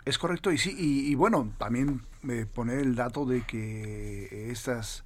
Es 0.04 0.18
correcto, 0.18 0.52
y 0.52 0.58
sí, 0.58 0.74
y, 0.78 1.10
y 1.10 1.14
bueno, 1.14 1.50
también 1.58 2.02
eh, 2.28 2.44
poner 2.52 2.78
el 2.80 2.94
dato 2.94 3.24
de 3.24 3.42
que 3.42 4.50
estas 4.50 5.04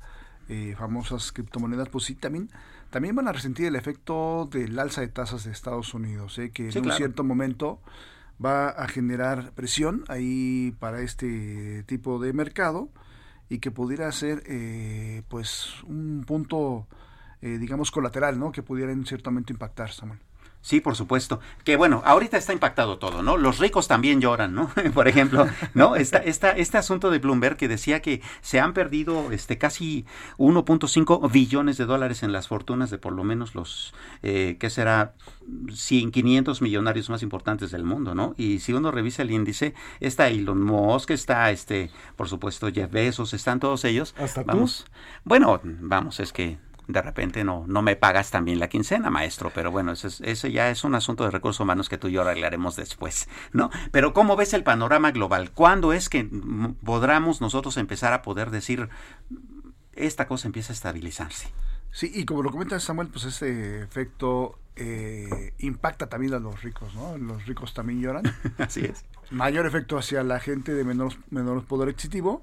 eh, 0.49 0.75
famosas 0.77 1.31
criptomonedas, 1.31 1.89
pues 1.89 2.05
sí, 2.05 2.15
también, 2.17 2.51
también 2.91 3.15
van 3.15 3.29
a 3.29 3.33
resentir 3.33 3.67
el 3.67 3.77
efecto 3.77 4.49
del 4.51 4.77
alza 4.79 5.01
de 5.03 5.09
tasas 5.09 5.45
de 5.45 5.53
Estados 5.53 5.95
Unidos, 5.95 6.39
eh, 6.39 6.51
que 6.51 6.73
Sí, 6.73 6.79
en 6.79 6.85
un 6.85 6.85
claro. 6.85 6.97
cierto 6.97 7.23
momento 7.23 7.81
va 8.45 8.71
a 8.71 8.89
generar 8.89 9.53
presión 9.53 10.05
ahí 10.09 10.75
para 10.81 11.01
este 11.03 11.85
tipo 11.85 12.19
de 12.19 12.33
mercado 12.33 12.89
y 13.49 13.59
que 13.59 13.71
pudiera 13.71 14.11
ser 14.13 14.43
eh, 14.47 15.23
pues 15.29 15.83
un 15.85 16.25
punto 16.27 16.87
eh, 17.41 17.59
digamos 17.59 17.91
colateral 17.91 18.39
no 18.39 18.53
que 18.53 18.63
pudiera 18.63 18.93
en 18.93 19.07
cierto 19.07 19.31
momento 19.31 19.53
impactar 19.53 19.91
Samuel 19.91 20.21
Sí, 20.61 20.81
por 20.81 20.97
supuesto. 20.97 21.41
Que 21.65 21.77
bueno, 21.77 22.03
ahorita 22.05 22.37
está 22.37 22.53
impactado 22.53 22.99
todo, 22.99 23.23
¿no? 23.23 23.37
Los 23.37 23.59
ricos 23.59 23.89
también 23.89 24.21
lloran, 24.21 24.55
¿no? 24.55 24.71
por 24.95 25.09
ejemplo, 25.09 25.47
¿no? 25.75 25.97
Esta, 25.97 26.19
esta, 26.19 26.51
este 26.51 26.79
asunto 26.79 27.11
de 27.11 27.19
Bloomberg 27.21 27.57
que 27.57 27.69
decía 27.69 28.03
que 28.03 28.21
se 28.41 28.61
han 28.61 28.75
perdido 28.75 29.31
este 29.31 29.57
casi 29.57 30.05
1.5 30.37 31.31
billones 31.31 31.79
de 31.79 31.87
dólares 31.87 32.23
en 32.23 32.33
las 32.33 32.49
fortunas 32.49 32.91
de 32.91 32.99
por 32.99 33.13
lo 33.13 33.25
menos 33.25 33.55
los, 33.55 33.95
eh, 34.23 34.57
¿qué 34.59 34.69
será? 34.69 35.15
100, 35.73 36.11
500 36.11 36.61
millonarios 36.61 37.09
más 37.09 37.23
importantes 37.23 37.71
del 37.71 37.85
mundo, 37.85 38.15
¿no? 38.15 38.35
Y 38.37 38.59
si 38.59 38.73
uno 38.73 38.91
revisa 38.91 39.23
el 39.23 39.31
índice, 39.31 39.75
está 40.01 40.29
Elon 40.29 40.63
Musk, 40.63 41.11
está 41.13 41.51
este, 41.51 41.91
por 42.17 42.29
supuesto, 42.29 42.69
Jeff 42.71 42.91
Bezos, 42.91 43.33
están 43.33 43.61
todos 43.61 43.85
ellos. 43.85 44.15
¿Hasta 44.19 44.43
tú? 44.43 44.49
vamos. 44.49 44.87
Bueno, 45.25 45.61
vamos, 45.63 46.21
es 46.21 46.33
que 46.33 46.59
de 46.89 47.01
repente 47.03 47.45
no, 47.45 47.65
no 47.69 47.83
me 47.83 47.95
pagas 47.97 48.31
también 48.31 48.59
la 48.59 48.69
quincena, 48.69 49.11
maestro, 49.11 49.53
pero 49.55 49.71
bueno, 49.71 49.93
ese, 49.93 50.09
es- 50.09 50.21
ese 50.23 50.51
ya 50.51 50.71
es 50.71 50.83
un 50.85 50.95
asunto 50.95 51.23
de 51.25 51.31
recursos 51.31 51.61
humanos 51.61 51.89
que 51.89 51.99
tú 51.99 52.09
y 52.09 52.13
yo 52.13 52.23
arreglaremos 52.23 52.75
después, 52.77 53.29
¿no? 53.53 53.71
Pero 53.93 54.13
¿cómo 54.15 54.35
ves 54.37 54.55
el 54.55 54.65
panorama 54.65 55.11
global? 55.13 55.53
¿Cuándo 55.53 55.93
es 55.93 56.09
que 56.09 56.25
podamos 56.85 57.41
nosotros 57.41 57.77
empezar 57.77 58.13
a 58.13 58.23
poder 58.23 58.51
decir 58.51 58.89
esta 59.95 60.27
cosa 60.27 60.49
empieza 60.49 60.73
a 60.73 60.75
estabilizarse? 60.75 61.49
Sí, 61.91 62.11
y 62.15 62.25
como 62.25 62.43
lo 62.43 62.51
comenta 62.51 62.79
Samuel, 62.81 63.09
pues 63.09 63.25
ese 63.25 63.83
efecto 63.83 64.59
eh, 64.77 65.53
impacta 65.59 66.09
también 66.09 66.35
a 66.35 66.39
los 66.39 66.63
ricos, 66.63 66.95
¿no? 66.95 67.17
Los 67.19 67.47
ricos 67.47 67.75
también 67.75 68.01
lloran. 68.01 68.23
Así 68.59 68.81
es. 68.85 69.05
Mayor 69.31 69.67
efecto 69.67 69.99
hacia 69.99 70.23
la 70.23 70.39
gente 70.39 70.73
de 70.75 70.85
menor, 70.85 71.15
menor 71.31 71.65
poder 71.65 71.89
adquisitivo. 71.91 72.43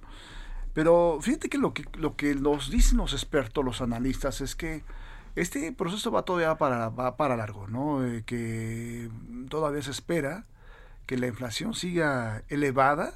Pero 0.76 1.20
fíjate 1.22 1.50
que 1.50 1.58
lo 1.58 1.74
que 1.74 1.86
lo 1.98 2.18
que 2.18 2.36
nos 2.36 2.70
dicen 2.70 2.98
los 2.98 3.14
expertos, 3.14 3.64
los 3.66 3.82
analistas, 3.82 4.42
es 4.42 4.56
que 4.56 4.84
este 5.36 5.72
proceso 5.72 6.12
va 6.12 6.24
todavía 6.24 6.58
para, 6.58 6.90
va 6.90 7.16
para 7.16 7.38
largo, 7.38 7.68
¿no? 7.68 8.06
Eh, 8.06 8.24
que 8.26 9.10
todavía 9.50 9.82
se 9.82 9.92
espera 9.92 10.46
que 11.06 11.18
la 11.18 11.28
inflación 11.28 11.74
siga 11.74 12.44
elevada, 12.50 13.14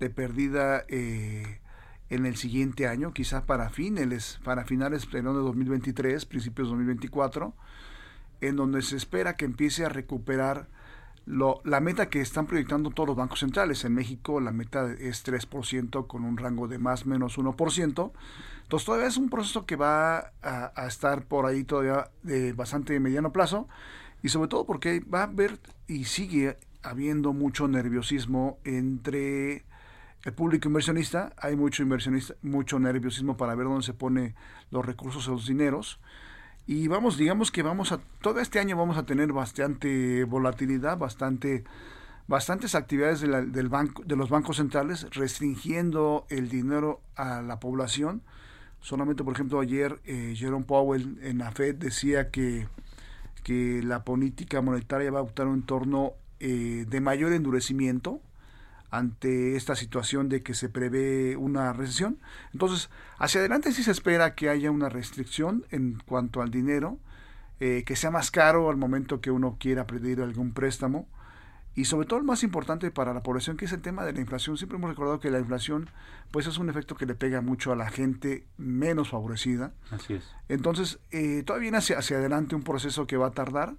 de 0.00 0.08
perdida 0.08 0.84
eh, 0.88 1.60
en 2.08 2.24
el 2.24 2.36
siguiente 2.36 2.86
año, 2.86 3.12
quizás 3.12 3.42
para 3.42 3.68
finales, 3.68 4.40
para 4.42 4.64
finales 4.64 5.10
de 5.10 5.20
2023, 5.22 6.24
principios 6.24 6.68
de 6.68 6.70
2024, 6.70 7.54
en 8.40 8.56
donde 8.56 8.80
se 8.80 8.96
espera 8.96 9.36
que 9.36 9.44
empiece 9.44 9.84
a 9.84 9.90
recuperar 9.90 10.68
lo, 11.28 11.60
la 11.64 11.80
meta 11.80 12.08
que 12.08 12.22
están 12.22 12.46
proyectando 12.46 12.90
todos 12.90 13.08
los 13.08 13.16
bancos 13.16 13.40
centrales. 13.40 13.84
En 13.84 13.94
México 13.94 14.40
la 14.40 14.50
meta 14.50 14.90
es 14.98 15.26
3% 15.26 16.06
con 16.06 16.24
un 16.24 16.38
rango 16.38 16.68
de 16.68 16.78
más 16.78 17.04
menos 17.04 17.38
1%. 17.38 18.12
Entonces 18.62 18.86
todavía 18.86 19.06
es 19.06 19.18
un 19.18 19.28
proceso 19.28 19.66
que 19.66 19.76
va 19.76 20.32
a, 20.42 20.72
a 20.74 20.86
estar 20.86 21.26
por 21.26 21.44
ahí 21.44 21.64
todavía 21.64 22.10
de 22.22 22.54
bastante 22.54 22.98
mediano 22.98 23.30
plazo 23.32 23.68
y 24.22 24.30
sobre 24.30 24.48
todo 24.48 24.64
porque 24.64 25.00
va 25.00 25.20
a 25.20 25.24
haber 25.24 25.58
y 25.86 26.04
sigue 26.04 26.56
habiendo 26.82 27.34
mucho 27.34 27.68
nerviosismo 27.68 28.58
entre 28.64 29.66
el 30.24 30.32
público 30.32 30.68
inversionista, 30.68 31.32
hay 31.36 31.56
mucho 31.56 31.82
inversionista, 31.82 32.34
mucho 32.42 32.78
nerviosismo 32.78 33.36
para 33.36 33.54
ver 33.54 33.66
dónde 33.66 33.84
se 33.84 33.94
pone 33.94 34.34
los 34.70 34.84
recursos 34.84 35.28
o 35.28 35.32
los 35.32 35.46
dineros. 35.46 36.00
Y 36.68 36.86
vamos, 36.86 37.16
digamos 37.16 37.50
que 37.50 37.62
vamos 37.62 37.92
a, 37.92 38.00
todo 38.20 38.40
este 38.40 38.58
año 38.58 38.76
vamos 38.76 38.98
a 38.98 39.06
tener 39.06 39.32
bastante 39.32 40.24
volatilidad, 40.24 40.98
bastante, 40.98 41.64
bastantes 42.26 42.74
actividades 42.74 43.22
de, 43.22 43.46
del 43.46 43.70
banco, 43.70 44.02
de 44.04 44.16
los 44.16 44.28
bancos 44.28 44.58
centrales 44.58 45.06
restringiendo 45.14 46.26
el 46.28 46.50
dinero 46.50 47.00
a 47.16 47.40
la 47.40 47.58
población. 47.58 48.20
Solamente, 48.82 49.24
por 49.24 49.32
ejemplo, 49.32 49.60
ayer 49.60 49.98
eh, 50.04 50.34
Jerome 50.36 50.66
Powell 50.66 51.18
en 51.22 51.38
la 51.38 51.52
Fed 51.52 51.76
decía 51.76 52.30
que, 52.30 52.68
que 53.44 53.80
la 53.82 54.04
política 54.04 54.60
monetaria 54.60 55.10
va 55.10 55.20
a 55.20 55.22
optar 55.22 55.46
un 55.46 55.54
entorno 55.54 56.12
eh, 56.38 56.84
de 56.86 57.00
mayor 57.00 57.32
endurecimiento 57.32 58.20
ante 58.90 59.56
esta 59.56 59.76
situación 59.76 60.28
de 60.28 60.42
que 60.42 60.54
se 60.54 60.68
prevé 60.68 61.36
una 61.36 61.72
recesión. 61.72 62.18
Entonces, 62.52 62.90
hacia 63.18 63.40
adelante 63.40 63.72
sí 63.72 63.82
se 63.82 63.90
espera 63.90 64.34
que 64.34 64.48
haya 64.48 64.70
una 64.70 64.88
restricción 64.88 65.64
en 65.70 66.00
cuanto 66.06 66.40
al 66.40 66.50
dinero, 66.50 66.98
eh, 67.60 67.82
que 67.86 67.96
sea 67.96 68.10
más 68.10 68.30
caro 68.30 68.70
al 68.70 68.76
momento 68.76 69.20
que 69.20 69.30
uno 69.30 69.56
quiera 69.58 69.86
pedir 69.86 70.20
algún 70.20 70.52
préstamo. 70.52 71.06
Y 71.74 71.84
sobre 71.84 72.08
todo 72.08 72.18
el 72.18 72.24
más 72.24 72.42
importante 72.42 72.90
para 72.90 73.14
la 73.14 73.22
población, 73.22 73.56
que 73.56 73.66
es 73.66 73.72
el 73.72 73.82
tema 73.82 74.04
de 74.04 74.12
la 74.12 74.20
inflación. 74.20 74.56
Siempre 74.56 74.78
hemos 74.78 74.90
recordado 74.90 75.20
que 75.20 75.30
la 75.30 75.38
inflación 75.38 75.88
pues 76.32 76.46
es 76.48 76.58
un 76.58 76.68
efecto 76.68 76.96
que 76.96 77.06
le 77.06 77.14
pega 77.14 77.40
mucho 77.40 77.70
a 77.70 77.76
la 77.76 77.88
gente 77.88 78.44
menos 78.56 79.10
favorecida. 79.10 79.72
Así 79.92 80.14
es. 80.14 80.24
Entonces, 80.48 80.98
eh, 81.12 81.44
todavía 81.44 81.66
viene 81.66 81.78
hacia, 81.78 81.98
hacia 81.98 82.16
adelante 82.16 82.56
un 82.56 82.64
proceso 82.64 83.06
que 83.06 83.16
va 83.16 83.28
a 83.28 83.30
tardar 83.30 83.76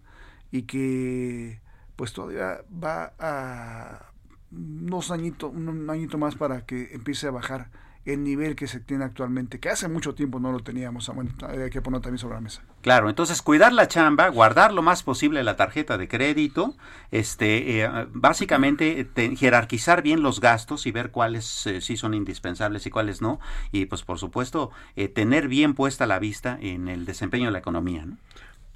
y 0.49 0.61
que 0.61 1.59
pues 1.97 2.13
todavía 2.13 2.61
va 2.71 3.11
a 3.19 4.08
unos 4.51 5.11
añitos, 5.11 5.51
un 5.53 5.89
añito 5.89 6.17
más 6.17 6.35
para 6.35 6.65
que 6.65 6.89
empiece 6.93 7.27
a 7.27 7.31
bajar 7.31 7.69
el 8.05 8.23
nivel 8.23 8.55
que 8.55 8.67
se 8.67 8.79
tiene 8.79 9.03
actualmente, 9.03 9.59
que 9.59 9.69
hace 9.69 9.87
mucho 9.87 10.15
tiempo 10.15 10.39
no 10.39 10.51
lo 10.51 10.61
teníamos, 10.61 11.05
Samuel, 11.05 11.29
hay 11.47 11.69
que 11.69 11.81
poner 11.81 12.01
también 12.01 12.17
sobre 12.17 12.35
la 12.35 12.41
mesa. 12.41 12.63
Claro, 12.81 13.09
entonces 13.09 13.41
cuidar 13.41 13.73
la 13.73 13.87
chamba, 13.87 14.29
guardar 14.29 14.73
lo 14.73 14.81
más 14.81 15.03
posible 15.03 15.43
la 15.43 15.57
tarjeta 15.57 15.97
de 15.97 16.07
crédito, 16.07 16.75
este, 17.11 17.81
eh, 17.83 17.89
básicamente 18.13 19.03
te- 19.03 19.35
jerarquizar 19.35 20.01
bien 20.01 20.23
los 20.23 20.39
gastos 20.39 20.87
y 20.87 20.91
ver 20.91 21.11
cuáles 21.11 21.67
eh, 21.67 21.81
sí 21.81 21.97
son 21.97 22.13
indispensables 22.13 22.85
y 22.85 22.89
cuáles 22.89 23.21
no, 23.21 23.39
y 23.71 23.85
pues 23.85 24.01
por 24.03 24.17
supuesto 24.17 24.71
eh, 24.95 25.09
tener 25.09 25.47
bien 25.47 25.73
puesta 25.75 26.07
la 26.07 26.19
vista 26.19 26.57
en 26.61 26.87
el 26.87 27.05
desempeño 27.05 27.47
de 27.47 27.51
la 27.51 27.59
economía. 27.59 28.05
¿no? 28.05 28.17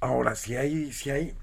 Ahora, 0.00 0.34
si 0.34 0.54
hay, 0.54 0.92
si 0.92 1.10
hay 1.10 1.34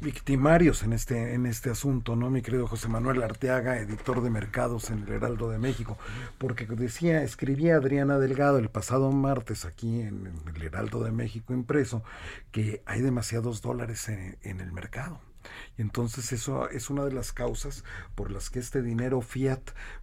victimarios 0.00 0.82
en 0.82 0.92
este, 0.92 1.34
en 1.34 1.46
este 1.46 1.70
asunto, 1.70 2.16
¿no? 2.16 2.30
Mi 2.30 2.42
querido 2.42 2.66
José 2.66 2.88
Manuel 2.88 3.22
Arteaga, 3.22 3.78
editor 3.78 4.22
de 4.22 4.30
mercados 4.30 4.90
en 4.90 5.04
el 5.04 5.08
Heraldo 5.08 5.50
de 5.50 5.58
México, 5.58 5.96
porque 6.38 6.66
decía, 6.66 7.22
escribía 7.22 7.76
Adriana 7.76 8.18
Delgado 8.18 8.58
el 8.58 8.68
pasado 8.68 9.10
martes 9.10 9.64
aquí 9.64 10.00
en, 10.00 10.32
el 10.54 10.62
Heraldo 10.62 11.02
de 11.02 11.12
México 11.12 11.54
impreso, 11.54 12.02
que 12.52 12.82
hay 12.84 13.00
demasiados 13.00 13.62
dólares 13.62 14.08
en, 14.08 14.36
en 14.42 14.60
el 14.60 14.72
mercado. 14.72 15.20
Y 15.78 15.82
entonces 15.82 16.32
eso 16.32 16.68
es 16.68 16.90
una 16.90 17.04
de 17.04 17.12
las 17.12 17.32
causas 17.32 17.84
por 18.14 18.30
las 18.30 18.50
que 18.50 18.58
este 18.58 18.82
dinero 18.82 19.22
fiat 19.22 19.60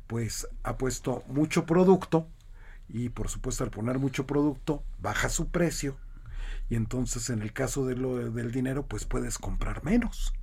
pues 0.07 0.47
ha 0.63 0.77
puesto 0.77 1.23
mucho 1.27 1.65
producto 1.65 2.27
y 2.87 3.09
por 3.09 3.29
supuesto 3.29 3.63
al 3.63 3.69
poner 3.69 3.99
mucho 3.99 4.25
producto 4.25 4.83
baja 5.01 5.29
su 5.29 5.49
precio 5.49 5.97
y 6.73 6.75
entonces 6.75 7.29
en 7.29 7.43
el 7.43 7.53
caso 7.53 7.85
de 7.85 7.95
lo, 7.95 8.15
del 8.31 8.51
dinero 8.51 8.87
pues 8.87 9.05
puedes 9.05 9.37
comprar 9.37 9.83
menos. 9.83 10.33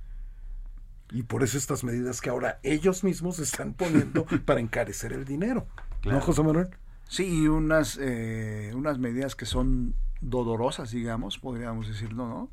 Y 1.11 1.23
por 1.23 1.43
eso 1.43 1.57
estas 1.57 1.83
medidas 1.83 2.21
que 2.21 2.29
ahora 2.29 2.61
ellos 2.63 3.03
mismos 3.03 3.39
están 3.39 3.73
poniendo 3.73 4.25
para 4.45 4.61
encarecer 4.61 5.11
el 5.11 5.25
dinero. 5.25 5.67
Claro. 5.99 6.19
¿No, 6.19 6.23
José 6.23 6.41
Manuel? 6.41 6.69
Sí, 7.09 7.43
y 7.43 7.47
unas, 7.49 7.99
eh, 8.01 8.71
unas 8.73 8.97
medidas 8.97 9.35
que 9.35 9.45
son 9.45 9.93
dolorosas, 10.21 10.91
digamos, 10.91 11.37
podríamos 11.37 11.89
decirlo, 11.89 12.25
¿no? 12.29 12.49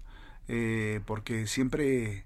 Eh, 0.49 1.01
porque 1.07 1.47
siempre, 1.47 2.25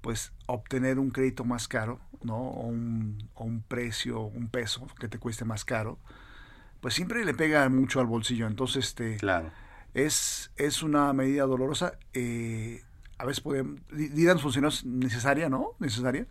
pues, 0.00 0.32
obtener 0.46 0.98
un 0.98 1.10
crédito 1.10 1.44
más 1.44 1.68
caro 1.68 2.00
¿no? 2.22 2.38
O 2.38 2.68
un, 2.68 3.28
o 3.34 3.44
un 3.44 3.60
precio, 3.60 4.22
un 4.22 4.48
peso 4.48 4.86
que 4.98 5.08
te 5.08 5.18
cueste 5.18 5.44
más 5.44 5.66
caro, 5.66 5.98
pues 6.80 6.94
siempre 6.94 7.22
le 7.22 7.34
pega 7.34 7.68
mucho 7.68 8.00
al 8.00 8.06
bolsillo. 8.06 8.46
Entonces, 8.46 8.86
este, 8.86 9.18
claro. 9.18 9.50
Es, 9.96 10.50
es 10.56 10.82
una 10.82 11.12
medida 11.14 11.44
dolorosa. 11.44 11.98
Eh, 12.12 12.82
a 13.16 13.24
veces 13.24 13.40
podemos, 13.40 13.80
dirán 13.90 14.38
funcionarios 14.38 14.84
necesaria, 14.84 15.48
¿no? 15.48 15.70
Necesaria, 15.78 16.26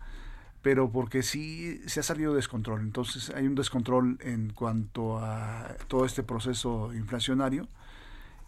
pero 0.61 0.91
porque 0.91 1.23
sí 1.23 1.81
se 1.87 1.99
ha 1.99 2.03
salido 2.03 2.31
de 2.31 2.37
descontrol. 2.37 2.81
Entonces 2.81 3.31
hay 3.31 3.47
un 3.47 3.55
descontrol 3.55 4.19
en 4.21 4.51
cuanto 4.53 5.17
a 5.17 5.75
todo 5.87 6.05
este 6.05 6.21
proceso 6.21 6.93
inflacionario 6.93 7.67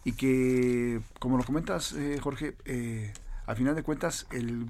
y 0.04 0.12
que, 0.12 1.00
como 1.18 1.36
lo 1.36 1.42
comentas, 1.42 1.94
eh, 1.94 2.20
Jorge, 2.22 2.54
eh, 2.64 3.12
al 3.46 3.56
final 3.56 3.74
de 3.74 3.82
cuentas 3.82 4.28
el 4.30 4.66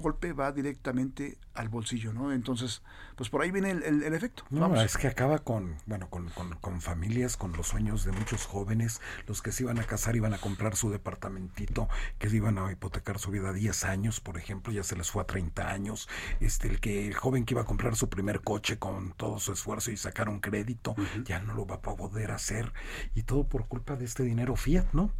golpe 0.00 0.32
va 0.32 0.52
directamente 0.52 1.38
al 1.54 1.68
bolsillo, 1.68 2.12
¿no? 2.12 2.32
Entonces, 2.32 2.82
pues 3.16 3.30
por 3.30 3.42
ahí 3.42 3.50
viene 3.50 3.70
el, 3.70 4.02
efecto. 4.14 4.44
No, 4.50 4.80
es 4.80 4.96
que 4.96 5.08
acaba 5.08 5.38
con, 5.38 5.76
bueno, 5.86 6.08
con, 6.10 6.28
con, 6.60 6.80
familias, 6.80 7.36
con 7.36 7.52
los 7.52 7.68
sueños 7.68 8.04
de 8.04 8.12
muchos 8.12 8.46
jóvenes, 8.46 9.00
los 9.26 9.42
que 9.42 9.52
se 9.52 9.64
iban 9.64 9.78
a 9.78 9.84
casar, 9.84 10.16
iban 10.16 10.34
a 10.34 10.38
comprar 10.38 10.76
su 10.76 10.90
departamentito, 10.90 11.88
que 12.18 12.28
iban 12.28 12.58
a 12.58 12.70
hipotecar 12.70 13.18
su 13.18 13.30
vida 13.30 13.50
a 13.50 13.52
10 13.52 13.84
años, 13.84 14.20
por 14.20 14.38
ejemplo, 14.38 14.72
ya 14.72 14.82
se 14.82 14.96
les 14.96 15.10
fue 15.10 15.22
a 15.22 15.26
30 15.26 15.70
años, 15.70 16.08
este, 16.40 16.68
el 16.68 16.80
que 16.80 17.06
el 17.06 17.14
joven 17.14 17.44
que 17.44 17.54
iba 17.54 17.62
a 17.62 17.66
comprar 17.66 17.96
su 17.96 18.08
primer 18.08 18.42
coche 18.42 18.78
con 18.78 19.12
todo 19.12 19.38
su 19.38 19.52
esfuerzo 19.52 19.90
y 19.90 19.96
sacar 19.96 20.28
un 20.28 20.40
crédito, 20.40 20.94
ya 21.24 21.40
no 21.40 21.54
lo 21.54 21.66
va 21.66 21.76
a 21.76 21.82
poder 21.82 22.30
hacer, 22.30 22.72
y 23.14 23.22
todo 23.22 23.48
por 23.48 23.66
culpa 23.66 23.96
de 23.96 24.04
este 24.04 24.22
dinero 24.22 24.56
fiat, 24.56 24.86
¿no? 24.92 25.10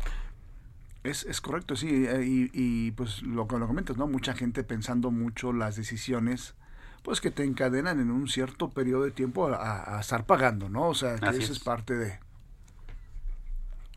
Es, 1.06 1.24
es 1.24 1.40
correcto, 1.40 1.76
sí, 1.76 2.06
eh, 2.06 2.24
y, 2.24 2.50
y, 2.52 2.90
pues 2.92 3.22
lo 3.22 3.46
que 3.46 3.58
lo 3.58 3.66
comentas, 3.66 3.96
¿no? 3.96 4.06
Mucha 4.06 4.34
gente 4.34 4.64
pensando 4.64 5.10
mucho 5.10 5.52
las 5.52 5.76
decisiones, 5.76 6.54
pues 7.02 7.20
que 7.20 7.30
te 7.30 7.44
encadenan 7.44 8.00
en 8.00 8.10
un 8.10 8.28
cierto 8.28 8.70
periodo 8.70 9.04
de 9.04 9.12
tiempo 9.12 9.48
a, 9.48 9.98
estar 10.00 10.26
pagando, 10.26 10.68
¿no? 10.68 10.88
O 10.88 10.94
sea, 10.94 11.16
que 11.16 11.28
eso 11.28 11.52
es 11.52 11.60
parte 11.60 11.94
de, 11.94 12.18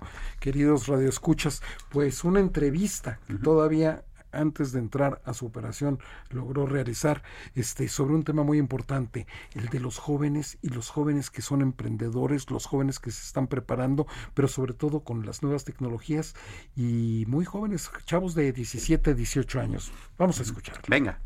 queridos 0.41 0.87
radioescuchas, 0.87 1.63
pues 1.91 2.25
una 2.25 2.41
entrevista 2.41 3.21
que 3.27 3.35
todavía 3.35 4.05
antes 4.33 4.73
de 4.73 4.79
entrar 4.79 5.21
a 5.25 5.35
su 5.35 5.47
operación 5.47 5.99
logró 6.31 6.67
realizar 6.67 7.23
este 7.55 7.89
sobre 7.89 8.15
un 8.15 8.25
tema 8.25 8.43
muy 8.43 8.59
importante, 8.59 9.27
el 9.55 9.69
de 9.69 9.81
los 9.81 9.99
jóvenes 9.99 10.59
y 10.63 10.69
los 10.69 10.91
jóvenes 10.91 11.31
que 11.31 11.43
son 11.43 11.63
emprendedores, 11.63 12.51
los 12.51 12.67
jóvenes 12.67 12.99
que 12.99 13.11
se 13.11 13.23
están 13.23 13.47
preparando, 13.47 14.07
pero 14.35 14.49
sobre 14.49 14.75
todo 14.75 15.01
con 15.01 15.25
las 15.25 15.43
nuevas 15.43 15.65
tecnologías 15.65 16.35
y 16.77 17.25
muy 17.27 17.45
jóvenes, 17.45 17.91
chavos 18.05 18.35
de 18.35 18.53
17, 18.53 19.15
18 19.15 19.61
años. 19.61 19.93
Vamos 20.19 20.41
a 20.41 20.43
escuchar. 20.43 20.81
Venga. 20.89 21.21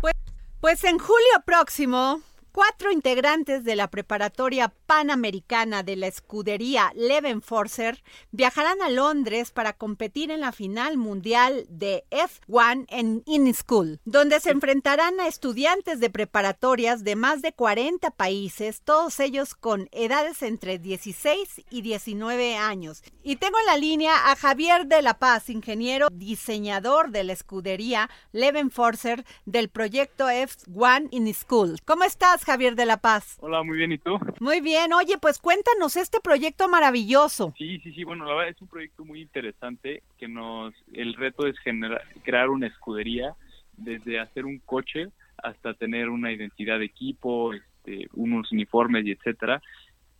Pues, 0.00 0.14
pues 0.60 0.84
en 0.84 0.98
julio 0.98 1.42
próximo 1.44 2.20
Cuatro 2.54 2.92
integrantes 2.92 3.64
de 3.64 3.74
la 3.74 3.90
preparatoria 3.90 4.72
panamericana 4.86 5.82
de 5.82 5.96
la 5.96 6.06
escudería 6.06 6.92
Leven 6.94 7.42
Forcer 7.42 8.04
viajarán 8.30 8.80
a 8.80 8.90
Londres 8.90 9.50
para 9.50 9.72
competir 9.72 10.30
en 10.30 10.38
la 10.38 10.52
final 10.52 10.96
mundial 10.96 11.66
de 11.68 12.04
F1 12.12 12.86
en 12.90 13.24
In 13.26 13.52
School, 13.52 13.98
donde 14.04 14.38
se 14.38 14.52
enfrentarán 14.52 15.18
a 15.18 15.26
estudiantes 15.26 15.98
de 15.98 16.10
preparatorias 16.10 17.02
de 17.02 17.16
más 17.16 17.42
de 17.42 17.52
40 17.52 18.12
países, 18.12 18.82
todos 18.82 19.18
ellos 19.18 19.56
con 19.56 19.88
edades 19.90 20.40
entre 20.42 20.78
16 20.78 21.62
y 21.70 21.82
19 21.82 22.56
años. 22.56 23.02
Y 23.24 23.34
tengo 23.34 23.58
en 23.58 23.66
la 23.66 23.78
línea 23.78 24.30
a 24.30 24.36
Javier 24.36 24.86
de 24.86 25.02
la 25.02 25.18
Paz, 25.18 25.50
ingeniero 25.50 26.06
diseñador 26.12 27.10
de 27.10 27.24
la 27.24 27.32
escudería 27.32 28.08
Leven 28.30 28.70
Forcer 28.70 29.24
del 29.44 29.70
proyecto 29.70 30.28
F1 30.28 31.08
In 31.10 31.34
School. 31.34 31.80
¿Cómo 31.84 32.04
estás? 32.04 32.43
Javier 32.44 32.74
de 32.74 32.86
la 32.86 32.98
Paz? 32.98 33.36
Hola, 33.40 33.62
muy 33.62 33.78
bien, 33.78 33.92
¿y 33.92 33.98
tú? 33.98 34.18
Muy 34.40 34.60
bien, 34.60 34.92
oye, 34.92 35.18
pues 35.18 35.38
cuéntanos 35.38 35.96
este 35.96 36.20
proyecto 36.20 36.68
maravilloso. 36.68 37.54
Sí, 37.58 37.80
sí, 37.80 37.92
sí, 37.92 38.04
bueno, 38.04 38.24
la 38.24 38.34
verdad 38.34 38.50
es 38.50 38.62
un 38.62 38.68
proyecto 38.68 39.04
muy 39.04 39.20
interesante 39.20 40.02
que 40.18 40.28
nos, 40.28 40.74
el 40.92 41.14
reto 41.14 41.46
es 41.46 41.58
generar, 41.58 42.02
crear 42.22 42.50
una 42.50 42.66
escudería 42.66 43.34
desde 43.76 44.20
hacer 44.20 44.44
un 44.44 44.58
coche 44.58 45.08
hasta 45.38 45.74
tener 45.74 46.08
una 46.08 46.32
identidad 46.32 46.78
de 46.78 46.84
equipo, 46.84 47.52
este, 47.52 48.08
unos 48.14 48.52
uniformes 48.52 49.04
y 49.06 49.12
etcétera 49.12 49.60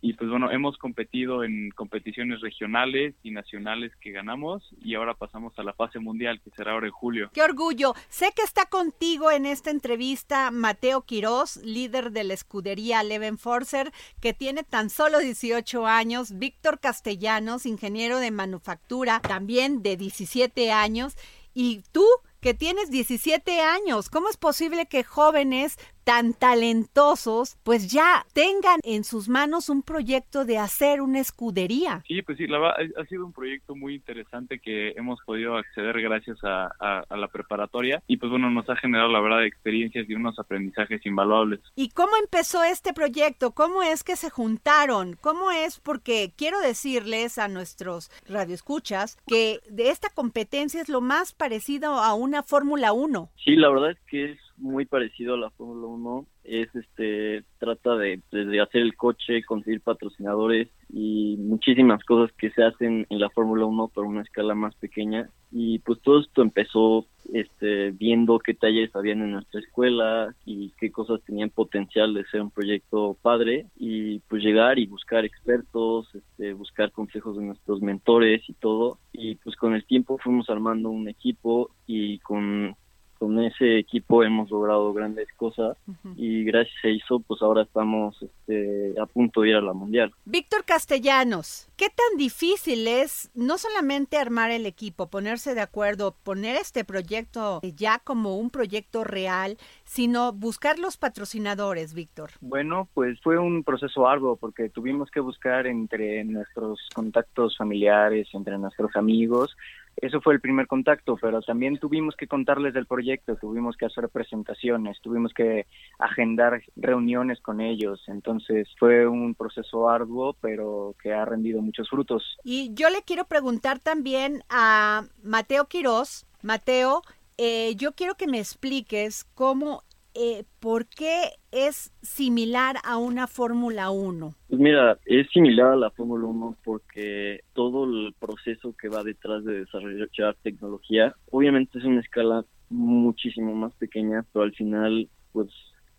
y 0.01 0.13
pues 0.13 0.29
bueno, 0.29 0.51
hemos 0.51 0.77
competido 0.77 1.43
en 1.43 1.71
competiciones 1.71 2.41
regionales 2.41 3.15
y 3.23 3.31
nacionales 3.31 3.91
que 4.01 4.11
ganamos 4.11 4.63
y 4.81 4.95
ahora 4.95 5.15
pasamos 5.15 5.57
a 5.57 5.63
la 5.63 5.73
fase 5.73 5.99
mundial 5.99 6.41
que 6.43 6.51
será 6.51 6.73
ahora 6.73 6.87
en 6.87 6.91
julio. 6.91 7.31
Qué 7.33 7.41
orgullo. 7.41 7.93
Sé 8.09 8.31
que 8.35 8.43
está 8.43 8.65
contigo 8.65 9.31
en 9.31 9.45
esta 9.45 9.71
entrevista 9.71 10.51
Mateo 10.51 11.01
Quiroz, 11.01 11.57
líder 11.57 12.11
de 12.11 12.23
la 12.23 12.33
escudería 12.33 13.03
Leven 13.03 13.37
Forcer, 13.37 13.91
que 14.21 14.33
tiene 14.33 14.63
tan 14.63 14.89
solo 14.89 15.19
18 15.19 15.87
años, 15.87 16.37
Víctor 16.37 16.79
Castellanos, 16.79 17.65
ingeniero 17.65 18.19
de 18.19 18.31
manufactura, 18.31 19.21
también 19.21 19.81
de 19.81 19.97
17 19.97 20.71
años, 20.71 21.15
y 21.53 21.83
tú 21.91 22.05
que 22.41 22.53
tienes 22.53 22.91
17 22.91 23.59
años. 23.61 24.09
¿Cómo 24.11 24.29
es 24.29 24.37
posible 24.37 24.85
que 24.85 25.03
jóvenes 25.03 25.77
tan 26.05 26.33
talentosos, 26.33 27.57
pues 27.63 27.91
ya 27.91 28.25
tengan 28.33 28.79
en 28.83 29.03
sus 29.03 29.27
manos 29.27 29.69
un 29.69 29.81
proyecto 29.81 30.45
de 30.45 30.59
hacer 30.59 31.01
una 31.01 31.19
escudería. 31.19 32.03
Sí, 32.07 32.21
pues 32.21 32.37
sí, 32.37 32.47
la, 32.47 32.69
ha 32.69 33.05
sido 33.05 33.25
un 33.25 33.33
proyecto 33.33 33.75
muy 33.75 33.95
interesante 33.95 34.59
que 34.59 34.91
hemos 34.91 35.19
podido 35.25 35.57
acceder 35.57 36.01
gracias 36.01 36.37
a, 36.43 36.71
la 37.09 37.27
preparatoria 37.27 38.03
y 38.07 38.17
pues 38.17 38.29
bueno, 38.29 38.51
nos 38.51 38.69
ha 38.69 38.75
generado 38.75 39.11
la 39.11 39.19
verdad 39.19 39.45
experiencias 39.45 40.07
y 40.07 40.13
unos 40.13 40.37
aprendizajes 40.37 41.05
invaluables. 41.05 41.59
¿Y 41.75 41.89
cómo 41.89 42.11
empezó 42.21 42.63
este 42.63 42.93
proyecto? 42.93 43.51
¿Cómo 43.51 43.81
es 43.81 44.03
que 44.03 44.15
se 44.15 44.29
juntaron? 44.29 45.17
¿Cómo 45.19 45.51
es? 45.51 45.79
Porque 45.79 46.33
quiero 46.37 46.59
decirles 46.59 47.39
a 47.39 47.47
nuestros 47.47 48.11
radioescuchas 48.27 49.17
que 49.27 49.59
de 49.69 49.89
esta 49.89 50.09
competencia 50.09 50.81
es 50.81 50.89
lo 50.89 51.01
más 51.01 51.33
parecido 51.33 51.93
a 51.93 52.13
una 52.13 52.43
Fórmula 52.43 52.93
1. 52.93 53.31
Sí, 53.43 53.55
la 53.55 53.69
verdad 53.69 53.91
es 53.91 53.99
que 54.07 54.31
es 54.31 54.44
muy 54.57 54.85
parecido 54.85 55.35
a 55.35 55.37
la 55.37 55.49
Fórmula 55.51 55.87
1. 55.87 56.25
Es 56.43 56.73
este 56.75 57.43
trata 57.59 57.95
de, 57.95 58.21
de, 58.31 58.61
hacer 58.61 58.81
el 58.81 58.95
coche, 58.95 59.43
conseguir 59.43 59.81
patrocinadores 59.81 60.69
y 60.89 61.37
muchísimas 61.37 62.03
cosas 62.03 62.31
que 62.37 62.51
se 62.51 62.63
hacen 62.63 63.07
en 63.09 63.19
la 63.19 63.29
Fórmula 63.29 63.65
1 63.65 63.87
por 63.89 64.05
una 64.05 64.21
escala 64.21 64.53
más 64.55 64.75
pequeña. 64.75 65.29
Y 65.51 65.79
pues 65.79 65.99
todo 66.01 66.19
esto 66.19 66.41
empezó 66.41 67.05
este 67.33 67.91
viendo 67.91 68.39
qué 68.39 68.53
talleres 68.53 68.95
habían 68.95 69.21
en 69.21 69.31
nuestra 69.31 69.59
escuela 69.59 70.35
y 70.45 70.71
qué 70.79 70.91
cosas 70.91 71.21
tenían 71.23 71.49
potencial 71.49 72.13
de 72.13 72.25
ser 72.25 72.41
un 72.41 72.51
proyecto 72.51 73.17
padre 73.21 73.67
y 73.75 74.19
pues 74.19 74.43
llegar 74.43 74.77
y 74.77 74.85
buscar 74.85 75.25
expertos, 75.25 76.13
este, 76.13 76.53
buscar 76.53 76.91
consejos 76.91 77.37
de 77.37 77.45
nuestros 77.45 77.81
mentores 77.81 78.47
y 78.47 78.53
todo. 78.53 78.99
Y 79.11 79.35
pues 79.35 79.55
con 79.55 79.73
el 79.73 79.85
tiempo 79.85 80.17
fuimos 80.17 80.49
armando 80.49 80.89
un 80.89 81.07
equipo 81.07 81.71
y 81.87 82.19
con 82.19 82.75
con 83.17 83.39
ese 83.39 83.79
equipo 83.79 84.23
hemos 84.23 84.49
logrado 84.49 84.93
grandes 84.93 85.27
cosas 85.35 85.77
y 86.15 86.43
gracias 86.43 86.75
a 86.83 86.87
eso 86.89 87.19
pues 87.19 87.41
ahora 87.41 87.63
estamos 87.63 88.21
este, 88.21 88.93
a 88.99 89.05
punto 89.05 89.41
de 89.41 89.49
ir 89.49 89.55
a 89.55 89.61
la 89.61 89.73
mundial. 89.73 90.13
Víctor 90.25 90.65
Castellanos, 90.65 91.69
¿qué 91.77 91.87
tan 91.87 92.17
difícil 92.17 92.87
es 92.87 93.31
no 93.33 93.57
solamente 93.57 94.17
armar 94.17 94.51
el 94.51 94.65
equipo, 94.65 95.09
ponerse 95.09 95.55
de 95.55 95.61
acuerdo, 95.61 96.15
poner 96.23 96.55
este 96.55 96.83
proyecto 96.83 97.61
ya 97.75 97.99
como 97.99 98.37
un 98.37 98.49
proyecto 98.49 99.03
real, 99.03 99.57
sino 99.83 100.33
buscar 100.33 100.79
los 100.79 100.97
patrocinadores, 100.97 101.93
Víctor? 101.93 102.31
Bueno, 102.41 102.87
pues 102.93 103.19
fue 103.21 103.37
un 103.37 103.63
proceso 103.63 104.07
arduo 104.07 104.35
porque 104.35 104.69
tuvimos 104.69 105.09
que 105.11 105.19
buscar 105.19 105.67
entre 105.67 106.23
nuestros 106.23 106.79
contactos 106.93 107.57
familiares, 107.57 108.27
entre 108.33 108.57
nuestros 108.57 108.95
amigos, 108.95 109.55
eso 109.97 110.21
fue 110.21 110.33
el 110.33 110.41
primer 110.41 110.67
contacto, 110.67 111.17
pero 111.19 111.41
también 111.41 111.77
tuvimos 111.77 112.15
que 112.15 112.27
contarles 112.27 112.73
del 112.73 112.85
proyecto, 112.85 113.35
tuvimos 113.37 113.77
que 113.77 113.85
hacer 113.85 114.09
presentaciones, 114.09 114.99
tuvimos 115.01 115.33
que 115.33 115.67
agendar 115.99 116.61
reuniones 116.75 117.39
con 117.41 117.61
ellos, 117.61 118.03
entonces 118.07 118.67
fue 118.77 119.07
un 119.07 119.35
proceso 119.35 119.89
arduo, 119.89 120.35
pero 120.41 120.95
que 121.01 121.13
ha 121.13 121.25
rendido 121.25 121.61
muchos 121.61 121.89
frutos. 121.89 122.37
Y 122.43 122.73
yo 122.73 122.89
le 122.89 123.03
quiero 123.03 123.25
preguntar 123.25 123.79
también 123.79 124.43
a 124.49 125.03
Mateo 125.23 125.65
Quiroz, 125.65 126.25
Mateo, 126.41 127.01
eh, 127.37 127.75
yo 127.75 127.93
quiero 127.93 128.15
que 128.15 128.27
me 128.27 128.39
expliques 128.39 129.25
cómo 129.33 129.83
eh, 130.15 130.45
¿por 130.59 130.87
qué 130.87 131.29
es 131.51 131.93
similar 132.01 132.77
a 132.83 132.97
una 132.97 133.27
Fórmula 133.27 133.91
1? 133.91 134.33
Pues 134.47 134.59
mira, 134.59 134.97
es 135.05 135.29
similar 135.31 135.73
a 135.73 135.75
la 135.75 135.91
Fórmula 135.91 136.25
1 136.25 136.57
porque 136.63 137.41
todo 137.53 137.85
el 137.85 138.13
proceso 138.19 138.73
que 138.79 138.89
va 138.89 139.03
detrás 139.03 139.43
de 139.43 139.59
desarrollar 139.59 140.35
tecnología, 140.41 141.13
obviamente 141.31 141.79
es 141.79 141.85
una 141.85 142.01
escala 142.01 142.45
muchísimo 142.69 143.53
más 143.53 143.73
pequeña, 143.75 144.25
pero 144.31 144.43
al 144.43 144.53
final, 144.53 145.09
pues 145.31 145.49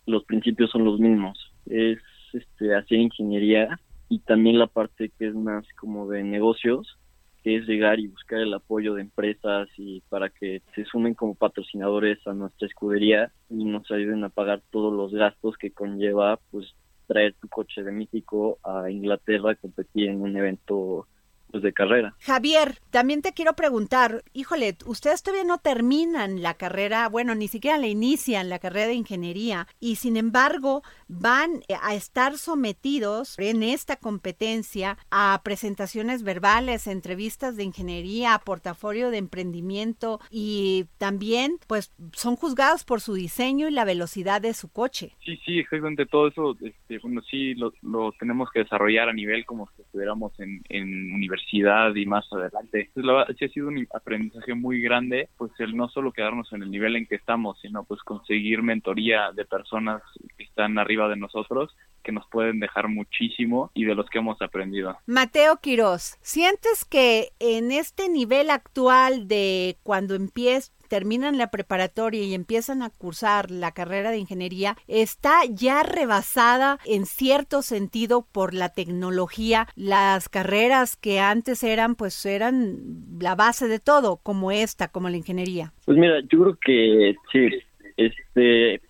los 0.05 0.23
principios 0.25 0.71
son 0.71 0.83
los 0.83 0.99
mismos. 0.99 1.37
Es 1.65 1.99
este, 2.33 2.75
hacer 2.75 2.97
ingeniería 2.97 3.79
y 4.09 4.19
también 4.19 4.59
la 4.59 4.67
parte 4.67 5.11
que 5.17 5.27
es 5.27 5.35
más 5.35 5.65
como 5.79 6.07
de 6.07 6.23
negocios 6.23 6.97
es 7.43 7.67
llegar 7.67 7.99
y 7.99 8.07
buscar 8.07 8.39
el 8.39 8.53
apoyo 8.53 8.93
de 8.93 9.01
empresas 9.01 9.69
y 9.77 10.01
para 10.09 10.29
que 10.29 10.61
se 10.75 10.85
sumen 10.85 11.13
como 11.13 11.35
patrocinadores 11.35 12.25
a 12.27 12.33
nuestra 12.33 12.67
escudería 12.67 13.31
y 13.49 13.63
nos 13.65 13.89
ayuden 13.91 14.23
a 14.23 14.29
pagar 14.29 14.61
todos 14.71 14.93
los 14.93 15.13
gastos 15.13 15.57
que 15.57 15.71
conlleva 15.71 16.39
pues 16.51 16.73
traer 17.07 17.33
tu 17.39 17.47
coche 17.47 17.83
de 17.83 17.91
Mítico 17.91 18.59
a 18.63 18.89
Inglaterra 18.91 19.51
a 19.51 19.55
competir 19.55 20.09
en 20.09 20.21
un 20.21 20.35
evento 20.35 21.07
pues, 21.51 21.63
de 21.63 21.73
carrera. 21.73 22.15
Javier, 22.19 22.79
también 22.89 23.21
te 23.21 23.33
quiero 23.33 23.53
preguntar, 23.53 24.23
híjole, 24.33 24.77
ustedes 24.85 25.23
todavía 25.23 25.43
no 25.43 25.57
terminan 25.57 26.41
la 26.41 26.53
carrera, 26.55 27.07
bueno, 27.09 27.35
ni 27.35 27.47
siquiera 27.47 27.77
la 27.77 27.87
inician 27.87 28.49
la 28.49 28.59
carrera 28.59 28.87
de 28.87 28.93
ingeniería 28.93 29.67
y 29.79 29.95
sin 29.95 30.17
embargo 30.17 30.83
van 31.07 31.61
a 31.81 31.95
estar 31.95 32.37
sometidos 32.37 33.37
en 33.39 33.63
esta 33.63 33.95
competencia 33.95 34.97
a 35.09 35.41
presentaciones 35.43 36.23
verbales, 36.23 36.87
entrevistas 36.87 37.55
de 37.55 37.63
ingeniería, 37.63 38.39
portafolio 38.43 39.09
de 39.09 39.17
emprendimiento 39.17 40.19
y 40.29 40.85
también 40.97 41.57
pues 41.67 41.93
son 42.13 42.35
juzgados 42.35 42.83
por 42.83 43.01
su 43.01 43.13
diseño 43.13 43.67
y 43.67 43.71
la 43.71 43.85
velocidad 43.85 44.41
de 44.41 44.53
su 44.53 44.71
coche. 44.71 45.15
Sí, 45.23 45.39
sí, 45.45 45.59
exactamente 45.59 46.05
todo 46.05 46.27
eso, 46.27 46.57
este, 46.61 46.99
bueno, 46.99 47.21
sí 47.29 47.55
lo, 47.55 47.71
tenemos 48.19 48.51
que 48.51 48.59
desarrollar 48.59 49.09
a 49.09 49.13
nivel 49.13 49.45
como 49.45 49.69
si 49.75 49.81
estuviéramos 49.81 50.39
en, 50.39 50.61
en 50.69 51.13
universidad 51.13 51.36
y 51.51 52.05
más 52.05 52.25
adelante. 52.31 52.89
Pues 52.93 53.05
la, 53.05 53.25
sí 53.37 53.45
ha 53.45 53.49
sido 53.49 53.67
un 53.67 53.87
aprendizaje 53.93 54.53
muy 54.53 54.81
grande, 54.81 55.29
pues 55.37 55.51
el 55.59 55.75
no 55.75 55.89
solo 55.89 56.11
quedarnos 56.11 56.51
en 56.53 56.63
el 56.63 56.71
nivel 56.71 56.95
en 56.95 57.05
que 57.05 57.15
estamos, 57.15 57.59
sino 57.61 57.83
pues 57.83 58.01
conseguir 58.03 58.61
mentoría 58.61 59.31
de 59.31 59.45
personas 59.45 60.01
que 60.37 60.43
están 60.43 60.77
arriba 60.77 61.07
de 61.09 61.17
nosotros 61.17 61.75
que 62.07 62.13
nos 62.13 62.25
pueden 62.29 62.61
dejar 62.61 62.87
muchísimo 62.87 63.69
y 63.73 63.83
de 63.83 63.93
los 63.93 64.09
que 64.09 64.19
hemos 64.19 64.41
aprendido. 64.41 64.97
Mateo 65.05 65.57
Quiroz, 65.57 66.17
¿sientes 66.21 66.85
que 66.85 67.33
en 67.39 67.73
este 67.73 68.07
nivel 68.07 68.49
actual 68.49 69.27
de 69.27 69.75
cuando 69.83 70.15
empiezas 70.15 70.73
terminan 70.87 71.37
la 71.37 71.51
preparatoria 71.51 72.23
y 72.23 72.33
empiezan 72.33 72.81
a 72.81 72.89
cursar 72.89 73.51
la 73.51 73.73
carrera 73.73 74.09
de 74.09 74.19
ingeniería 74.19 74.77
está 74.87 75.41
ya 75.49 75.83
rebasada 75.83 76.79
en 76.85 77.05
cierto 77.05 77.61
sentido 77.61 78.25
por 78.31 78.53
la 78.53 78.69
tecnología. 78.69 79.67
Las 79.75 80.29
carreras 80.29 80.95
que 80.95 81.19
antes 81.19 81.61
eran, 81.63 81.95
pues 81.95 82.25
eran 82.25 82.77
la 83.19 83.35
base 83.35 83.67
de 83.67 83.79
todo, 83.79 84.15
como 84.23 84.53
esta, 84.53 84.87
como 84.87 85.09
la 85.09 85.17
ingeniería. 85.17 85.73
Pues 85.83 85.97
mira, 85.97 86.21
yo 86.21 86.39
creo 86.41 86.57
que 86.63 87.15
sí, 87.33 87.49
este, 87.97 88.81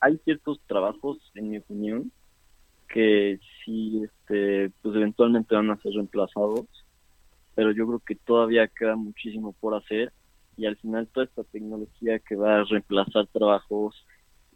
hay 0.00 0.18
ciertos 0.24 0.60
trabajos, 0.66 1.18
en 1.34 1.50
mi 1.50 1.58
opinión, 1.58 2.12
que 2.96 3.38
sí, 3.62 4.02
este, 4.02 4.70
pues 4.80 4.96
eventualmente 4.96 5.54
van 5.54 5.70
a 5.70 5.76
ser 5.82 5.92
reemplazados, 5.92 6.64
pero 7.54 7.70
yo 7.72 7.86
creo 7.86 7.98
que 7.98 8.14
todavía 8.14 8.68
queda 8.68 8.96
muchísimo 8.96 9.52
por 9.60 9.74
hacer 9.74 10.14
y 10.56 10.64
al 10.64 10.78
final 10.78 11.06
toda 11.08 11.26
esta 11.26 11.44
tecnología 11.44 12.18
que 12.20 12.36
va 12.36 12.60
a 12.60 12.64
reemplazar 12.64 13.26
trabajos 13.26 13.94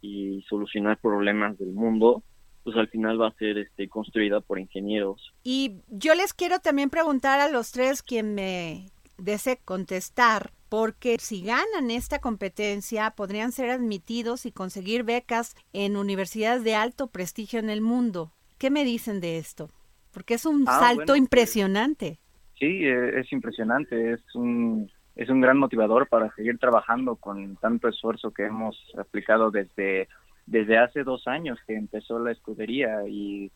y 0.01 0.41
solucionar 0.49 0.97
problemas 0.97 1.59
del 1.59 1.71
mundo, 1.71 2.23
pues 2.63 2.75
al 2.77 2.87
final 2.87 3.21
va 3.21 3.27
a 3.27 3.35
ser 3.35 3.59
este, 3.59 3.87
construida 3.87 4.41
por 4.41 4.57
ingenieros. 4.57 5.31
Y 5.43 5.83
yo 5.89 6.15
les 6.15 6.33
quiero 6.33 6.57
también 6.57 6.89
preguntar 6.89 7.41
a 7.41 7.47
los 7.47 7.71
tres 7.71 8.01
quien 8.01 8.33
me 8.33 8.87
desee 9.19 9.59
contestar, 9.63 10.49
porque 10.71 11.17
si 11.19 11.43
ganan 11.43 11.91
esta 11.91 12.19
competencia 12.19 13.11
podrían 13.11 13.51
ser 13.51 13.71
admitidos 13.71 14.45
y 14.45 14.53
conseguir 14.53 15.03
becas 15.03 15.53
en 15.73 15.97
universidades 15.97 16.63
de 16.63 16.75
alto 16.75 17.07
prestigio 17.07 17.59
en 17.59 17.69
el 17.69 17.81
mundo. 17.81 18.31
¿Qué 18.57 18.69
me 18.69 18.85
dicen 18.85 19.19
de 19.19 19.37
esto? 19.37 19.69
Porque 20.13 20.35
es 20.35 20.45
un 20.45 20.63
ah, 20.67 20.79
salto 20.79 21.07
pues, 21.07 21.19
impresionante. 21.19 22.19
Sí, 22.57 22.85
e, 22.85 23.19
es 23.19 23.29
impresionante, 23.33 24.13
es 24.13 24.21
un 24.33 24.89
es 25.17 25.27
un 25.27 25.41
gran 25.41 25.57
motivador 25.57 26.07
para 26.07 26.33
seguir 26.35 26.57
trabajando 26.57 27.17
con 27.17 27.57
tanto 27.57 27.89
esfuerzo 27.89 28.31
que 28.31 28.45
hemos 28.45 28.77
aplicado 28.97 29.51
desde, 29.51 30.07
desde 30.45 30.77
hace 30.77 31.03
dos 31.03 31.27
años 31.27 31.59
que 31.67 31.75
empezó 31.75 32.17
la 32.17 32.31
escudería 32.31 33.05
y 33.09 33.51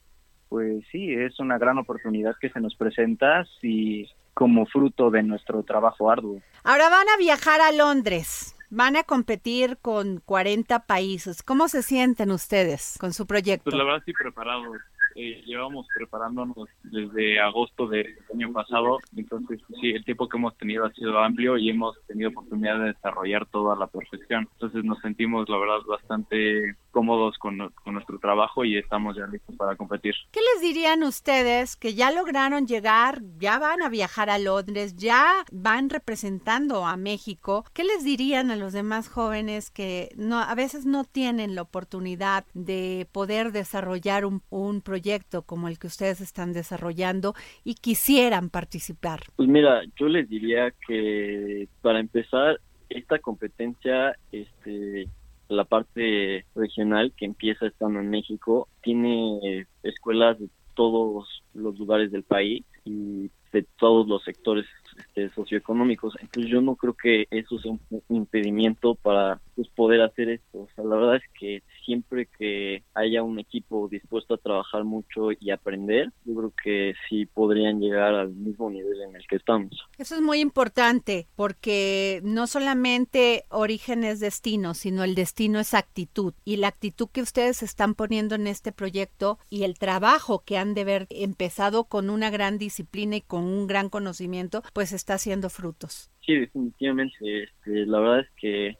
pues 0.49 0.83
sí, 0.91 1.13
es 1.13 1.39
una 1.39 1.57
gran 1.57 1.77
oportunidad 1.77 2.35
que 2.41 2.49
se 2.49 2.59
nos 2.59 2.75
presenta 2.75 3.45
y 3.61 4.05
como 4.35 4.67
fruto 4.67 5.09
de 5.09 5.23
nuestro 5.23 5.63
trabajo 5.63 6.11
arduo. 6.11 6.41
Ahora 6.63 6.89
van 6.89 7.09
a 7.09 7.17
viajar 7.17 7.61
a 7.61 7.71
Londres. 7.71 8.55
Van 8.69 8.95
a 8.95 9.03
competir 9.03 9.77
con 9.81 10.21
40 10.25 10.85
países. 10.85 11.41
¿Cómo 11.41 11.67
se 11.67 11.81
sienten 11.81 12.29
ustedes 12.29 12.97
con 12.99 13.13
su 13.13 13.25
proyecto? 13.25 13.63
Pues 13.63 13.75
la 13.75 13.83
verdad 13.83 14.03
sí 14.05 14.11
preparados 14.13 14.77
eh, 15.17 15.41
llevamos 15.45 15.87
preparándonos 15.95 16.67
desde 16.83 17.39
agosto 17.39 17.87
del 17.87 18.17
año 18.33 18.51
pasado, 18.51 18.99
entonces 19.15 19.61
sí, 19.79 19.91
el 19.91 20.03
tiempo 20.03 20.27
que 20.27 20.35
hemos 20.35 20.57
tenido 20.57 20.83
ha 20.83 20.91
sido 20.91 21.17
amplio 21.19 21.57
y 21.57 21.69
hemos 21.69 21.95
tenido 22.05 22.31
oportunidad 22.31 22.79
de 22.79 22.87
desarrollar 22.87 23.45
toda 23.45 23.77
la 23.77 23.87
perfección. 23.87 24.49
Entonces 24.51 24.83
nos 24.83 24.99
sentimos, 24.99 25.47
la 25.47 25.57
verdad, 25.57 25.77
bastante 25.87 26.75
cómodos 26.95 27.37
con, 27.39 27.57
nuestro 27.57 28.19
trabajo 28.19 28.63
y 28.63 28.77
estamos 28.77 29.17
ya 29.17 29.27
listos 29.27 29.53
para 29.57 29.75
competir. 29.75 30.15
¿Qué 30.31 30.39
les 30.53 30.61
dirían 30.61 31.03
ustedes 31.03 31.75
que 31.75 31.93
ya 31.93 32.09
lograron 32.09 32.67
llegar, 32.67 33.21
ya 33.37 33.59
van 33.59 33.81
a 33.81 33.89
viajar 33.89 34.29
a 34.29 34.39
Londres, 34.39 34.95
ya 34.95 35.43
van 35.51 35.89
representando 35.89 36.85
a 36.85 36.95
México? 36.95 37.65
¿Qué 37.73 37.83
les 37.83 38.05
dirían 38.05 38.49
a 38.49 38.55
los 38.55 38.71
demás 38.71 39.09
jóvenes 39.09 39.71
que 39.71 40.07
no, 40.15 40.39
a 40.39 40.55
veces 40.55 40.85
no 40.85 41.03
tienen 41.03 41.53
la 41.53 41.63
oportunidad 41.63 42.45
de 42.53 43.09
poder 43.11 43.51
desarrollar 43.51 44.23
un, 44.23 44.41
un 44.49 44.79
proyecto 44.79 45.41
como 45.41 45.67
el 45.67 45.77
que 45.77 45.87
ustedes 45.87 46.21
están 46.21 46.53
desarrollando 46.53 47.33
y 47.65 47.75
quisieran 47.75 48.49
participar? 48.49 49.19
Pues 49.35 49.49
mira, 49.49 49.81
yo 49.99 50.07
les 50.07 50.29
diría 50.29 50.71
que 50.87 51.67
para 51.81 51.99
empezar, 51.99 52.61
esta 52.87 53.19
competencia, 53.19 54.15
este 54.31 55.09
la 55.47 55.63
parte 55.63 56.45
regional 56.55 57.13
que 57.15 57.25
empieza 57.25 57.67
estando 57.67 57.99
en 57.99 58.09
México 58.09 58.67
tiene 58.81 59.67
escuelas 59.83 60.39
de 60.39 60.49
todos 60.73 61.43
los 61.53 61.77
lugares 61.79 62.11
del 62.11 62.23
país 62.23 62.65
y 62.83 63.29
de 63.51 63.65
todos 63.77 64.07
los 64.07 64.23
sectores 64.23 64.65
este, 64.97 65.29
socioeconómicos. 65.31 66.15
Entonces 66.19 66.51
yo 66.51 66.61
no 66.61 66.75
creo 66.75 66.93
que 66.93 67.27
eso 67.31 67.59
sea 67.59 67.71
un 67.71 68.01
impedimento 68.09 68.95
para 68.95 69.39
pues, 69.55 69.67
poder 69.69 70.01
hacer 70.01 70.29
esto. 70.29 70.59
O 70.59 70.67
sea, 70.75 70.83
la 70.83 70.95
verdad 70.95 71.15
es 71.15 71.23
que 71.39 71.63
siempre 71.85 72.27
que 72.37 72.83
haya 72.93 73.23
un 73.23 73.39
equipo 73.39 73.87
dispuesto 73.87 74.33
a 74.33 74.37
trabajar 74.37 74.83
mucho 74.83 75.29
y 75.39 75.51
aprender, 75.51 76.11
yo 76.25 76.35
creo 76.35 76.53
que 76.63 76.93
sí 77.09 77.25
podrían 77.25 77.79
llegar 77.79 78.15
al 78.15 78.29
mismo 78.29 78.69
nivel 78.69 79.01
en 79.01 79.15
el 79.15 79.25
que 79.27 79.37
estamos. 79.37 79.71
Eso 79.97 80.15
es 80.15 80.21
muy 80.21 80.39
importante 80.39 81.27
porque 81.35 82.21
no 82.23 82.47
solamente 82.47 83.45
origen 83.49 84.03
es 84.03 84.19
destino, 84.19 84.73
sino 84.73 85.03
el 85.03 85.15
destino 85.15 85.59
es 85.59 85.73
actitud. 85.73 86.33
Y 86.43 86.57
la 86.57 86.67
actitud 86.67 87.07
que 87.11 87.21
ustedes 87.21 87.63
están 87.63 87.95
poniendo 87.95 88.35
en 88.35 88.47
este 88.47 88.71
proyecto 88.71 89.39
y 89.49 89.63
el 89.63 89.77
trabajo 89.77 90.43
que 90.45 90.57
han 90.57 90.73
de 90.73 90.81
haber 90.81 91.07
empezado 91.09 91.85
con 91.85 92.09
una 92.09 92.29
gran 92.29 92.57
disciplina 92.57 93.17
y 93.17 93.21
con 93.21 93.43
un 93.43 93.67
gran 93.67 93.89
conocimiento, 93.89 94.63
pues 94.73 94.84
está 94.91 95.15
haciendo 95.15 95.49
frutos. 95.49 96.09
Sí, 96.25 96.35
definitivamente. 96.35 97.43
Este, 97.43 97.85
la 97.85 97.99
verdad 97.99 98.19
es 98.21 98.29
que 98.37 98.77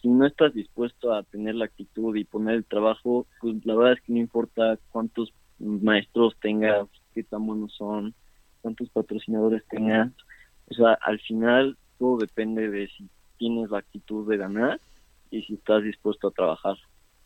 si 0.00 0.08
no 0.08 0.26
estás 0.26 0.54
dispuesto 0.54 1.12
a 1.12 1.22
tener 1.24 1.54
la 1.54 1.66
actitud 1.66 2.14
y 2.16 2.24
poner 2.24 2.56
el 2.56 2.64
trabajo, 2.64 3.26
pues 3.40 3.64
la 3.64 3.74
verdad 3.74 3.94
es 3.94 4.00
que 4.02 4.12
no 4.12 4.18
importa 4.18 4.78
cuántos 4.90 5.32
maestros 5.58 6.36
tengas, 6.40 6.88
qué 7.14 7.22
tan 7.22 7.46
buenos 7.46 7.74
son, 7.74 8.14
cuántos 8.62 8.88
patrocinadores 8.90 9.62
tengas. 9.68 10.12
O 10.70 10.74
sea, 10.74 10.94
al 11.02 11.18
final 11.20 11.76
todo 11.98 12.18
depende 12.18 12.68
de 12.68 12.88
si 12.88 13.08
tienes 13.38 13.70
la 13.70 13.78
actitud 13.78 14.28
de 14.28 14.36
ganar 14.36 14.80
y 15.30 15.42
si 15.42 15.54
estás 15.54 15.82
dispuesto 15.82 16.28
a 16.28 16.32
trabajar 16.32 16.76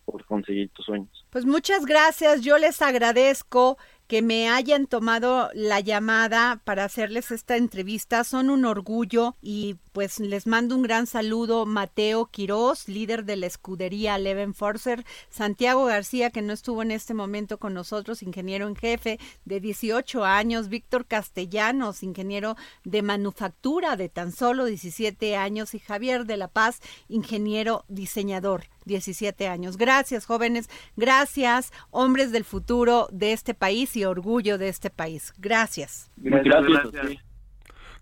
por 0.05 0.25
conseguir 0.25 0.71
tus 0.71 0.87
sueños. 0.87 1.27
Pues 1.31 1.47
muchas 1.47 1.87
gracias, 1.87 2.43
yo 2.43 2.59
les 2.59 2.83
agradezco 2.83 3.79
que 4.11 4.23
me 4.23 4.49
hayan 4.49 4.89
tomado 4.89 5.51
la 5.55 5.79
llamada 5.79 6.61
para 6.65 6.83
hacerles 6.83 7.31
esta 7.31 7.57
entrevista. 7.57 8.25
Son 8.25 8.51
un 8.51 8.65
orgullo 8.65 9.37
y 9.41 9.77
pues 9.93 10.19
les 10.19 10.49
mando 10.49 10.75
un 10.75 10.83
gran 10.83 11.07
saludo 11.07 11.65
Mateo 11.65 12.27
Quiroz, 12.27 12.89
líder 12.89 13.25
de 13.25 13.37
la 13.37 13.47
escudería 13.47 14.19
Leven 14.19 14.53
Forcer, 14.53 15.05
Santiago 15.29 15.85
García, 15.85 16.31
que 16.31 16.43
no 16.43 16.53
estuvo 16.53 16.83
en 16.83 16.91
este 16.91 17.15
momento 17.15 17.59
con 17.59 17.73
nosotros, 17.73 18.25
ingeniero 18.25 18.67
en 18.67 18.75
jefe 18.75 19.21
de 19.45 19.61
18 19.61 20.25
años, 20.25 20.69
Víctor 20.69 21.07
Castellanos, 21.07 22.03
ingeniero 22.03 22.57
de 22.83 23.03
manufactura 23.03 23.95
de 23.95 24.09
tan 24.09 24.33
solo 24.33 24.65
17 24.65 25.37
años, 25.37 25.73
y 25.75 25.79
Javier 25.79 26.25
de 26.25 26.37
la 26.37 26.49
Paz, 26.49 26.81
ingeniero 27.09 27.85
diseñador. 27.87 28.65
17 28.85 29.49
años. 29.49 29.77
Gracias, 29.77 30.27
jóvenes. 30.27 30.69
Gracias, 30.97 31.73
hombres 31.91 32.33
del 32.33 32.45
futuro 32.45 33.09
de 33.13 33.33
este 33.33 33.55
país 33.55 33.97
y 33.97 34.05
orgullo 34.05 34.59
de 34.59 34.69
este 34.69 34.91
país. 34.91 35.33
Gracias. 35.39 36.11
Gracias. 36.17 37.30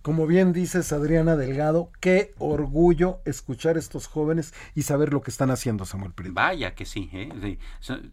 Como 0.08 0.26
bien 0.26 0.54
dices, 0.54 0.90
Adriana 0.94 1.36
Delgado, 1.36 1.90
qué 2.00 2.32
orgullo 2.38 3.18
escuchar 3.26 3.76
a 3.76 3.78
estos 3.78 4.06
jóvenes 4.06 4.54
y 4.74 4.84
saber 4.84 5.12
lo 5.12 5.20
que 5.20 5.30
están 5.30 5.50
haciendo, 5.50 5.84
Samuel 5.84 6.14
Prieto. 6.14 6.32
Vaya 6.32 6.74
que 6.74 6.86
sí, 6.86 7.10
¿eh? 7.12 7.58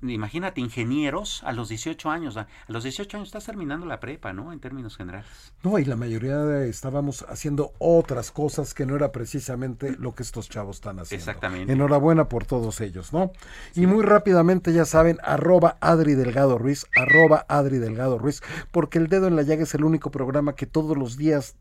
imagínate, 0.02 0.60
ingenieros 0.60 1.42
a 1.46 1.54
los 1.54 1.70
18 1.70 2.10
años, 2.10 2.36
a 2.36 2.48
los 2.68 2.84
18 2.84 3.16
años 3.16 3.30
estás 3.30 3.46
terminando 3.46 3.86
la 3.86 4.02
prepa, 4.02 4.34
¿no? 4.34 4.52
En 4.52 4.60
términos 4.60 4.98
generales. 4.98 5.54
No, 5.64 5.80
y 5.80 5.86
la 5.86 5.96
mayoría 5.96 6.66
estábamos 6.66 7.26
haciendo 7.30 7.72
otras 7.80 8.30
cosas 8.30 8.74
que 8.74 8.86
no 8.86 8.98
era 8.98 9.14
precisamente 9.14 9.96
lo 9.98 10.14
que 10.14 10.24
estos 10.24 10.50
chavos 10.50 10.76
están 10.76 11.00
haciendo. 11.00 11.22
Exactamente. 11.22 11.72
Enhorabuena 11.72 12.28
por 12.28 12.44
todos 12.44 12.82
ellos, 12.82 13.14
¿no? 13.14 13.32
Y 13.74 13.86
muy 13.86 14.04
rápidamente, 14.04 14.74
ya 14.74 14.84
saben, 14.84 15.18
arroba 15.24 15.78
Adri 15.80 16.16
Delgado 16.16 16.58
Ruiz, 16.58 16.88
arroba 16.94 17.46
Adri 17.48 17.78
Delgado 17.78 18.18
Ruiz, 18.18 18.42
porque 18.74 18.98
el 18.98 19.08
dedo 19.08 19.28
en 19.28 19.38
la 19.38 19.44
llaga 19.44 19.64
es 19.64 19.74
el 19.76 19.86
único 19.86 20.12
programa 20.12 20.56
que 20.56 20.66
todos 20.66 20.98
los 20.98 21.16
días 21.16 21.56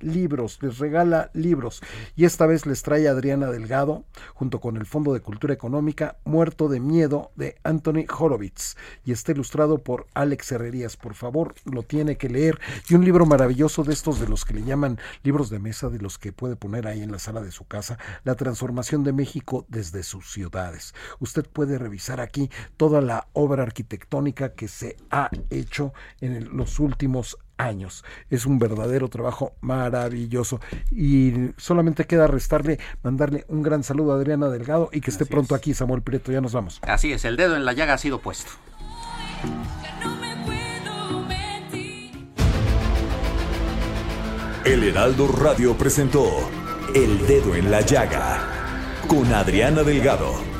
libros, 0.00 0.58
les 0.62 0.78
regala 0.78 1.30
libros. 1.32 1.82
Y 2.16 2.24
esta 2.24 2.46
vez 2.46 2.66
les 2.66 2.82
trae 2.82 3.08
Adriana 3.08 3.50
Delgado, 3.50 4.04
junto 4.34 4.60
con 4.60 4.76
el 4.76 4.86
Fondo 4.86 5.12
de 5.12 5.20
Cultura 5.20 5.54
Económica, 5.54 6.16
Muerto 6.24 6.68
de 6.68 6.80
Miedo, 6.80 7.30
de 7.36 7.56
Anthony 7.64 8.04
Horowitz. 8.08 8.76
Y 9.04 9.12
está 9.12 9.32
ilustrado 9.32 9.78
por 9.78 10.06
Alex 10.14 10.52
Herrerías. 10.52 10.96
Por 10.96 11.14
favor, 11.14 11.54
lo 11.64 11.82
tiene 11.82 12.16
que 12.16 12.28
leer. 12.28 12.60
Y 12.88 12.94
un 12.94 13.04
libro 13.04 13.26
maravilloso 13.26 13.84
de 13.84 13.92
estos 13.92 14.20
de 14.20 14.28
los 14.28 14.44
que 14.44 14.54
le 14.54 14.64
llaman 14.64 14.98
libros 15.22 15.50
de 15.50 15.58
mesa, 15.58 15.88
de 15.88 15.98
los 15.98 16.18
que 16.18 16.32
puede 16.32 16.56
poner 16.56 16.86
ahí 16.86 17.02
en 17.02 17.12
la 17.12 17.18
sala 17.18 17.40
de 17.40 17.52
su 17.52 17.66
casa, 17.66 17.98
La 18.24 18.34
transformación 18.34 19.04
de 19.04 19.12
México 19.12 19.66
desde 19.68 20.02
sus 20.02 20.32
ciudades. 20.32 20.94
Usted 21.18 21.46
puede 21.46 21.78
revisar 21.78 22.20
aquí 22.20 22.50
toda 22.76 23.00
la 23.00 23.28
obra 23.32 23.62
arquitectónica 23.62 24.54
que 24.54 24.68
se 24.68 24.96
ha 25.10 25.30
hecho 25.50 25.92
en 26.20 26.56
los 26.56 26.78
últimos 26.78 27.34
años. 27.34 27.49
Es 28.30 28.46
un 28.46 28.58
verdadero 28.58 29.08
trabajo 29.08 29.52
maravilloso 29.60 30.60
y 30.90 31.50
solamente 31.56 32.04
queda 32.06 32.26
restarle, 32.26 32.78
mandarle 33.02 33.44
un 33.48 33.62
gran 33.62 33.82
saludo 33.82 34.12
a 34.12 34.16
Adriana 34.16 34.48
Delgado 34.48 34.88
y 34.92 35.00
que 35.00 35.10
esté 35.10 35.26
pronto 35.26 35.54
aquí 35.54 35.74
Samuel 35.74 36.02
Prieto. 36.02 36.32
Ya 36.32 36.40
nos 36.40 36.52
vamos. 36.52 36.80
Así 36.82 37.12
es, 37.12 37.24
el 37.24 37.36
dedo 37.36 37.56
en 37.56 37.64
la 37.64 37.72
llaga 37.72 37.94
ha 37.94 37.98
sido 37.98 38.20
puesto. 38.20 38.50
El 44.64 44.84
Heraldo 44.84 45.26
Radio 45.26 45.74
presentó 45.74 46.48
El 46.94 47.26
Dedo 47.26 47.54
en 47.54 47.70
la 47.70 47.80
Llaga 47.80 48.38
con 49.08 49.32
Adriana 49.32 49.82
Delgado. 49.82 50.59